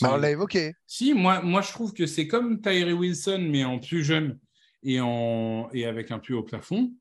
Bah, 0.00 0.12
on 0.14 0.16
l'a 0.16 0.30
évoqué. 0.30 0.74
Si, 0.86 1.12
moi, 1.14 1.42
moi, 1.42 1.60
je 1.60 1.70
trouve 1.72 1.92
que 1.92 2.06
c'est 2.06 2.26
comme 2.28 2.60
Tyree 2.62 2.92
Wilson, 2.94 3.46
mais 3.50 3.64
en 3.64 3.78
plus 3.78 4.02
jeune 4.04 4.38
et, 4.82 5.00
en, 5.00 5.68
et 5.74 5.84
avec 5.84 6.10
un 6.10 6.18
plus 6.18 6.34
haut 6.34 6.42
plafond. 6.44 6.92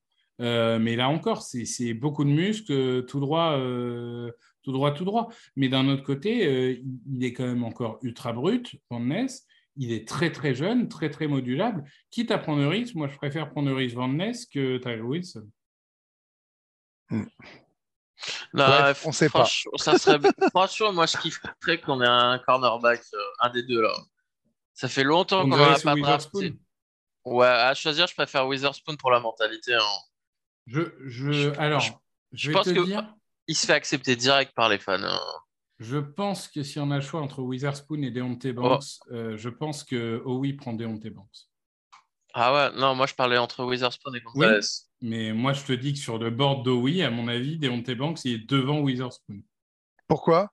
Euh, 0.42 0.78
mais 0.78 0.96
là 0.96 1.10
encore, 1.10 1.42
c'est 1.42 1.94
beaucoup 1.94 2.24
de 2.26 2.30
muscles, 2.30 2.72
euh, 2.72 3.02
tout 3.02 3.20
droit, 3.20 3.54
euh, 3.58 4.30
tout 4.62 4.72
droit, 4.72 4.92
tout 4.92 5.06
droit. 5.06 5.30
Mais 5.56 5.70
d'un 5.70 5.88
autre 5.88 6.04
côté, 6.04 6.46
euh, 6.46 6.72
il- 6.74 7.00
il 7.16 7.24
est 7.24 7.34
quand 7.34 7.46
même 7.48 7.64
encore 7.64 7.98
ultra 8.04 8.34
brut, 8.34 8.76
Van 8.90 9.00
Ness. 9.00 9.46
Il 9.78 9.92
est 9.92 10.08
très, 10.08 10.32
très 10.32 10.56
jeune, 10.56 10.90
très, 10.90 11.10
très 11.10 11.28
modulable. 11.28 11.84
Quitte 12.10 12.32
à 12.32 12.38
prendre 12.40 12.62
le 12.62 12.68
risque, 12.68 12.96
moi, 12.96 13.08
je 13.08 13.16
préfère 13.16 13.50
prendre 13.50 13.70
le 13.70 13.76
risque 13.76 13.96
Van 13.96 14.08
Ness 14.08 14.46
que 14.46 14.78
Tyree 14.80 15.02
Wilson. 15.02 15.48
Bref, 18.54 19.06
on 19.06 19.12
sait 19.12 19.30
pas. 19.30 19.40
franchement, 19.46 19.72
ça 19.78 19.98
serait... 19.98 20.20
franchement, 20.50 20.94
moi, 20.94 21.06
je 21.06 21.18
kifferais 21.18 21.80
qu'on 21.80 22.02
ait 22.02 22.08
un 22.08 22.40
cornerback, 22.40 23.02
euh, 23.14 23.18
un 23.42 23.50
des 23.52 23.64
deux 23.64 23.82
là. 23.82 23.94
Ça 24.74 24.88
fait 24.88 25.04
longtemps 25.04 25.44
qu'on 25.48 25.56
ou 25.56 25.80
pas 25.84 25.96
drafté. 25.96 26.56
Ouais, 27.26 27.46
à 27.48 27.74
choisir, 27.74 28.08
je 28.08 28.14
préfère 28.16 28.48
Witherspoon 28.48 28.96
pour 28.96 29.12
la 29.12 29.20
mentalité. 29.20 29.74
hein. 29.76 29.82
Je, 30.66 30.82
je, 31.06 31.32
Je- 31.32 31.50
alors, 31.60 31.80
je- 31.82 31.92
je, 32.32 32.38
je 32.38 32.48
vais 32.50 32.54
pense 32.54 32.66
te 32.66 32.72
que- 32.74 32.84
dire. 32.86 33.14
Il 33.50 33.56
se 33.56 33.66
fait 33.66 33.74
accepter 33.74 34.16
direct 34.18 34.54
par 34.56 34.68
les 34.70 34.78
fans. 34.78 35.02
hein. 35.02 35.20
Je 35.80 35.98
pense 35.98 36.48
que 36.48 36.64
si 36.64 36.80
on 36.80 36.90
a 36.92 36.96
le 36.96 37.02
choix 37.02 37.22
entre 37.22 37.42
Witherspoon 37.42 38.02
et 38.02 38.10
Oh. 38.10 38.12
Deontay 38.12 38.54
Banks, 38.54 38.84
euh, 39.12 39.38
je 39.38 39.50
pense 39.50 39.84
que 39.84 40.22
Owi 40.26 40.54
prend 40.54 40.74
Deontay 40.74 41.12
Banks. 41.12 41.50
Ah 42.34 42.54
ouais, 42.54 42.80
non, 42.80 42.96
moi 42.96 43.06
je 43.08 43.14
parlais 43.14 43.38
entre 43.38 43.64
Witherspoon 43.64 44.14
et 44.14 44.22
Gonzalez. 44.22 44.66
Mais 45.02 45.34
moi, 45.34 45.54
je 45.54 45.64
te 45.64 45.74
dis 45.74 45.94
que 45.94 46.00
sur 46.00 46.18
le 46.18 46.32
board 46.32 46.64
d'Owi, 46.66 47.04
à 47.04 47.12
mon 47.12 47.28
avis, 47.28 47.58
Deontay 47.58 47.96
Banks, 47.96 48.26
il 48.26 48.34
est 48.34 48.50
devant 48.50 48.80
Witherspoon. 48.80 49.42
Pourquoi? 50.08 50.52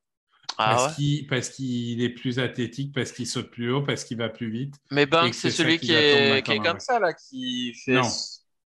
Ah 0.56 0.74
parce 0.74 0.86
ouais. 0.86 0.94
qu'il 0.94 1.26
parce 1.26 1.48
qu'il 1.48 2.02
est 2.02 2.10
plus 2.10 2.38
athlétique, 2.38 2.94
parce 2.94 3.10
qu'il 3.10 3.26
saute 3.26 3.50
plus 3.50 3.72
haut, 3.72 3.82
parce 3.82 4.04
qu'il 4.04 4.18
va 4.18 4.28
plus 4.28 4.50
vite. 4.50 4.76
Mais 4.90 5.06
Banks, 5.06 5.34
c'est 5.34 5.50
celui 5.50 5.78
qui 5.78 5.92
est, 5.92 6.34
d'un 6.34 6.40
qui 6.42 6.52
est 6.52 6.58
comme 6.58 6.80
ça 6.80 7.00
là, 7.00 7.12
qui 7.12 7.74
fait. 7.74 7.94
Non. 7.94 8.08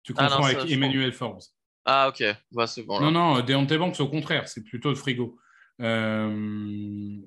Tu 0.01 0.13
Ah 0.17 0.29
non, 0.29 0.41
ça, 0.41 0.47
avec 0.59 0.71
Emmanuel 0.71 1.13
Forbes. 1.13 1.41
Ah 1.83 2.09
ok, 2.09 2.23
bah, 2.51 2.65
c'est 2.65 2.83
bon 2.83 2.99
là. 2.99 3.05
Non, 3.05 3.11
non, 3.11 3.41
Deontay 3.41 3.77
Banks, 3.77 3.99
au 3.99 4.07
contraire, 4.07 4.47
c'est 4.47 4.63
plutôt 4.63 4.89
le 4.89 4.95
frigo. 4.95 5.37
Euh, 5.81 6.29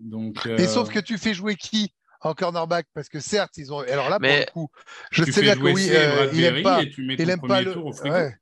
donc, 0.01 0.47
Et 0.47 0.51
euh, 0.63 0.67
sauf 0.67 0.89
que 0.91 0.99
tu 1.01 1.19
fais 1.19 1.35
jouer 1.35 1.55
qui 1.57 1.93
en 2.21 2.35
cornerback? 2.35 2.87
Parce 2.95 3.09
que 3.09 3.21
certes, 3.21 3.57
ils 3.59 3.73
ont. 3.73 3.81
Alors 3.81 4.09
là, 4.09 4.19
Mais- 4.21 4.47
pour 4.53 4.63
le 4.63 4.67
coup, 4.67 4.71
je 5.11 5.25
sais 5.25 5.43
bien 5.43 5.55
que 5.55 5.61
oui, 5.61 5.89
euh, 5.91 6.31
il 6.33 6.45
aime 6.45 6.63
pas. 6.63 6.83
et 6.83 6.91
tu 6.91 7.03
mets 7.05 7.17
Il 7.19 7.29
aime 7.31 7.41
pas 7.41 7.61
le. 7.63 7.73
tour 7.73 7.87
au 7.87 7.93
frigo. 7.93 8.15
ouais. 8.15 8.35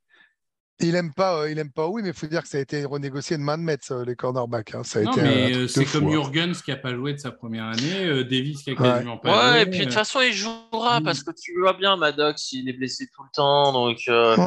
Il 0.79 0.95
aime 0.95 1.11
pas, 1.11 1.39
euh, 1.41 1.49
il 1.49 1.57
aime 1.57 1.71
pas, 1.71 1.87
oui, 1.87 2.03
mais 2.03 2.09
il 2.09 2.13
faut 2.13 2.27
dire 2.27 2.43
que 2.43 2.47
ça 2.47 2.59
a 2.59 2.61
été 2.61 2.85
renégocié 2.85 3.35
de 3.35 3.41
main 3.41 3.57
de 3.57 3.63
maître, 3.63 3.83
ça, 3.83 4.03
les 4.05 4.15
cornerbacks. 4.15 4.75
hein. 4.75 4.83
Ça 4.83 4.99
a 4.99 5.01
Non, 5.03 5.11
été 5.11 5.21
mais 5.23 5.55
euh, 5.55 5.61
de 5.63 5.67
c'est 5.67 5.85
comme 5.85 6.05
hein. 6.07 6.11
Jurgens 6.11 6.61
qui 6.63 6.69
n'a 6.69 6.77
pas 6.77 6.93
joué 6.93 7.13
de 7.13 7.17
sa 7.17 7.31
première 7.31 7.65
année, 7.65 8.05
euh, 8.05 8.23
Davis 8.23 8.61
qui 8.61 8.69
a 8.69 8.73
Ouais. 8.73 8.79
quasiment 8.79 9.17
pas 9.17 9.29
joué. 9.29 9.51
Ouais, 9.53 9.61
et 9.63 9.65
puis 9.65 9.79
de 9.79 9.83
toute 9.85 9.93
euh, 9.93 9.95
façon, 9.95 10.21
il 10.21 10.33
jouera 10.33 10.97
oui. 10.97 11.03
parce 11.03 11.23
que 11.23 11.31
tu 11.31 11.59
vois 11.59 11.73
bien, 11.73 11.97
Maddox, 11.97 12.51
il 12.51 12.69
est 12.69 12.73
blessé 12.73 13.07
tout 13.07 13.23
le 13.23 13.29
temps, 13.33 13.71
donc 13.73 13.97
euh, 14.07 14.35
Ouais, 14.37 14.43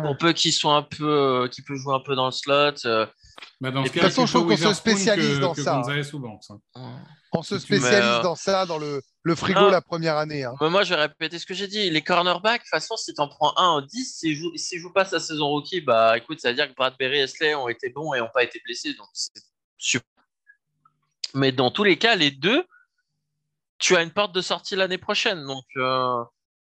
ouais. 0.00 0.02
pour 0.08 0.16
peu 0.16 0.32
qu'il 0.32 0.52
soit 0.52 0.74
un 0.74 0.82
peu, 0.82 1.06
euh, 1.08 1.48
qu'il 1.48 1.62
peut 1.62 1.76
jouer 1.76 1.94
un 1.94 2.00
peu 2.00 2.16
dans 2.16 2.26
le 2.26 2.32
slot. 2.32 2.84
euh, 2.84 3.06
bah, 3.60 3.70
dans 3.70 3.84
Et 3.84 3.88
de 3.88 3.92
toute 3.92 4.02
façon, 4.02 4.26
je 4.26 4.32
trouve 4.32 4.48
qu'on 4.48 4.56
se 4.56 4.74
spécialise 4.74 5.38
dans 5.38 5.54
ça, 5.54 5.74
hein. 5.76 5.80
Gonzalez 5.82 6.12
ou 6.12 6.18
Banks, 6.18 6.42
hein. 6.50 6.90
On 7.30 7.42
se 7.42 7.56
spécialise 7.58 7.98
Mais, 8.00 8.04
euh, 8.18 8.22
dans 8.22 8.34
ça, 8.34 8.66
dans 8.66 8.78
le, 8.78 9.00
le 9.28 9.34
frigo 9.36 9.70
la 9.70 9.80
première 9.80 10.16
année. 10.16 10.44
hein. 10.44 10.54
Moi, 10.60 10.82
je 10.82 10.94
vais 10.94 11.00
répéter 11.00 11.38
ce 11.38 11.46
que 11.46 11.54
j'ai 11.54 11.68
dit. 11.68 11.88
Les 11.90 12.02
cornerbacks, 12.02 12.60
de 12.62 12.64
toute 12.64 12.70
façon, 12.70 12.96
si 12.96 13.14
tu 13.14 13.20
en 13.20 13.28
prends 13.28 13.56
un 13.56 13.68
en 13.68 13.80
10, 13.82 14.18
s'il 14.18 14.34
joue, 14.34 14.50
s'il 14.56 14.80
joue 14.80 14.92
pas 14.92 15.04
sa 15.04 15.20
saison 15.20 15.46
rookie, 15.48 15.80
bah 15.80 16.16
écoute, 16.18 16.40
ça 16.40 16.48
veut 16.48 16.54
dire 16.54 16.68
que 16.68 16.74
Bradbury 16.74 17.20
et 17.20 17.26
Slay 17.26 17.54
ont 17.54 17.68
été 17.68 17.90
bons 17.90 18.14
et 18.14 18.18
n'ont 18.20 18.30
pas 18.32 18.42
été 18.42 18.60
blessés. 18.64 18.94
Donc 18.94 19.06
c'est 19.12 19.32
super. 19.76 20.08
Mais 21.34 21.52
dans 21.52 21.70
tous 21.70 21.84
les 21.84 21.96
cas, 21.98 22.14
les 22.16 22.30
deux, 22.30 22.64
tu 23.78 23.94
as 23.96 24.02
une 24.02 24.10
porte 24.10 24.34
de 24.34 24.40
sortie 24.40 24.74
l'année 24.76 24.98
prochaine. 24.98 25.44
Donc 25.46 25.64
euh, 25.76 26.24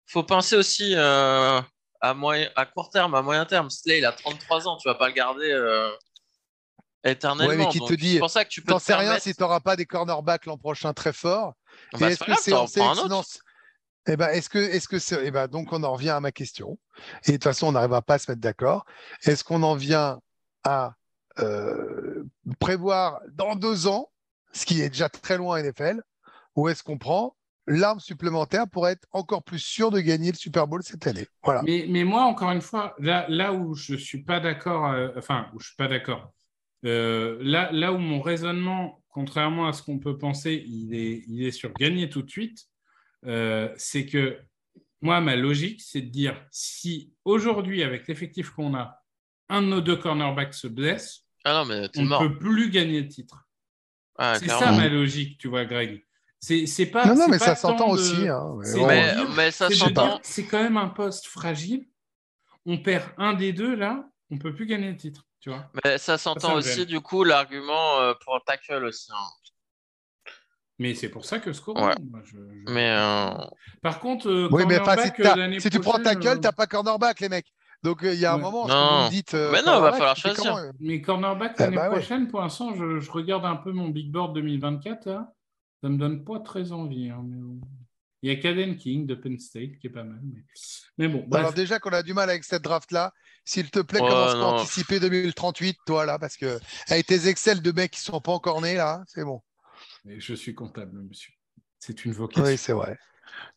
faut 0.06 0.22
penser 0.24 0.56
aussi 0.56 0.94
euh, 0.96 1.60
à, 2.00 2.14
moyen, 2.14 2.48
à 2.56 2.64
court 2.66 2.90
terme, 2.90 3.14
à 3.14 3.22
moyen 3.22 3.44
terme. 3.44 3.70
Slay, 3.70 3.98
il 3.98 4.04
a 4.06 4.12
33 4.12 4.66
ans, 4.66 4.76
tu 4.78 4.88
vas 4.88 4.94
pas 4.94 5.08
le 5.08 5.14
garder 5.14 5.50
euh, 5.52 5.90
éternellement. 7.04 7.48
Ouais, 7.50 7.56
mais 7.56 7.68
qui 7.68 7.80
te 7.80 7.94
dit- 7.94 8.14
c'est 8.14 8.18
pour 8.18 8.30
ça 8.30 8.44
que 8.44 8.50
tu 8.50 8.62
peux 8.62 8.72
T'en 8.72 8.78
te 8.78 8.84
sais 8.84 8.94
rien 8.94 9.18
si 9.18 9.34
tu 9.34 9.42
n'auras 9.42 9.60
pas 9.60 9.76
des 9.76 9.86
cornerbacks 9.86 10.46
l'an 10.46 10.56
prochain 10.58 10.92
très 10.94 11.12
forts. 11.12 11.52
Bah, 11.92 11.98
Et 11.98 11.98
c'est 11.98 12.06
est-ce 12.12 12.24
que 12.24 12.66
c'est 12.66 12.80
en 12.82 13.22
eh 14.08 14.16
ben, 14.16 14.28
est-ce 14.28 14.48
que, 14.48 14.58
est-ce 14.58 14.88
que 14.88 14.98
c'est, 14.98 15.18
eh 15.26 15.30
ben, 15.30 15.48
donc 15.48 15.72
on 15.72 15.82
en 15.82 15.92
revient 15.92 16.10
à 16.10 16.20
ma 16.20 16.30
question. 16.30 16.78
Et 17.24 17.32
de 17.32 17.36
toute 17.36 17.44
façon, 17.44 17.68
on 17.68 17.72
n'arrivera 17.72 18.02
pas 18.02 18.14
à 18.14 18.18
se 18.18 18.30
mettre 18.30 18.40
d'accord. 18.40 18.86
Est-ce 19.24 19.42
qu'on 19.42 19.62
en 19.64 19.74
vient 19.74 20.20
à 20.64 20.94
euh, 21.40 22.24
prévoir 22.60 23.20
dans 23.32 23.56
deux 23.56 23.86
ans, 23.86 24.10
ce 24.52 24.64
qui 24.64 24.80
est 24.80 24.90
déjà 24.90 25.08
très 25.08 25.36
loin 25.36 25.60
en 25.60 25.62
NFL, 25.62 26.02
ou 26.54 26.68
est-ce 26.68 26.82
qu'on 26.82 26.98
prend 26.98 27.36
l'arme 27.66 27.98
supplémentaire 27.98 28.68
pour 28.68 28.86
être 28.88 29.06
encore 29.10 29.42
plus 29.42 29.58
sûr 29.58 29.90
de 29.90 29.98
gagner 29.98 30.30
le 30.30 30.36
Super 30.36 30.68
Bowl 30.68 30.84
cette 30.84 31.06
année? 31.06 31.26
Voilà. 31.42 31.62
Mais, 31.64 31.86
mais 31.88 32.04
moi, 32.04 32.22
encore 32.22 32.52
une 32.52 32.60
fois, 32.60 32.94
là, 33.00 33.26
là 33.28 33.52
où 33.52 33.74
je 33.74 33.94
ne 33.94 33.98
suis 33.98 34.22
pas 34.22 34.38
d'accord, 34.38 34.86
euh, 34.86 35.08
enfin, 35.16 35.48
où 35.52 35.58
je 35.58 35.66
suis 35.66 35.76
pas 35.76 35.88
d'accord, 35.88 36.32
euh, 36.84 37.38
là, 37.40 37.70
là 37.72 37.92
où 37.92 37.98
mon 37.98 38.20
raisonnement, 38.20 39.02
contrairement 39.20 39.66
à 39.66 39.72
ce 39.72 39.82
qu'on 39.82 39.98
peut 39.98 40.18
penser, 40.18 40.62
il 40.68 40.94
est, 40.94 41.24
il 41.26 41.42
est 41.42 41.50
sur 41.50 41.72
gagner 41.72 42.10
tout 42.10 42.20
de 42.20 42.28
suite, 42.30 42.66
euh, 43.24 43.72
c'est 43.78 44.04
que 44.04 44.38
moi, 45.00 45.22
ma 45.22 45.36
logique, 45.36 45.80
c'est 45.80 46.02
de 46.02 46.10
dire 46.10 46.36
si 46.50 47.14
aujourd'hui, 47.24 47.82
avec 47.82 48.06
l'effectif 48.08 48.50
qu'on 48.50 48.74
a, 48.74 49.02
un 49.48 49.62
de 49.62 49.68
nos 49.68 49.80
deux 49.80 49.96
cornerbacks 49.96 50.52
se 50.52 50.66
blesse, 50.68 51.24
Ah 51.44 51.54
non, 51.54 51.64
mais 51.64 51.88
t'es 51.88 52.00
on 52.00 52.04
ne 52.04 52.18
peut 52.28 52.36
plus 52.38 52.68
gagner 52.70 53.00
le 53.00 53.08
titre. 53.08 53.46
Ah, 54.18 54.34
c'est 54.38 54.48
ça 54.48 54.70
ma 54.72 54.88
logique, 54.88 55.38
tu 55.38 55.48
vois, 55.48 55.64
Greg. 55.64 56.04
C'est 56.40 56.66
c'est 56.66 56.86
pas. 56.86 57.06
non, 57.06 57.14
non, 57.14 57.28
mais 57.28 57.38
pas 57.38 57.46
ça 57.46 57.54
s'entend 57.56 57.88
de- 57.88 57.92
aussi. 57.98 58.28
hein. 58.28 58.54
Mais 58.58 58.64
c'est 58.66 58.78
bon, 58.78 58.86
Mais, 58.86 59.14
dire- 59.14 59.30
mais 59.34 59.50
ça 59.50 59.70
s'entend. 59.70 60.20
C'est 60.22 60.44
quand 60.44 60.62
même 60.62 60.76
un 60.76 60.88
poste 60.88 61.26
fragile. 61.26 61.88
On 62.66 62.76
perd 62.78 63.04
un 63.16 63.32
des 63.32 63.54
deux 63.54 63.74
là, 63.74 64.06
on 64.30 64.36
peut 64.36 64.54
plus 64.54 64.66
gagner 64.66 64.90
le 64.90 64.96
titre, 64.98 65.25
tu 65.46 65.50
vois. 65.52 65.70
Mais 65.84 65.96
ça 65.98 66.18
s'entend 66.18 66.54
aussi, 66.54 66.74
gêne. 66.74 66.84
du 66.86 67.00
coup, 67.00 67.22
l'argument 67.22 68.00
euh, 68.00 68.14
pour 68.24 68.34
le 68.34 68.40
tackle 68.44 68.84
aussi. 68.84 69.12
hein. 69.12 70.32
Mais 70.80 70.92
c'est 70.94 71.08
pour 71.08 71.24
ça 71.24 71.38
que 71.38 71.52
score. 71.52 71.76
Ouais. 71.76 71.94
moi, 72.10 72.20
je- 72.24 72.32
je- 72.36 72.72
Mais 72.72 72.90
euh, 72.90 73.30
Par 73.80 74.00
contre, 74.00 74.28
euh, 74.28 74.48
Oui, 74.50 74.64
mais 74.66 74.80
enfin, 74.80 74.96
si, 74.96 75.22
euh, 75.22 75.58
si 75.60 75.70
tu 75.70 75.78
prends 75.78 76.00
tackle, 76.02 76.26
euh, 76.26 76.36
t'as 76.36 76.50
pas 76.50 76.66
cornerback, 76.66 77.20
les 77.20 77.28
mecs. 77.28 77.46
Donc 77.84 78.02
euh, 78.02 78.12
il 78.12 78.18
y 78.18 78.26
a 78.26 78.32
un 78.32 78.36
Ouais. 78.36 78.42
moment, 78.42 78.66
Non. 78.66 79.04
vous 79.04 79.10
dites. 79.10 79.34
euh, 79.34 79.52
Mais 79.52 79.60
non, 79.60 79.66
va 79.80 79.90
cornerback, 79.92 79.98
falloir 79.98 80.16
choisir. 80.16 80.42
comment, 80.42 80.58
euh 80.58 80.70
Mais 80.80 81.00
cornerback 81.00 81.52
Ah, 81.58 81.62
l'année 81.62 81.76
bah 81.76 81.82
ouais. 81.84 81.96
prochaine, 81.96 82.26
pour 82.28 82.40
l'instant, 82.40 82.74
je, 82.74 82.98
je 82.98 83.10
regarde 83.12 83.44
un 83.44 83.54
peu 83.56 83.70
mon 83.70 83.88
big 83.88 84.10
board 84.10 84.34
2024. 84.34 85.06
Là. 85.06 85.32
Ça 85.82 85.88
me 85.88 85.96
donne 85.96 86.24
pas 86.24 86.40
très 86.40 86.72
envie. 86.72 87.08
hein, 87.10 87.22
mais. 87.24 87.36
Il 88.26 88.32
y 88.32 88.32
a 88.32 88.40
Caden 88.40 88.76
King 88.76 89.06
de 89.06 89.14
Penn 89.14 89.38
State 89.38 89.78
qui 89.80 89.86
est 89.86 89.90
pas 89.90 90.02
mal. 90.02 90.18
Mais, 90.24 90.42
mais 90.98 91.06
bon, 91.08 91.24
bref. 91.28 91.38
Alors 91.40 91.52
déjà 91.52 91.78
qu'on 91.78 91.90
a 91.90 92.02
du 92.02 92.12
mal 92.12 92.28
avec 92.28 92.42
cette 92.42 92.62
draft-là, 92.62 93.12
s'il 93.44 93.70
te 93.70 93.78
plaît, 93.78 94.00
Oh, 94.02 94.08
commence 94.08 94.34
à 94.34 94.44
anticiper 94.46 94.98
2038, 94.98 95.78
toi 95.86 96.04
là, 96.06 96.18
parce 96.18 96.36
que 96.36 96.58
avec 96.88 97.06
tes 97.06 97.28
Excel 97.28 97.62
de 97.62 97.70
mecs 97.70 97.92
qui 97.92 98.00
sont 98.00 98.20
pas 98.20 98.32
encore 98.32 98.60
nés 98.60 98.74
là, 98.74 99.04
c'est 99.06 99.22
bon. 99.22 99.42
Mais 100.04 100.18
je 100.18 100.34
suis 100.34 100.56
comptable, 100.56 100.98
monsieur. 101.02 101.32
C'est 101.78 102.04
une 102.04 102.10
vocation. 102.14 102.42
Oui, 102.44 102.58
c'est 102.58 102.72
vrai. 102.72 102.98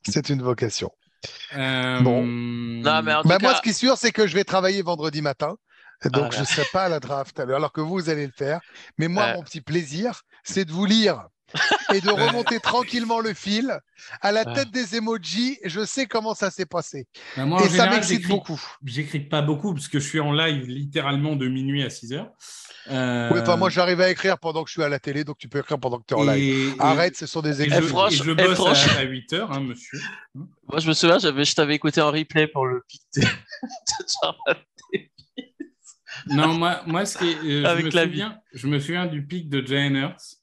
C'est 0.08 0.30
une 0.30 0.44
vocation. 0.44 0.92
Euh, 1.56 2.02
Bon. 2.02 2.24
Non, 2.24 3.02
mais 3.02 3.16
en 3.16 3.24
tout 3.24 3.28
Bah, 3.28 3.40
cas, 3.40 3.48
Moi, 3.48 3.56
ce 3.56 3.62
qui 3.64 3.70
est 3.70 3.74
sûr, 3.74 3.98
c'est 3.98 4.12
que 4.12 4.28
je 4.28 4.36
vais 4.36 4.44
travailler 4.44 4.84
vendredi 4.84 5.24
matin. 5.24 5.56
Donc, 6.06 6.26
Ah, 6.28 6.30
je 6.30 6.36
là. 6.36 6.42
ne 6.42 6.46
serai 6.46 6.66
pas 6.72 6.84
à 6.84 6.90
la 6.90 7.00
draft, 7.00 7.40
alors 7.40 7.74
que 7.74 7.82
vous, 7.82 7.90
vous 7.96 8.10
allez 8.12 8.28
le 8.28 8.34
faire. 8.34 8.62
Mais 9.00 9.08
moi, 9.08 9.34
mon 9.34 9.42
petit 9.42 9.62
plaisir, 9.62 10.22
c'est 10.44 10.66
de 10.66 10.72
vous 10.72 10.86
lire 10.86 11.28
et 11.94 12.02
de 12.02 12.10
remonter 12.10 12.60
tranquillement 12.60 13.20
le 13.20 13.34
fil 13.34 13.78
à 14.22 14.32
la 14.32 14.44
Ouais. 14.48 14.54
tête 14.54 14.72
des 14.72 14.96
emojis. 14.96 15.58
Je 15.66 15.84
sais 15.86 16.06
comment 16.06 16.34
ça 16.36 16.52
s'est 16.52 16.66
passé. 16.66 17.08
bah, 17.36 17.46
moi, 17.46 17.64
et 17.64 17.70
ça 17.70 17.90
m'excite 17.90 18.28
beaucoup. 18.28 18.62
J'écris 18.86 19.20
pas 19.22 19.42
beaucoup 19.42 19.74
parce 19.74 19.88
que 19.88 20.00
je 20.00 20.08
suis 20.08 20.20
en 20.20 20.32
live 20.32 20.66
littéralement 20.68 21.36
de 21.36 21.48
minuit 21.48 21.84
à 21.84 21.90
6 21.90 22.14
heures. 22.14 22.30
Euh, 22.92 23.30
Oui, 23.34 23.40
enfin, 23.42 23.56
moi, 23.58 23.70
j'arrive 23.70 24.02
à 24.02 24.10
écrire 24.10 24.40
pendant 24.40 24.64
que 24.64 24.70
je 24.70 24.74
suis 24.74 24.84
à 24.84 24.90
la 24.90 25.00
télé, 25.00 25.24
donc 25.24 25.38
tu 25.38 25.48
peux 25.48 25.60
écrire 25.60 25.80
pendant 25.80 26.00
que 26.00 26.06
tu 26.08 26.14
es 26.14 26.18
en 26.18 26.24
live. 26.24 26.74
et- 26.76 26.80
Arrête, 26.80 27.16
ce 27.16 27.26
sont 27.28 27.42
des 27.42 27.62
Et 27.62 27.70
je, 27.70 27.76
franch- 27.82 28.14
et 28.14 28.16
je 28.16 28.32
eh, 28.32 28.36
bosse 28.36 28.60
à, 28.98 29.02
8 29.04 29.34
heures, 29.34 29.52
hein, 29.52 29.60
monsieur. 29.60 30.00
moi, 30.34 30.80
je 30.80 30.88
me 30.88 30.94
souviens, 30.94 31.20
j'avais, 31.20 31.46
je 31.46 31.54
t'avais 31.54 31.76
écouté 31.76 32.02
en 32.02 32.12
replay 32.12 32.48
pour 32.48 32.66
le 32.66 32.84
pic 32.88 33.02
de... 33.16 33.22
Non, 36.28 36.54
moi, 36.54 36.82
moi 36.88 37.06
ce 37.06 37.18
qui 37.18 37.30
est, 37.30 37.36
euh, 37.38 37.62
je, 37.62 37.66
Avec 37.66 37.86
me 37.86 37.92
la 37.92 38.04
souviens, 38.04 38.40
je 38.54 38.68
me 38.68 38.80
souviens 38.80 39.06
du 39.06 39.26
pic 39.26 39.50
de 39.50 39.66
Jalen 39.66 39.96
Hurts 39.96 40.39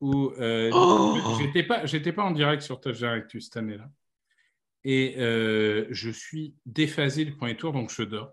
où 0.00 0.30
euh, 0.38 0.70
Oh 0.72 1.18
j'étais 1.40 1.62
pas, 1.62 1.86
j'étais 1.86 2.12
pas 2.12 2.22
en 2.24 2.30
direct 2.30 2.62
sur 2.62 2.80
Touch 2.80 2.98
Directus 2.98 3.44
cette 3.46 3.56
année-là. 3.56 3.88
Et 4.84 5.16
euh, 5.18 5.86
je 5.90 6.10
suis 6.10 6.54
déphasé 6.66 7.24
le 7.24 7.34
premier 7.36 7.56
tour, 7.56 7.72
donc 7.72 7.90
je 7.92 8.02
dors. 8.02 8.32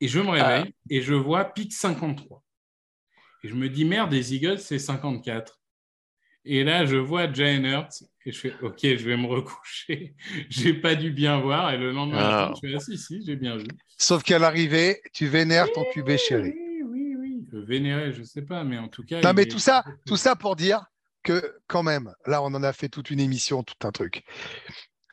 Et 0.00 0.08
je 0.08 0.18
me 0.20 0.30
réveille 0.30 0.64
Ah. 0.68 0.84
et 0.88 1.02
je 1.02 1.14
vois 1.14 1.44
pic 1.44 1.72
53. 1.72 2.42
Et 3.44 3.48
je 3.48 3.54
me 3.54 3.68
dis, 3.68 3.84
merde, 3.84 4.12
les 4.12 4.34
Eagles, 4.34 4.58
c'est 4.58 4.78
54. 4.78 5.60
Et 6.46 6.64
là, 6.64 6.86
je 6.86 6.96
vois 6.96 7.30
Jalen 7.30 7.66
Hurts 7.66 8.02
et 8.24 8.32
je 8.32 8.38
fais, 8.38 8.52
OK, 8.62 8.78
je 8.82 9.04
vais 9.04 9.16
me 9.18 9.26
recoucher. 9.26 10.14
j'ai 10.48 10.72
pas 10.74 10.94
dû 10.94 11.10
bien 11.10 11.38
voir. 11.40 11.70
Et 11.72 11.76
le 11.76 11.92
lendemain, 11.92 12.18
Ah. 12.18 12.48
matin, 12.48 12.60
je 12.62 12.68
fais, 12.68 12.74
ah 12.74 12.80
si, 12.80 12.96
si, 12.98 13.22
j'ai 13.24 13.36
bien 13.36 13.56
vu. 13.58 13.66
Sauf 13.98 14.22
qu'à 14.22 14.38
l'arrivée, 14.38 15.02
tu 15.12 15.26
vénères 15.26 15.70
ton 15.72 15.84
QB 15.92 16.16
chéri. 16.16 16.54
Vénérer, 17.60 18.12
je 18.12 18.22
sais 18.22 18.42
pas, 18.42 18.64
mais 18.64 18.78
en 18.78 18.88
tout 18.88 19.04
cas. 19.04 19.20
Non, 19.22 19.32
mais 19.34 19.42
est- 19.42 19.48
tout 19.48 19.58
ça, 19.58 19.84
tout 20.06 20.16
ça 20.16 20.36
pour 20.36 20.56
dire 20.56 20.84
que 21.22 21.56
quand 21.66 21.82
même, 21.82 22.12
là, 22.26 22.42
on 22.42 22.46
en 22.46 22.62
a 22.62 22.72
fait 22.72 22.88
toute 22.88 23.10
une 23.10 23.20
émission, 23.20 23.62
tout 23.62 23.86
un 23.86 23.92
truc. 23.92 24.24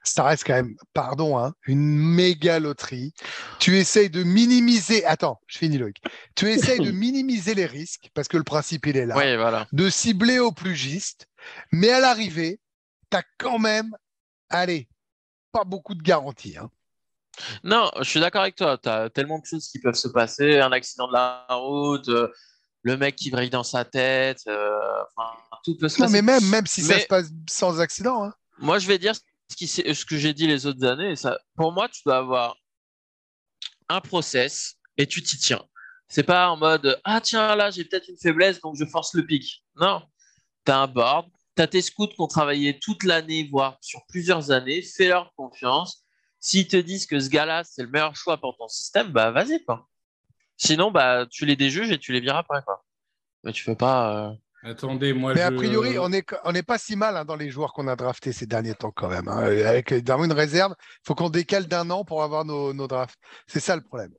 Ça 0.04 0.24
reste 0.24 0.45
quand 0.48 0.54
même, 0.54 0.76
pardon, 0.93 1.38
hein, 1.38 1.54
une 1.66 1.98
méga 1.98 2.60
loterie. 2.60 3.14
Tu 3.60 3.76
essayes 3.78 4.10
de 4.10 4.24
minimiser. 4.24 5.04
Attends, 5.04 5.41
je 5.48 5.58
finis 5.58 5.78
Loïc. 5.78 6.02
Tu 6.36 6.48
essayes 6.50 6.80
de 6.80 6.91
minimiser 6.91 7.56
les 7.56 7.66
risques 7.66 8.10
parce 8.14 8.30
que 8.30 8.38
le 8.38 8.43
principe 8.45 8.86
il 8.86 8.95
est 8.95 9.06
là, 9.06 9.18
Oui, 9.18 9.36
voilà. 9.36 9.68
de 9.74 9.89
cibler 9.89 10.39
au 10.39 10.54
plus 10.54 10.76
juste, 10.78 11.28
mais 11.74 11.89
à 11.89 12.00
l'arrivée, 12.00 12.62
tu 13.12 13.18
as 13.18 13.24
quand 13.38 13.60
même, 13.60 13.93
allez, 14.50 14.88
pas 15.52 15.66
beaucoup 15.66 15.93
de 15.95 16.02
garanties. 16.04 16.56
hein. 16.58 16.70
Non, 17.64 17.90
je 18.00 18.04
suis 18.10 18.20
d'accord 18.20 18.42
avec 18.42 18.56
toi. 18.56 18.78
Tu 18.78 18.90
as 18.90 19.10
tellement 19.10 19.40
de 19.40 19.46
choses 19.46 19.68
qui 19.68 19.80
peuvent 19.80 19.94
se 19.96 20.08
passer. 20.08 20.60
Un 20.60 20.72
accident 20.72 21.08
de 21.08 21.14
la 21.14 21.46
route, 21.50 22.08
euh, 22.10 22.28
le 22.84 22.98
mec 22.98 23.16
qui 23.16 23.30
vrille 23.30 23.50
dans 23.50 23.64
sa 23.64 23.86
tête. 23.86 24.42
euh, 24.48 24.80
enfin, 25.16 25.30
tout 25.64 25.78
peut 25.78 25.90
se 25.90 26.00
Non, 26.00 26.06
passer. 26.06 26.14
mais 26.22 26.22
même, 26.22 26.44
même 26.50 26.66
si 26.68 26.82
ça 26.82 27.00
se 27.00 27.06
passe 27.08 27.28
sans 27.50 27.80
accident. 27.80 28.24
hein. 28.24 28.34
Moi, 28.60 28.80
je 28.80 28.88
vais 28.88 28.98
dire 28.98 29.16
ce, 29.16 29.22
qui 29.56 29.68
s'est- 29.68 29.94
ce 29.94 30.06
que 30.06 30.18
j'ai 30.18 30.34
dit 30.34 30.48
les 30.48 30.66
autres 30.66 30.84
années. 30.86 31.16
Ça, 31.16 31.38
pour 31.56 31.72
moi, 31.72 31.88
tu 31.90 32.02
dois 32.06 32.18
avoir 32.18 32.56
un 33.90 34.02
process 34.02 34.76
et 34.98 35.08
tu 35.08 35.22
t'y 35.22 35.38
tiens. 35.38 35.64
C'est 36.10 36.24
pas 36.24 36.50
en 36.50 36.58
mode 36.58 37.00
Ah, 37.04 37.20
tiens, 37.22 37.56
là, 37.56 37.70
j'ai 37.70 37.84
peut-être 37.86 38.08
une 38.08 38.18
faiblesse, 38.18 38.60
donc 38.62 38.76
je 38.78 38.86
force 38.86 39.14
le 39.14 39.26
pic. 39.26 39.64
Non. 39.76 40.02
Tu 40.66 40.72
as 40.72 40.80
un 40.80 40.88
board, 40.88 41.28
tu 41.56 41.62
as 41.62 41.68
tes 41.68 41.82
scouts 41.82 42.08
qui 42.08 42.20
ont 42.22 42.28
travaillé 42.28 42.80
toute 42.80 43.04
l'année, 43.04 43.48
voire 43.52 43.78
sur 43.82 44.02
plusieurs 44.08 44.52
années. 44.52 44.82
Fais-leur 44.82 45.34
confiance. 45.36 46.04
S'ils 46.40 46.68
te 46.68 46.78
disent 46.78 47.06
que 47.08 47.20
ce 47.20 47.30
gars-là, 47.30 47.64
c'est 47.64 47.82
le 47.84 47.90
meilleur 47.90 48.16
choix 48.16 48.38
pour 48.38 48.56
ton 48.58 48.68
système, 48.68 49.12
bah 49.12 49.32
vas-y, 49.32 49.64
quoi. 49.66 49.88
Sinon, 50.56 50.92
bah, 50.92 51.26
tu 51.30 51.46
les 51.46 51.56
déjuges 51.56 51.92
et 51.92 52.00
tu 52.00 52.12
les 52.14 52.20
vires 52.20 52.36
après, 52.38 52.62
quoi. 52.64 52.84
Mais 53.44 53.52
tu 53.52 53.64
fais 53.64 53.76
pas. 53.76 54.30
euh, 54.30 54.34
Attendez, 54.64 55.14
moi 55.14 55.34
Mais 55.34 55.42
je. 55.42 55.46
a 55.46 55.52
priori, 55.52 56.00
on 56.00 56.10
n'est 56.10 56.24
on 56.44 56.52
n'est 56.52 56.64
pas 56.64 56.78
si 56.80 56.96
mal 56.96 57.16
hein, 57.16 57.26
dans 57.26 57.36
les 57.36 57.50
joueurs 57.52 57.74
qu'on 57.74 57.88
a 57.88 57.96
draftés 57.96 58.34
ces 58.34 58.48
derniers 58.48 58.74
temps 58.74 58.92
quand 58.92 59.08
même. 59.08 59.28
hein. 59.28 59.44
Avec 59.66 59.94
dans 60.04 60.24
une 60.24 60.32
réserve, 60.34 60.74
il 60.80 61.02
faut 61.06 61.16
qu'on 61.16 61.30
décale 61.30 61.68
d'un 61.68 61.90
an 61.92 62.04
pour 62.04 62.24
avoir 62.24 62.44
nos, 62.44 62.74
nos 62.74 62.88
drafts. 62.88 63.20
C'est 63.46 63.60
ça 63.60 63.76
le 63.76 63.82
problème. 63.84 64.14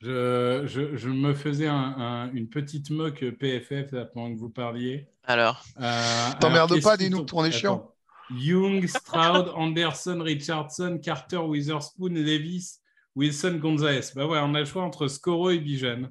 Je, 0.00 0.62
je, 0.66 0.96
je 0.96 1.08
me 1.08 1.34
faisais 1.34 1.66
un- 1.68 1.74
un- 1.98 2.32
une 2.32 2.48
petite 2.48 2.90
moque 2.90 3.24
PFF 3.38 3.92
là, 3.92 4.04
pendant 4.06 4.34
que 4.34 4.38
vous 4.38 4.50
parliez. 4.50 5.08
Alors, 5.24 5.62
Euh, 5.80 6.30
T'emmerdes 6.40 6.80
pas, 6.82 6.96
dis-nous 6.96 7.24
que 7.24 7.34
on 7.34 7.44
est 7.44 7.52
chiant. 7.52 7.94
Young, 8.30 8.86
Stroud, 8.86 9.52
Anderson, 9.54 10.20
Richardson, 10.20 10.98
Carter, 11.02 11.38
Witherspoon, 11.38 12.14
Levis, 12.14 12.78
Wilson, 13.14 13.58
Gonzalez. 13.60 14.12
Bah 14.14 14.26
ouais, 14.26 14.38
on 14.42 14.54
a 14.54 14.60
le 14.60 14.64
choix 14.66 14.82
entre 14.82 15.08
Scoro 15.08 15.50
et 15.50 15.58
Bijan. 15.58 16.08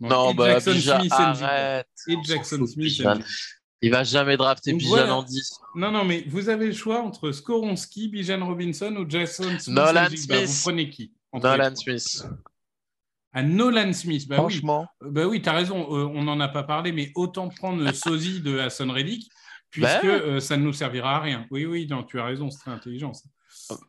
Non, 0.00 0.30
et 0.32 0.34
bah, 0.34 0.48
Jackson 0.50 0.72
Bijan, 0.72 0.98
Smith 1.00 1.12
arrête. 1.12 1.86
Et 2.08 2.16
Jackson 2.24 2.66
Smith 2.66 2.76
Bijan. 2.76 3.20
Il 3.82 3.90
va 3.90 4.02
jamais 4.02 4.36
drafter 4.36 4.72
Donc 4.72 4.80
Bijan 4.80 4.96
voilà. 4.96 5.16
en 5.16 5.22
10. 5.22 5.60
Non, 5.76 5.90
non, 5.90 6.04
mais 6.04 6.24
vous 6.28 6.48
avez 6.48 6.66
le 6.66 6.72
choix 6.72 7.02
entre 7.02 7.30
Skoronski, 7.32 8.08
Bijan 8.08 8.44
Robinson 8.44 8.94
ou 8.96 9.08
Jackson 9.08 9.56
Smith. 9.58 9.68
Nolan. 9.68 10.08
Smith. 10.08 10.46
Vous 10.46 10.62
prenez 10.62 10.88
qui 10.90 11.12
Nolan 11.32 11.74
Smith. 11.76 12.24
Ah, 13.32 13.42
Nolan 13.42 13.92
Smith. 13.92 14.28
Bah 14.28 14.36
oui. 14.36 14.40
Franchement, 14.42 14.86
Bah 15.00 15.26
oui, 15.26 15.42
tu 15.42 15.48
as 15.48 15.52
raison, 15.52 15.82
euh, 15.92 16.04
on 16.06 16.22
n'en 16.22 16.38
a 16.40 16.48
pas 16.48 16.62
parlé, 16.62 16.92
mais 16.92 17.10
autant 17.16 17.48
prendre 17.48 17.82
le 17.82 17.92
sosie 17.92 18.40
de 18.40 18.58
Hassan 18.58 18.90
Reddick, 18.90 19.28
puisque 19.74 20.02
Ben. 20.02 20.08
euh, 20.08 20.40
ça 20.40 20.56
ne 20.56 20.62
nous 20.62 20.72
servira 20.72 21.16
à 21.16 21.20
rien. 21.20 21.46
Oui, 21.50 21.66
oui, 21.66 21.86
non, 21.90 22.02
tu 22.04 22.18
as 22.20 22.24
raison, 22.24 22.48
c'est 22.50 22.58
très 22.60 22.70
intelligent. 22.70 23.12
ça. 23.12 23.28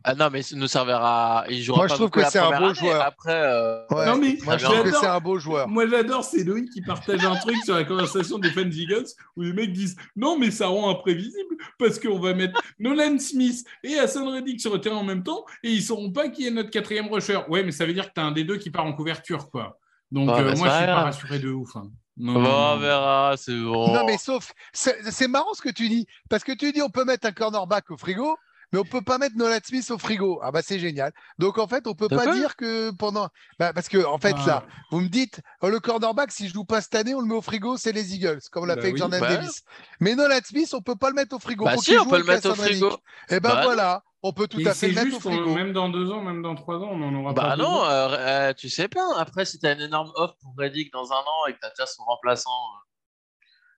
Ah 0.04 0.14
non, 0.16 0.30
mais 0.32 0.42
ça 0.44 0.56
nous 0.56 0.68
servira. 0.68 1.44
Il 1.50 1.62
jouera 1.62 1.80
Moi, 1.80 1.88
je 1.88 1.94
trouve 1.96 2.10
que 2.10 2.24
c'est 2.30 2.40
un 2.40 2.50
beau 2.60 2.66
année. 2.66 2.76
joueur. 2.76 3.02
Après, 3.02 3.34
euh, 3.34 3.86
ouais. 3.92 4.06
Non, 4.06 4.18
mais 4.18 4.38
moi 4.44 4.58
je 4.58 4.62
j'adore. 4.62 4.78
trouve 4.80 4.92
que 4.92 4.98
c'est 4.98 5.08
un 5.08 5.20
beau 5.20 5.38
joueur. 5.40 5.68
Moi, 5.68 5.88
j'adore, 5.88 6.24
c'est 6.24 6.44
Loïc 6.44 6.70
qui 6.70 6.82
partage 6.82 7.26
un 7.26 7.36
truc 7.36 7.56
sur 7.66 7.76
la 7.76 7.84
conversation 7.84 8.38
des 8.38 8.52
fans 8.52 8.62
Eagles 8.70 9.06
où 9.36 9.42
les 9.42 9.54
mecs 9.54 9.74
disent 9.74 9.96
Non, 10.16 10.38
mais 10.40 10.52
ça 10.52 10.68
rend 10.68 10.90
imprévisible 10.92 11.56
parce 11.80 12.00
qu'on 12.00 12.20
va 12.20 12.34
mettre 12.34 12.62
Nolan 12.80 13.18
Smith 13.20 13.66
et 13.84 13.98
Hassan 14.00 14.28
Reddick 14.28 14.62
sur 14.62 14.72
le 14.74 14.80
terrain 14.82 14.98
en 14.98 15.04
même 15.04 15.24
temps 15.24 15.44
et 15.64 15.72
ils 15.72 15.78
ne 15.80 15.84
sauront 15.84 16.12
pas 16.12 16.30
qui 16.30 16.46
est 16.48 16.52
notre 16.52 16.70
quatrième 16.70 17.08
rusher. 17.12 17.40
Ouais, 17.50 17.64
mais 17.64 17.72
ça 17.72 17.86
veut 17.86 17.94
dire 17.94 18.08
que 18.08 18.14
tu 18.14 18.22
as 18.22 18.26
un 18.26 18.32
des 18.32 18.44
deux 18.44 18.58
qui 18.58 18.70
part 18.70 18.86
en 18.86 18.94
couverture, 18.94 19.50
quoi. 19.50 19.78
Donc, 20.12 20.30
euh, 20.30 20.34
bah, 20.36 20.42
moi, 20.44 20.52
je 20.70 20.76
suis 20.78 20.86
pas 20.86 20.96
rassuré 21.04 21.40
de 21.40 21.50
ouf. 21.50 21.76
hein. 21.76 21.90
Non, 22.18 22.38
on 22.38 22.78
verra, 22.78 23.36
c'est 23.38 23.58
bon. 23.58 23.94
Non, 23.94 24.06
mais 24.06 24.18
sauf, 24.18 24.54
c'est 24.72 25.12
c'est 25.12 25.28
marrant 25.28 25.54
ce 25.54 25.62
que 25.62 25.70
tu 25.70 25.90
dis, 25.90 26.08
parce 26.30 26.44
que 26.44 26.54
tu 26.54 26.72
dis 26.72 26.82
on 26.82 26.90
peut 26.90 27.04
mettre 27.04 27.28
un 27.28 27.34
cornerback 27.34 27.92
au 27.92 27.98
frigo, 27.98 28.38
mais 28.76 28.82
on 28.82 28.84
peut 28.84 29.02
pas 29.02 29.18
mettre 29.18 29.38
Nolan 29.38 29.58
Smith 29.64 29.90
au 29.90 29.98
frigo. 29.98 30.40
Ah 30.44 30.52
bah 30.52 30.62
c'est 30.62 30.80
génial. 30.80 31.14
Donc 31.40 31.58
en 31.58 31.68
fait, 31.68 31.88
on 31.88 31.94
peut 31.96 32.10
pas 32.10 32.34
dire 32.34 32.58
que 32.58 32.92
pendant, 32.92 33.30
bah, 33.58 33.72
parce 33.74 33.88
que 33.88 34.04
en 34.06 34.18
fait 34.18 34.36
Ah. 34.40 34.46
là, 34.48 34.64
vous 34.92 35.00
me 35.00 35.08
dites 35.08 35.40
oh, 35.62 35.70
le 35.70 35.80
cornerback 35.80 36.32
si 36.32 36.50
je 36.50 36.54
joue 36.54 36.66
pas 36.66 36.82
cette 36.82 36.96
année, 36.96 37.16
on 37.16 37.22
le 37.22 37.28
met 37.28 37.36
au 37.36 37.42
frigo, 37.42 37.78
c'est 37.78 37.94
les 37.94 38.14
Eagles, 38.16 38.42
comme 38.52 38.64
on 38.64 38.66
l'a 38.66 38.76
Bah 38.76 38.82
fait 38.82 38.88
avec 38.88 38.96
oui. 38.96 39.00
Jordan 39.00 39.22
Bah. 39.22 39.30
Davis. 39.30 39.64
Mais 40.02 40.16
Nolan 40.16 40.40
Smith, 40.44 40.74
on 40.74 40.82
peut 40.82 40.96
pas 40.98 41.10
le 41.10 41.16
mettre 41.16 41.36
au 41.36 41.40
frigo. 41.40 41.64
Bah 41.64 41.78
si, 41.78 41.98
on 41.98 42.04
joue 42.04 42.10
peut 42.10 42.18
le 42.18 42.24
mettre 42.26 42.50
au 42.50 42.56
frigo. 42.56 42.98
Et 43.30 43.40
ben 43.40 43.50
Bah 43.50 43.56
non. 43.56 43.64
voilà, 43.64 44.04
on 44.24 44.34
peut 44.34 44.48
tout 44.48 44.60
Et 44.60 44.68
à 44.68 44.74
fait 44.74 44.88
le 44.90 44.94
mettre 44.96 45.08
au 45.08 45.10
juste, 45.12 45.24
qu'on- 45.24 45.32
frigo. 45.32 45.54
même 45.56 45.72
dans 45.72 45.88
deux 45.90 46.12
ans, 46.12 46.22
même 46.22 46.42
dans 46.42 46.56
trois 46.56 46.76
ans, 46.78 46.90
on 46.92 47.02
en 47.02 47.16
aura 47.16 47.34
Bah 47.34 47.42
pas 47.44 47.56
non, 47.56 47.64
besoin. 47.82 47.90
euh, 47.92 48.18
euh, 48.50 48.54
tu 48.54 48.70
sais 48.70 48.88
pas. 48.88 49.08
Après, 49.18 49.46
si 49.46 49.58
t'as 49.60 49.74
une 49.76 49.82
énorme 49.82 50.12
offre 50.16 50.36
pour 50.42 50.54
Reddick 50.58 50.92
dans 50.92 51.12
un 51.14 51.18
an 51.18 51.46
et 51.48 51.54
que 51.54 51.60
t'as 51.62 51.70
déjà 51.70 51.86
son 51.86 52.04
remplaçant, 52.04 52.50
euh, 52.50 52.85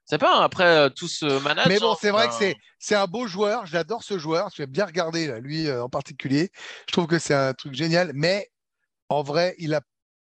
c'est 0.07 0.17
pas. 0.17 0.41
Après, 0.43 0.63
euh, 0.63 0.89
tout 0.89 1.07
se 1.07 1.41
manage. 1.43 1.67
Mais 1.67 1.79
bon, 1.79 1.91
hein, 1.91 1.97
c'est 1.99 2.09
vrai 2.11 2.23
que 2.27 2.29
enfin, 2.29 2.39
c'est 2.39 2.55
c'est 2.79 2.95
un 2.95 3.05
beau 3.05 3.27
joueur. 3.27 3.65
J'adore 3.65 4.03
ce 4.03 4.17
joueur. 4.17 4.49
Je 4.55 4.63
vais 4.63 4.67
bien 4.67 4.85
regarder 4.85 5.27
là, 5.27 5.39
lui 5.39 5.67
euh, 5.67 5.83
en 5.83 5.89
particulier. 5.89 6.49
Je 6.87 6.93
trouve 6.93 7.07
que 7.07 7.19
c'est 7.19 7.35
un 7.35 7.53
truc 7.53 7.73
génial. 7.73 8.11
Mais 8.15 8.49
en 9.09 9.21
vrai, 9.21 9.55
il 9.59 9.73
a 9.73 9.81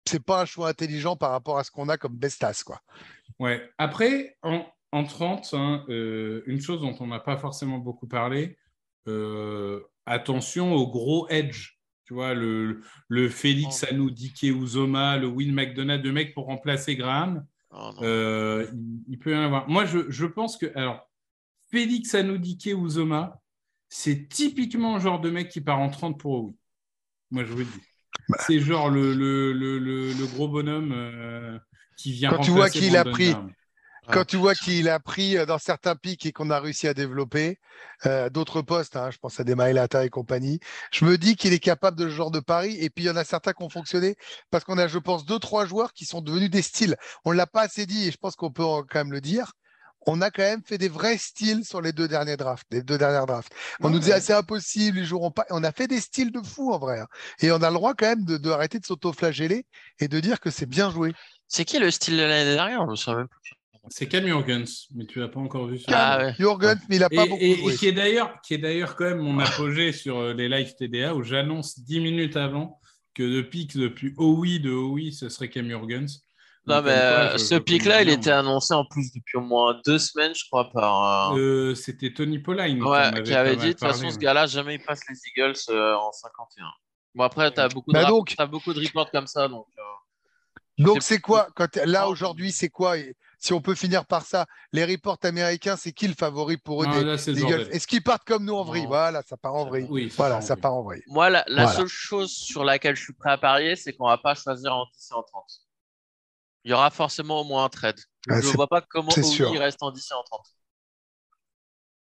c'est 0.08 0.22
pas 0.22 0.42
un 0.42 0.44
choix 0.44 0.68
intelligent 0.68 1.16
par 1.16 1.30
rapport 1.30 1.58
à 1.58 1.64
ce 1.64 1.70
qu'on 1.70 1.88
a 1.88 1.96
comme 1.96 2.16
bestas 2.16 2.62
quoi. 2.64 2.80
Ouais. 3.38 3.70
Après, 3.78 4.36
en, 4.42 4.66
en 4.92 5.04
30, 5.04 5.54
hein, 5.54 5.84
euh, 5.88 6.42
une 6.46 6.60
chose 6.60 6.80
dont 6.80 6.94
on 7.00 7.06
n'a 7.06 7.20
pas 7.20 7.36
forcément 7.36 7.78
beaucoup 7.78 8.06
parlé, 8.06 8.58
euh, 9.08 9.80
attention 10.06 10.74
au 10.74 10.88
gros 10.88 11.28
edge. 11.28 11.78
Tu 12.04 12.14
vois, 12.14 12.34
le, 12.34 12.82
le 13.08 13.28
Félix 13.28 13.84
Oh. 13.84 13.92
Anou 13.92 14.10
Dike 14.10 14.42
Uzoma, 14.42 15.16
le 15.16 15.28
Will 15.28 15.54
McDonough, 15.54 16.02
deux 16.02 16.12
mecs 16.12 16.34
pour 16.34 16.46
remplacer 16.46 16.96
Graham. 16.96 17.46
Oh 17.72 17.90
non. 17.96 18.02
Euh, 18.02 18.66
il, 18.74 19.02
il 19.08 19.18
peut 19.18 19.32
y 19.32 19.36
en 19.36 19.42
avoir. 19.42 19.68
Moi, 19.68 19.84
je, 19.84 20.10
je 20.10 20.26
pense 20.26 20.56
que. 20.56 20.66
Alors, 20.76 21.10
Félix 21.70 22.14
Anoudike 22.14 22.66
Uzoma, 22.66 23.40
c'est 23.88 24.28
typiquement 24.28 24.96
le 24.96 25.00
genre 25.00 25.20
de 25.20 25.30
mec 25.30 25.48
qui 25.48 25.60
part 25.60 25.80
en 25.80 25.90
30 25.90 26.18
pour 26.18 26.44
oui. 26.44 26.54
Moi, 27.30 27.44
je 27.44 27.52
vous 27.52 27.58
le 27.60 27.64
dis. 27.64 27.80
c'est 28.40 28.60
genre 28.60 28.90
le, 28.90 29.14
le, 29.14 29.52
le, 29.52 29.78
le, 29.78 30.12
le 30.12 30.26
gros 30.34 30.48
bonhomme 30.48 30.92
euh, 30.92 31.58
qui 31.96 32.12
vient 32.12 32.30
Quand 32.30 32.38
tu 32.38 32.50
vois 32.50 32.64
remplacer 32.66 32.78
qui 32.80 32.86
il 32.88 32.96
a 32.96 33.04
pris. 33.04 33.34
Quand 34.10 34.24
tu 34.24 34.36
vois 34.36 34.54
qu'il 34.54 34.88
a 34.88 34.98
pris 34.98 35.36
euh, 35.38 35.46
dans 35.46 35.58
certains 35.58 35.94
pics 35.94 36.26
et 36.26 36.32
qu'on 36.32 36.50
a 36.50 36.58
réussi 36.58 36.88
à 36.88 36.94
développer 36.94 37.58
euh, 38.06 38.28
d'autres 38.30 38.60
postes, 38.60 38.96
hein, 38.96 39.10
je 39.12 39.18
pense 39.18 39.38
à 39.38 39.44
des 39.44 39.54
Maelata 39.54 40.04
et 40.04 40.10
compagnie, 40.10 40.58
je 40.92 41.04
me 41.04 41.16
dis 41.16 41.36
qu'il 41.36 41.52
est 41.52 41.60
capable 41.60 41.96
de 41.96 42.08
ce 42.08 42.14
genre 42.14 42.30
de 42.32 42.40
pari. 42.40 42.76
Et 42.80 42.90
puis 42.90 43.04
il 43.04 43.06
y 43.06 43.10
en 43.10 43.16
a 43.16 43.24
certains 43.24 43.52
qui 43.52 43.62
ont 43.62 43.68
fonctionné 43.70 44.16
parce 44.50 44.64
qu'on 44.64 44.76
a, 44.78 44.88
je 44.88 44.98
pense, 44.98 45.24
deux, 45.24 45.38
trois 45.38 45.66
joueurs 45.66 45.92
qui 45.92 46.04
sont 46.04 46.20
devenus 46.20 46.50
des 46.50 46.62
styles. 46.62 46.96
On 47.24 47.30
ne 47.32 47.36
l'a 47.36 47.46
pas 47.46 47.62
assez 47.62 47.86
dit 47.86 48.08
et 48.08 48.10
je 48.10 48.16
pense 48.16 48.34
qu'on 48.34 48.50
peut 48.50 48.64
en- 48.64 48.82
quand 48.82 48.98
même 48.98 49.12
le 49.12 49.20
dire. 49.20 49.52
On 50.04 50.20
a 50.20 50.32
quand 50.32 50.42
même 50.42 50.62
fait 50.66 50.78
des 50.78 50.88
vrais 50.88 51.16
styles 51.16 51.64
sur 51.64 51.80
les 51.80 51.92
deux 51.92 52.08
derniers 52.08 52.36
drafts, 52.36 52.66
les 52.72 52.82
deux 52.82 52.98
dernières 52.98 53.26
drafts. 53.26 53.52
On 53.82 53.88
nous 53.90 54.00
disait 54.00 54.14
ah, 54.14 54.20
c'est 54.20 54.32
impossible, 54.32 54.98
ils 54.98 55.04
joueront 55.06 55.30
pas. 55.30 55.46
On 55.50 55.62
a 55.62 55.70
fait 55.70 55.86
des 55.86 56.00
styles 56.00 56.32
de 56.32 56.42
fou 56.44 56.72
en 56.72 56.78
vrai. 56.80 56.98
hein. 56.98 57.06
Et 57.40 57.52
on 57.52 57.62
a 57.62 57.68
le 57.70 57.74
droit 57.74 57.94
quand 57.94 58.06
même 58.08 58.24
de, 58.24 58.36
de 58.36 58.50
arrêter 58.50 58.80
de 58.80 58.84
s'auto-flageller 58.84 59.64
et 60.00 60.08
de 60.08 60.18
dire 60.18 60.40
que 60.40 60.50
c'est 60.50 60.66
bien 60.66 60.90
joué. 60.90 61.14
C'est 61.46 61.64
qui 61.64 61.78
le 61.78 61.90
style 61.92 62.16
de 62.16 62.22
l'année 62.24 62.52
dernière? 62.56 62.84
Je 62.86 62.90
me 62.90 62.96
souviens 62.96 63.18
même 63.18 63.28
plus. 63.28 63.52
C'est 63.88 64.06
Cam 64.06 64.24
Jurgens, 64.24 64.86
mais 64.94 65.06
tu 65.06 65.18
l'as 65.18 65.28
pas 65.28 65.40
encore 65.40 65.66
vu. 65.66 65.78
sur- 65.78 65.88
Ah 65.92 66.18
ouais. 66.18 66.34
Jürgen, 66.38 66.78
mais 66.88 66.96
il 66.96 67.00
n'a 67.00 67.08
Et, 67.10 67.16
pas 67.16 67.26
beaucoup 67.26 67.42
et- 67.42 67.56
joué. 67.56 67.72
et 67.72 67.76
qui 67.76 67.88
est 67.88 67.92
d'ailleurs 67.92 68.40
qui 68.42 68.54
est 68.54 68.58
d'ailleurs 68.58 68.94
quand 68.94 69.04
même 69.04 69.18
mon 69.18 69.38
apogée 69.40 69.92
sur 69.92 70.18
euh, 70.18 70.34
les 70.34 70.48
live 70.48 70.74
TDA 70.76 71.14
où 71.14 71.22
j'annonce 71.24 71.80
10 71.80 71.98
minutes 72.00 72.36
avant 72.36 72.78
que 73.14 73.22
le 73.24 73.48
pic 73.48 73.76
depuis 73.76 74.14
OUI 74.16 74.60
de 74.60 74.70
OUI 74.70 75.12
ce 75.12 75.28
serait 75.28 75.48
Cam 75.50 75.66
Jurgens. 75.66 76.22
Non, 76.64 76.76
Donc, 76.76 76.84
mais 76.84 76.92
quoi, 76.92 77.00
euh, 77.00 77.32
je- 77.32 77.38
ce 77.38 77.54
pic-là, 77.56 78.02
il 78.02 78.08
était 78.08 78.30
annoncé 78.30 78.72
en 78.72 78.84
plus 78.84 79.12
depuis 79.12 79.36
au 79.36 79.40
moins 79.40 79.80
deux 79.84 79.98
semaines, 79.98 80.32
je 80.32 80.44
crois, 80.46 80.70
par. 80.70 81.32
euh, 81.32 81.36
Euh, 81.36 81.74
C'était 81.74 82.12
Tony 82.14 82.38
Pauline 82.38 82.80
ouais, 82.84 83.22
qui 83.24 83.34
avait 83.34 83.56
dit 83.56 83.66
de 83.66 83.70
toute 83.72 83.80
façon, 83.80 84.08
ce 84.10 84.16
gars-là, 84.16 84.46
jamais 84.46 84.76
il 84.76 84.78
passe 84.84 85.00
les 85.10 85.16
Eagles 85.34 85.56
euh, 85.70 85.96
en 85.96 86.12
51. 86.12 86.66
Bon, 87.16 87.24
après, 87.24 87.52
tu 87.52 87.58
as 87.58 87.68
beaucoup, 87.68 87.90
de 87.92 87.98
Bah 87.98 88.04
donc- 88.04 88.32
t'as 88.36 88.46
beaucoup 88.46 88.72
de 88.72 88.78
reports 88.80 89.10
comme 89.10 89.26
ça. 89.26 89.48
Donc, 89.48 89.66
euh, 89.76 89.82
Donc 90.84 91.02
c'est 91.02 91.18
quoi 91.18 91.48
quand 91.56 91.74
là 91.84 92.08
aujourd'hui 92.08 92.52
c'est 92.52 92.68
quoi? 92.70 92.96
et 92.96 93.16
si 93.42 93.52
on 93.52 93.60
peut 93.60 93.74
finir 93.74 94.06
par 94.06 94.24
ça 94.24 94.46
les 94.72 94.84
reports 94.84 95.18
américains 95.24 95.76
c'est 95.76 95.92
qui 95.92 96.06
le 96.06 96.14
favori 96.14 96.56
pour 96.56 96.82
eux 96.84 96.86
Non, 96.86 97.00
des, 97.02 97.08
Est-ce 97.74 97.86
qu'ils 97.88 98.02
partent 98.02 98.24
comme 98.24 98.44
nous 98.44 98.54
en 98.54 98.62
vrille? 98.64 98.82
Non. 98.84 98.88
Voilà 98.88 99.22
ça 99.22 99.36
part 99.36 99.54
en 99.54 99.66
vrille. 99.66 99.86
Oui, 99.90 100.12
Voilà 100.16 100.40
ça 100.40 100.56
part 100.56 100.74
en 100.74 100.82
vrille. 100.82 101.02
moi, 101.08 101.28
la, 101.28 101.44
la 101.48 101.64
Voilà. 101.64 101.76
seule 101.78 101.88
chose 101.88 102.30
sur 102.32 102.62
laquelle 102.62 102.94
je 102.94 103.02
suis 103.02 103.12
prêt 103.12 103.30
à 103.32 103.38
parier, 103.38 103.74
c'est 103.74 103.92
qu'on 103.94 104.06
va 104.06 104.18
pas 104.18 104.34
choisir 104.34 104.72
en 104.74 104.86
10 104.94 105.10
et 105.10 105.14
en 105.14 105.22
30. 105.24 105.44
Il 106.64 106.70
y 106.70 106.74
aura 106.74 106.90
forcément 106.90 107.40
au 107.40 107.44
moins 107.44 107.64
un 107.64 107.68
trade. 107.68 107.98
Ah, 108.30 108.40
je 108.40 108.46
ne 108.46 108.52
vois 108.52 108.68
pas 108.68 108.80
comment 108.80 109.10
sûr. 109.10 109.50
reste 109.58 109.82
en 109.82 109.90
10 109.90 110.08
et 110.10 110.14
en 110.14 110.22
30. 110.22 110.46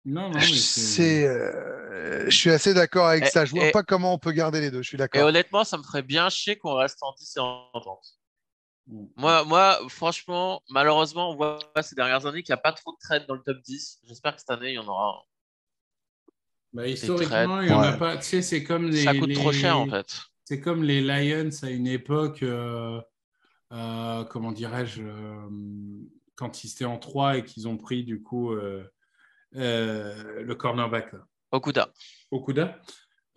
Non, 0.05 0.29
non, 0.29 0.35
mais 0.35 0.41
C'est 0.45 1.25
euh, 1.25 2.25
je 2.29 2.37
suis 2.37 2.51
assez 2.51 2.73
d'accord 2.73 3.07
avec 3.07 3.23
Et- 3.23 3.29
ça. 3.29 3.45
Je 3.45 3.51
vois 3.55 3.67
et- 3.67 3.71
pas 3.71 3.83
comment 3.83 4.13
on 4.13 4.19
peut 4.19 4.33
garder 4.33 4.59
les 4.61 4.69
deux. 4.69 4.81
Je 4.83 4.87
suis 4.89 4.97
Et 4.97 4.99
d'accord. 4.99 5.23
honnêtement, 5.23 5.63
ça 5.63 5.77
me 5.77 5.83
ferait 5.83 6.03
bien 6.03 6.29
chier 6.29 6.57
qu'on 6.57 6.75
reste 6.75 6.97
en 7.01 7.13
10 7.13 7.37
et 7.37 7.39
en 7.39 7.69
30. 7.73 7.99
Moi, 9.15 9.43
moi, 9.45 9.79
franchement, 9.89 10.61
malheureusement, 10.69 11.31
on 11.31 11.35
voit 11.35 11.59
ces 11.81 11.95
dernières 11.95 12.25
années 12.25 12.43
qu'il 12.43 12.53
n'y 12.53 12.59
a 12.59 12.61
pas 12.61 12.73
trop 12.73 12.91
de 12.91 12.97
trades 12.99 13.25
dans 13.27 13.35
le 13.35 13.41
top 13.41 13.57
10. 13.61 13.99
J'espère 14.03 14.33
que 14.35 14.39
cette 14.39 14.51
année, 14.51 14.71
il 14.71 14.75
y 14.75 14.79
en 14.79 14.87
aura. 14.87 15.09
un. 15.09 16.31
Bah, 16.73 16.87
historiquement, 16.87 17.61
il 17.61 17.69
y 17.69 17.71
en 17.71 17.81
a 17.81 17.91
Ouais. 17.91 17.97
pas. 17.97 18.17
Tu 18.17 18.23
sais, 18.23 18.41
c'est 18.41 18.63
comme 18.63 18.89
les. 18.89 19.03
Ça 19.03 19.13
coûte 19.13 19.33
trop 19.33 19.51
cher, 19.51 19.77
en 19.77 19.87
fait. 19.87 20.19
C'est 20.45 20.59
comme 20.59 20.83
les 20.83 21.01
Lions 21.01 21.49
à 21.61 21.69
une 21.69 21.87
époque, 21.87 22.43
euh, 22.43 22.99
euh, 23.71 24.23
comment 24.25 24.51
dirais-je, 24.51 25.01
euh, 25.03 25.49
quand 26.35 26.63
ils 26.63 26.71
étaient 26.71 26.83
en 26.85 26.97
3 26.97 27.37
et 27.37 27.45
qu'ils 27.45 27.67
ont 27.67 27.77
pris 27.77 28.03
du 28.03 28.21
coup 28.21 28.51
euh, 28.51 28.83
euh, 29.55 30.41
le 30.43 30.55
cornerback 30.55 31.13
là, 31.13 31.19
Okuda. 31.51 31.93
Okuda. 32.31 32.81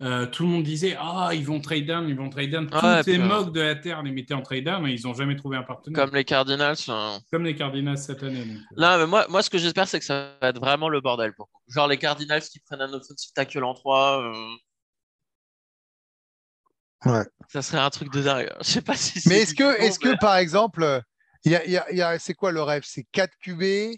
Euh, 0.03 0.27
tout 0.27 0.43
le 0.43 0.49
monde 0.49 0.63
disait 0.63 0.95
Ah, 0.99 1.31
ils 1.33 1.43
vont 1.43 1.59
trade 1.59 1.87
down, 1.87 2.07
ils 2.07 2.15
vont 2.15 2.29
trade 2.29 2.51
down. 2.51 2.67
Tous 2.69 2.77
Ouais, 2.85 3.01
ces 3.01 3.17
mocks 3.17 3.51
de 3.51 3.61
la 3.61 3.73
Terre 3.75 4.03
les 4.03 4.11
mettaient 4.11 4.35
en 4.35 4.43
trade 4.43 4.63
down 4.63 4.85
et 4.87 4.93
ils 4.93 5.03
n'ont 5.07 5.15
jamais 5.15 5.35
trouvé 5.35 5.57
un 5.57 5.63
partenaire. 5.63 6.05
Comme 6.05 6.13
les 6.13 6.23
Cardinals. 6.23 6.77
euh. 6.89 7.17
Comme 7.31 7.43
les 7.45 7.55
Cardinals 7.55 7.97
cette 7.97 8.21
année. 8.21 8.45
donc, 8.45 8.57
euh. 8.57 8.75
Non, 8.77 8.97
mais 8.99 9.07
moi, 9.07 9.25
moi, 9.29 9.41
ce 9.41 9.49
que 9.49 9.57
j'espère, 9.57 9.87
c'est 9.87 9.97
que 9.97 10.05
ça 10.05 10.33
va 10.39 10.49
être 10.49 10.59
vraiment 10.59 10.87
le 10.89 11.01
bordel. 11.01 11.33
Pour... 11.33 11.49
Genre 11.67 11.87
les 11.87 11.97
Cardinals 11.97 12.43
qui 12.43 12.59
prennent 12.59 12.81
un 12.81 12.93
offensive 12.93 13.31
tackle 13.33 13.63
en 13.63 13.73
3. 13.73 14.21
euh, 14.21 14.33
Ouais. 17.05 17.23
Ça 17.49 17.61
serait 17.61 17.77
un 17.79 17.89
truc 17.89 18.11
de 18.11 18.21
dingue. 18.21 18.49
Je 18.61 18.65
sais 18.67 18.81
pas 18.81 18.95
si 18.95 19.21
Mais 19.27 19.35
c'est 19.35 19.41
est-ce 19.41 19.53
que 19.55 19.79
est-ce 19.81 19.99
que 19.99 20.17
par 20.19 20.35
exemple 20.37 20.83
euh, 20.83 20.99
il 21.45 21.51
y 21.51 21.55
a, 21.55 21.63
il 21.65 21.71
y 21.71 21.77
a- 21.77 21.85
il 21.91 21.97
y 21.97 22.01
a- 22.01 22.17
c'est 22.19 22.33
quoi 22.33 22.51
le 22.51 22.61
rêve 22.61 22.83
C'est 22.85 23.05
4 23.11 23.33
QB 23.39 23.97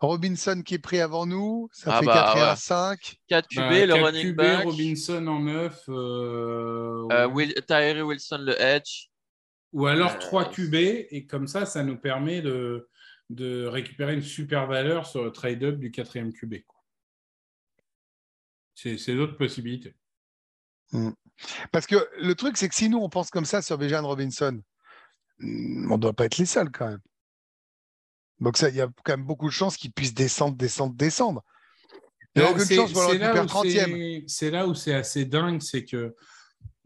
Robinson 0.00 0.62
qui 0.64 0.74
est 0.74 0.78
pris 0.78 1.00
avant 1.00 1.26
nous, 1.26 1.68
ça 1.72 1.90
Ah 1.94 2.00
fait 2.00 2.06
bah, 2.06 2.32
4 2.34 2.36
et 2.36 2.40
ouais. 2.40 2.46
1 2.48 2.56
5. 2.56 3.16
4 3.28 3.48
QB, 3.48 3.58
Bah, 3.58 3.70
le 3.70 3.86
quatre 3.92 4.04
running 4.04 4.26
QB, 4.30 4.36
back, 4.36 4.64
Robinson 4.64 5.26
en 5.26 5.40
9. 5.40 5.84
euh. 5.88 7.26
Will... 7.28 7.54
Tyree 7.66 8.02
Wilson, 8.02 8.38
le 8.40 8.60
edge. 8.60 9.08
Ou 9.72 9.86
alors 9.86 10.12
Euh, 10.12 10.18
3 10.18 10.50
QB, 10.50 10.74
et 10.74 11.26
comme 11.28 11.46
ça, 11.46 11.66
ça 11.66 11.84
nous 11.84 11.96
permet 11.98 12.40
de, 12.42 12.88
de 13.28 13.66
récupérer 13.66 14.14
une 14.14 14.22
super 14.22 14.66
valeur 14.66 15.06
sur 15.06 15.22
le 15.22 15.30
trade-up 15.32 15.76
du 15.76 15.90
quatrième 15.90 16.32
QB. 16.32 16.56
C'est 18.74 18.96
c'est 18.96 19.14
d'autres 19.14 19.36
possibilités. 19.36 19.94
Parce 21.70 21.86
que 21.86 21.96
le 22.18 22.34
truc 22.34 22.56
c'est 22.56 22.68
que 22.68 22.74
si 22.74 22.88
nous 22.88 22.98
on 22.98 23.08
pense 23.08 23.30
comme 23.30 23.44
ça 23.44 23.62
sur 23.62 23.78
Bijan 23.78 24.02
Robinson, 24.06 24.60
hmm, 25.38 25.92
on 25.92 25.96
ne 25.96 26.00
doit 26.00 26.12
pas 26.14 26.24
être 26.24 26.38
les 26.38 26.46
seuls 26.46 26.70
quand 26.70 26.88
même. 26.88 27.00
Donc 28.40 28.56
ça, 28.56 28.68
il 28.70 28.76
y 28.76 28.80
a 28.80 28.88
quand 29.04 29.16
même 29.16 29.26
beaucoup 29.26 29.46
de 29.48 29.52
chances 29.52 29.76
qu'il 29.76 29.92
puisse 29.92 30.14
descendre, 30.14 30.56
descendre, 30.56 30.94
descendre. 30.94 31.42
Il 32.34 32.42
y 32.42 32.44
a 32.44 32.48
Non, 32.48 32.52
aucune 32.54 32.64
c'est- 32.64 32.76
chance 32.76 32.92
pour 32.92 33.02
le 33.02 33.08
c'est 33.08 33.18
là 33.18 33.32
récupérer 33.32 33.44
où 33.44 33.48
30e. 33.48 33.90
c'est- 33.96 34.24
C'est 34.28 34.50
là 34.50 34.66
où 34.66 34.74
c'est 34.74 34.94
assez 34.94 35.24
dingue, 35.24 35.60
c'est 35.60 35.84
que 35.84 36.14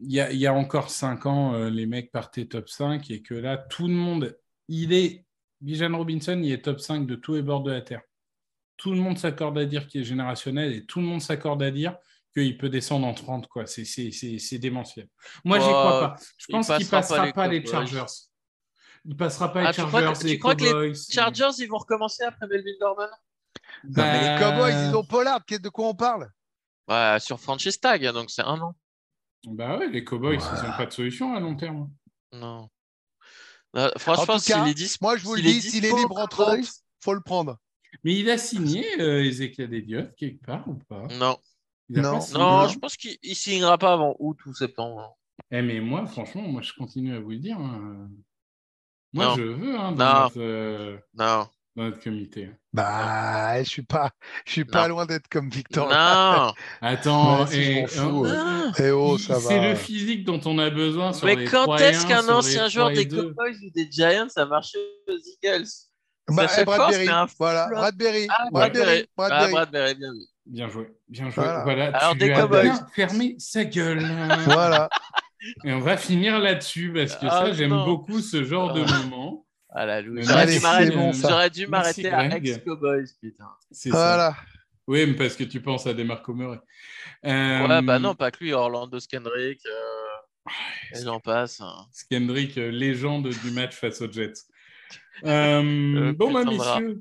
il 0.01 0.11
y 0.11 0.19
a, 0.19 0.31
il 0.31 0.37
y 0.39 0.47
a 0.47 0.53
encore 0.53 0.89
5 0.89 1.25
ans, 1.25 1.53
euh, 1.53 1.69
les 1.69 1.85
mecs 1.85 2.11
partaient 2.11 2.45
top 2.45 2.67
5 2.67 3.09
et 3.11 3.21
que 3.21 3.33
là, 3.33 3.57
tout 3.57 3.87
le 3.87 3.93
monde, 3.93 4.37
il 4.67 4.91
est, 4.91 5.23
Bijan 5.61 5.95
Robinson, 5.95 6.39
il 6.43 6.51
est 6.51 6.63
top 6.65 6.81
5 6.81 7.07
de 7.07 7.15
tous 7.15 7.35
les 7.35 7.41
bords 7.41 7.63
de 7.63 7.71
la 7.71 7.81
Terre. 7.81 8.01
Tout 8.75 8.91
le 8.91 8.99
monde 8.99 9.17
s'accorde 9.17 9.57
à 9.57 9.65
dire 9.65 9.87
qu'il 9.87 10.01
est 10.01 10.03
générationnel 10.03 10.73
et 10.73 10.85
tout 10.85 10.99
le 10.99 11.05
monde 11.05 11.21
s'accorde 11.21 11.63
à 11.63 11.71
dire 11.71 11.95
qu'il 12.33 12.57
peut 12.57 12.67
descendre 12.67 13.07
en 13.07 13.13
30. 13.13 13.47
quoi. 13.47 13.65
C'est- 13.65 13.85
C'est 13.85 14.11
c'est- 14.11 14.37
c'est 14.39 14.57
démentiel. 14.59 15.07
Moi, 15.45 15.59
j'y 15.59 15.65
Oh, 15.67 15.69
crois 15.71 15.99
pas. 16.01 16.15
Je 16.37 16.47
pense 16.47 16.67
qu'il 16.67 16.85
passera 16.87 17.17
passera 17.17 17.25
pas 17.27 17.31
pas 17.33 17.47
les. 17.47 17.65
Chargers. 17.65 18.03
Il 19.07 19.15
passera 19.15 19.53
pas 19.53 19.61
Ah, 19.61 19.67
les 19.71 19.73
tu 19.73 19.81
crois 19.85 20.01
que- 20.01 20.05
Chargers, 20.07 20.19
tu 20.21 20.27
les 20.27 20.39
crois 20.39 20.55
que 20.55 20.63
les. 20.63 20.95
Chargers, 20.95 21.49
ils 21.59 21.67
vont 21.67 21.77
recommencer 21.77 22.23
après 22.23 22.47
Melvin 22.47 22.71
Gordon? 22.79 23.03
Non, 23.83 23.91
mais 23.97 24.21
les 24.21 24.27
Bah, 24.27 24.39
Cowboys, 24.39 24.89
ils 24.89 24.95
ont 24.95 25.03
Pollard, 25.03 25.41
de 25.47 25.69
quoi 25.69 25.87
on 25.89 25.95
parle? 25.95 26.29
Ouais, 26.87 27.17
sur 27.19 27.39
franchise 27.39 27.79
tag, 27.79 28.03
donc 28.11 28.29
c'est 28.31 28.41
un 28.43 28.59
an. 28.61 28.75
Bah 29.47 29.77
ouais, 29.77 29.89
les 29.89 30.03
Cowboys, 30.03 30.37
ils 30.37 30.67
n'ont 30.67 30.75
pas 30.75 30.85
de 30.87 30.91
solution 30.91 31.33
à 31.35 31.39
long 31.39 31.55
terme. 31.55 31.91
Non. 32.31 32.69
En 33.75 33.89
franchement, 33.97 34.39
s'il 34.39 34.67
est 34.67 34.73
dispo, 34.73 35.05
Moi 35.05 35.17
je 35.17 35.23
vous 35.25 35.35
le 35.35 35.41
dis, 35.41 35.61
s'il 35.61 35.85
est 35.85 35.95
libre 35.95 36.17
en 36.17 36.25
Cowboys, 36.27 36.61
30, 36.63 36.73
faut 37.03 37.13
le 37.13 37.21
prendre. 37.21 37.57
Mais 38.03 38.13
il 38.15 38.29
a 38.29 38.37
signé 38.37 38.85
euh, 39.01 39.23
Ezekiel 39.23 39.73
Elliott 39.73 40.15
quelque 40.15 40.43
part 40.45 40.67
ou 40.67 40.75
pas? 40.75 41.07
Non, 41.11 41.37
Non. 41.89 42.19
non, 42.33 42.67
je 42.67 42.79
pense 42.79 42.95
qu'il 42.97 43.17
il 43.21 43.35
signera 43.35 43.77
pas 43.77 43.93
avant 43.93 44.15
août 44.19 44.37
ou 44.45 44.53
septembre. 44.53 45.17
Eh, 45.51 45.61
mais 45.61 45.79
moi, 45.81 46.05
franchement, 46.05 46.41
moi, 46.43 46.61
je 46.61 46.73
continue 46.73 47.13
à 47.15 47.19
vous 47.19 47.31
le 47.31 47.37
dire. 47.39 47.59
hein. 47.59 48.09
Moi, 49.15 49.25
Non. 49.27 49.35
je 49.37 49.41
veux 49.43 49.75
hein, 49.79 49.91
dans, 49.93 50.05
Non. 50.13 50.21
notre, 50.23 50.39
euh, 50.41 50.97
Non, 51.17 51.47
dans 51.77 51.83
notre 51.85 51.99
comité. 52.03 52.49
Bah, 52.73 53.63
je 53.63 53.69
suis 53.69 53.81
pas, 53.81 54.11
je 54.45 54.51
suis 54.51 54.65
pas 54.65 54.89
loin 54.89 55.05
d'être 55.05 55.29
comme 55.29 55.49
Victor. 55.49 55.87
non. 55.87 56.51
Attends, 56.81 57.39
Ouais, 57.43 57.47
si 57.47 57.63
je 57.63 57.71
et- 57.71 57.81
m'en 57.81 57.87
fous, 57.87 58.25
hein, 58.27 58.71
Eh 58.77 58.91
oh, 58.91 59.17
c'est 59.17 59.61
le 59.61 59.75
physique 59.75 60.25
dont 60.25 60.41
on 60.45 60.59
a 60.59 60.69
besoin 60.69 61.13
sur 61.13 61.25
Mais 61.27 61.35
les 61.37 61.45
quand 61.45 61.63
3 61.63 61.79
et 61.79 61.83
est-ce 61.85 62.05
1, 62.05 62.09
qu'un 62.09 62.29
ancien 62.29 62.67
joueur 62.67 62.87
3 62.89 63.01
et 63.01 63.05
des 63.05 63.15
2? 63.15 63.23
Cowboys 63.29 63.55
ou 63.65 63.69
des 63.73 63.89
Giants 63.89 64.27
a 64.35 64.45
marché 64.45 64.77
aux 65.07 65.13
Eagles? 65.13 65.65
Bah, 66.27 66.47
fort, 66.49 66.65
Bradbury, 66.65 67.07
voilà. 67.39 67.67
Bradbury, 67.69 68.27
Ah, 68.29 68.47
Bradbury, 68.51 69.05
Ah, 69.05 69.11
Bradbury. 69.15 69.51
Bradbury, 69.53 69.95
bien 69.95 70.11
vu. 70.11 70.19
Bien 70.47 70.67
joué, 70.69 70.87
bien 71.07 71.25
joué. 71.29 71.43
Voilà. 71.43 71.63
Voilà, 71.63 71.85
Alors, 71.97 72.11
tu 72.11 72.17
des 72.19 72.31
as 72.31 72.87
fermé 72.93 73.35
sa 73.39 73.63
gueule. 73.63 74.03
Voilà. 74.45 74.89
Et 75.63 75.73
on 75.73 75.79
va 75.79 75.97
finir 75.97 76.39
là-dessus 76.39 76.91
parce 76.93 77.15
que 77.15 77.25
Ah, 77.27 77.45
ça, 77.47 77.53
j'aime 77.53 77.69
non. 77.71 77.85
beaucoup 77.85 78.19
ce 78.19 78.43
genre 78.43 78.73
de 78.73 78.83
Ah. 78.87 78.97
moment. 79.03 79.45
Ah 79.77 80.01
louche. 80.01 80.13
Mais 80.15 80.21
J'aurais 80.23 80.45
dû 80.47 80.59
m'arrêter 80.61 80.95
bon, 80.95 81.13
ça. 81.13 81.29
j'aurais 81.29 81.49
dû 81.49 81.67
Merci, 81.67 82.01
m'arrêter 82.03 82.09
à 82.13 82.27
Greg. 82.29 82.47
ex-Cowboys, 82.47 83.05
putain. 83.21 83.49
C'est 83.71 83.89
ça. 83.89 83.95
Voilà. 83.97 84.35
Oui, 84.87 85.05
mais 85.07 85.13
parce 85.15 85.35
que 85.35 85.43
tu 85.43 85.61
penses 85.61 85.85
à 85.87 85.93
des 85.93 86.03
Marco 86.03 86.33
Murray. 86.33 86.59
Ouais, 87.23 87.31
Euh, 87.31 87.81
bah 87.81 87.99
non, 87.99 88.15
pas 88.15 88.31
que 88.31 88.43
lui, 88.43 88.53
Orlando 88.53 88.99
Skendrick, 88.99 89.61
euh, 89.65 90.49
et 90.93 91.03
j'en 91.03 91.19
passe. 91.19 91.59
hein. 91.59 91.87
Skendrick, 91.91 92.57
euh, 92.57 92.69
légende 92.69 93.29
du 93.29 93.51
match 93.51 93.73
face 93.75 94.01
aux 94.01 94.11
Jets. 94.11 94.33
Euh, 95.25 96.11
bon, 96.13 96.31
bah, 96.33 96.43
messieurs, 96.43 96.99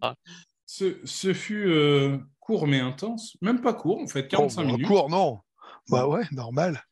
ce, 0.67 0.97
ce 1.05 1.33
fut 1.35 1.67
euh, 1.69 2.17
court 2.39 2.67
mais 2.69 2.79
intense. 2.81 3.37
Même 3.43 3.61
pas 3.61 3.75
court, 3.75 4.01
en 4.01 4.07
fait, 4.07 4.29
45 4.29 4.63
Bon, 4.63 4.73
minutes. 4.73 4.87
court, 4.87 5.11
non. 5.11 5.41
Bah 5.91 6.07
ouais, 6.07 6.23
normal. 6.33 6.83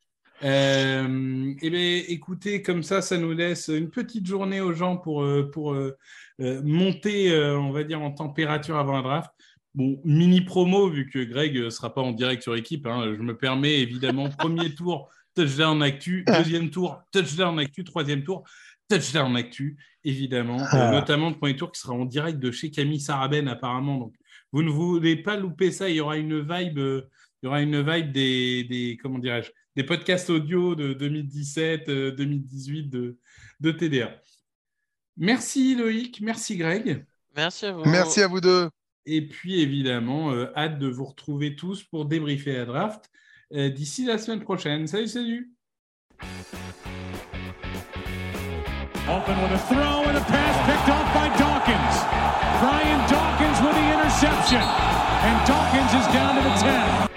Euh, 0.45 1.55
eh 1.63 1.71
bien, 1.71 2.03
écoutez, 2.09 2.63
comme 2.63 2.83
ça, 2.83 3.01
ça 3.01 3.17
nous 3.17 3.33
laisse 3.33 3.69
une 3.69 3.91
petite 3.91 4.27
journée 4.27 4.61
aux 4.61 4.73
gens 4.73 4.97
pour, 4.97 5.23
euh, 5.23 5.49
pour 5.51 5.75
euh, 5.75 5.97
monter, 6.39 7.37
on 7.37 7.71
va 7.71 7.85
dire, 7.85 8.01
en 8.03 8.11
température 8.11 8.77
avant 8.77 8.97
la 8.97 9.03
draft. 9.03 9.31
Bon, 9.75 10.01
mini 10.05 10.43
promo, 10.43 10.89
vu 10.89 11.09
que 11.09 11.23
Greg 11.25 11.57
ne 11.57 11.71
sera 11.71 11.95
pas 11.95 12.03
en 12.03 12.13
direct 12.13 12.43
sur 12.43 12.55
équipe, 12.57 12.87
hein, 12.87 13.15
je 13.17 13.23
me 13.23 13.37
permets 13.37 13.81
évidemment, 13.81 14.29
premier 14.39 14.75
tour, 14.75 15.09
touchdown 15.35 15.83
actu, 15.83 16.25
deuxième 16.27 16.71
tour, 16.71 17.01
touchdown 17.11 17.59
actu, 17.59 17.85
troisième 17.85 18.23
tour, 18.23 18.45
touchdown 18.89 19.35
actu, 19.37 19.79
évidemment, 20.05 20.61
euh, 20.61 20.67
Ah. 20.73 20.91
notamment 20.93 21.31
le 21.31 21.37
premier 21.37 21.57
tour 21.57 21.73
qui 21.73 21.81
sera 21.81 21.95
en 21.95 22.05
direct 22.05 22.39
de 22.39 22.51
chez 22.51 22.71
Camille 22.71 23.01
Saraben 23.01 23.49
apparemment. 23.49 23.99
Donc, 23.99 24.15
vous 24.53 24.63
ne 24.63 24.71
voulez 24.71 25.17
pas 25.17 25.37
louper 25.37 25.71
ça. 25.71 25.89
Il 25.89 25.97
y 25.97 26.01
aura 26.01 26.19
une 26.19 26.41
vibe, 26.41 26.79
euh, 26.79 27.09
il 27.43 27.47
y 27.47 27.49
aura 27.49 27.63
une 27.63 27.81
vibe 27.81 28.13
des, 28.13 28.65
des 28.65 28.99
comment 29.01 29.19
dirais-je, 29.19 29.51
des 29.77 29.85
podcasts 29.85 30.31
audio 30.31 30.75
de 30.75 30.93
2017, 30.93 31.89
euh, 31.89 32.11
2018 32.13 32.85
de, 32.89 33.19
de 33.61 33.71
TDA. 33.71 34.21
Merci 35.17 35.75
Loïc, 35.75 36.21
merci 36.21 36.57
Greg. 36.57 37.05
Merci 37.37 37.67
à 37.67 37.73
vous. 37.73 37.85
Merci 37.85 38.21
à 38.23 38.29
vous 38.29 38.41
deux. 38.41 38.69
Et 39.07 39.27
puis 39.27 39.61
évidemment, 39.61 40.33
euh, 40.33 40.53
hâte 40.57 40.79
de 40.79 40.89
vous 40.89 41.05
retrouver 41.05 41.57
tous 41.57 41.83
pour 41.83 42.05
débriefer 42.05 42.53
la 42.53 42.65
draft 42.65 43.11
euh, 43.53 43.69
d'ici 43.69 44.05
la 44.05 44.19
semaine 44.19 44.41
prochaine. 44.41 44.87
Salut, 44.87 45.09
salut. 45.09 45.53
Open 49.09 49.43
with 49.43 49.53
a 49.53 49.59
throw 49.69 50.05
and 50.09 50.17
a 50.17 50.21
pass 50.21 50.57
picked 50.65 50.89
off 50.89 51.13
by 51.13 51.29
Dawkins. 51.37 51.97
Brian 52.61 53.01
Dawkins 53.11 53.61
with 53.61 53.75
the 53.75 53.93
interception. 53.93 54.63
And 54.63 55.47
Dawkins 55.47 55.93
is 55.93 56.07
down 56.15 56.37
to 56.37 56.43
the 56.43 56.55
10. 56.61 57.12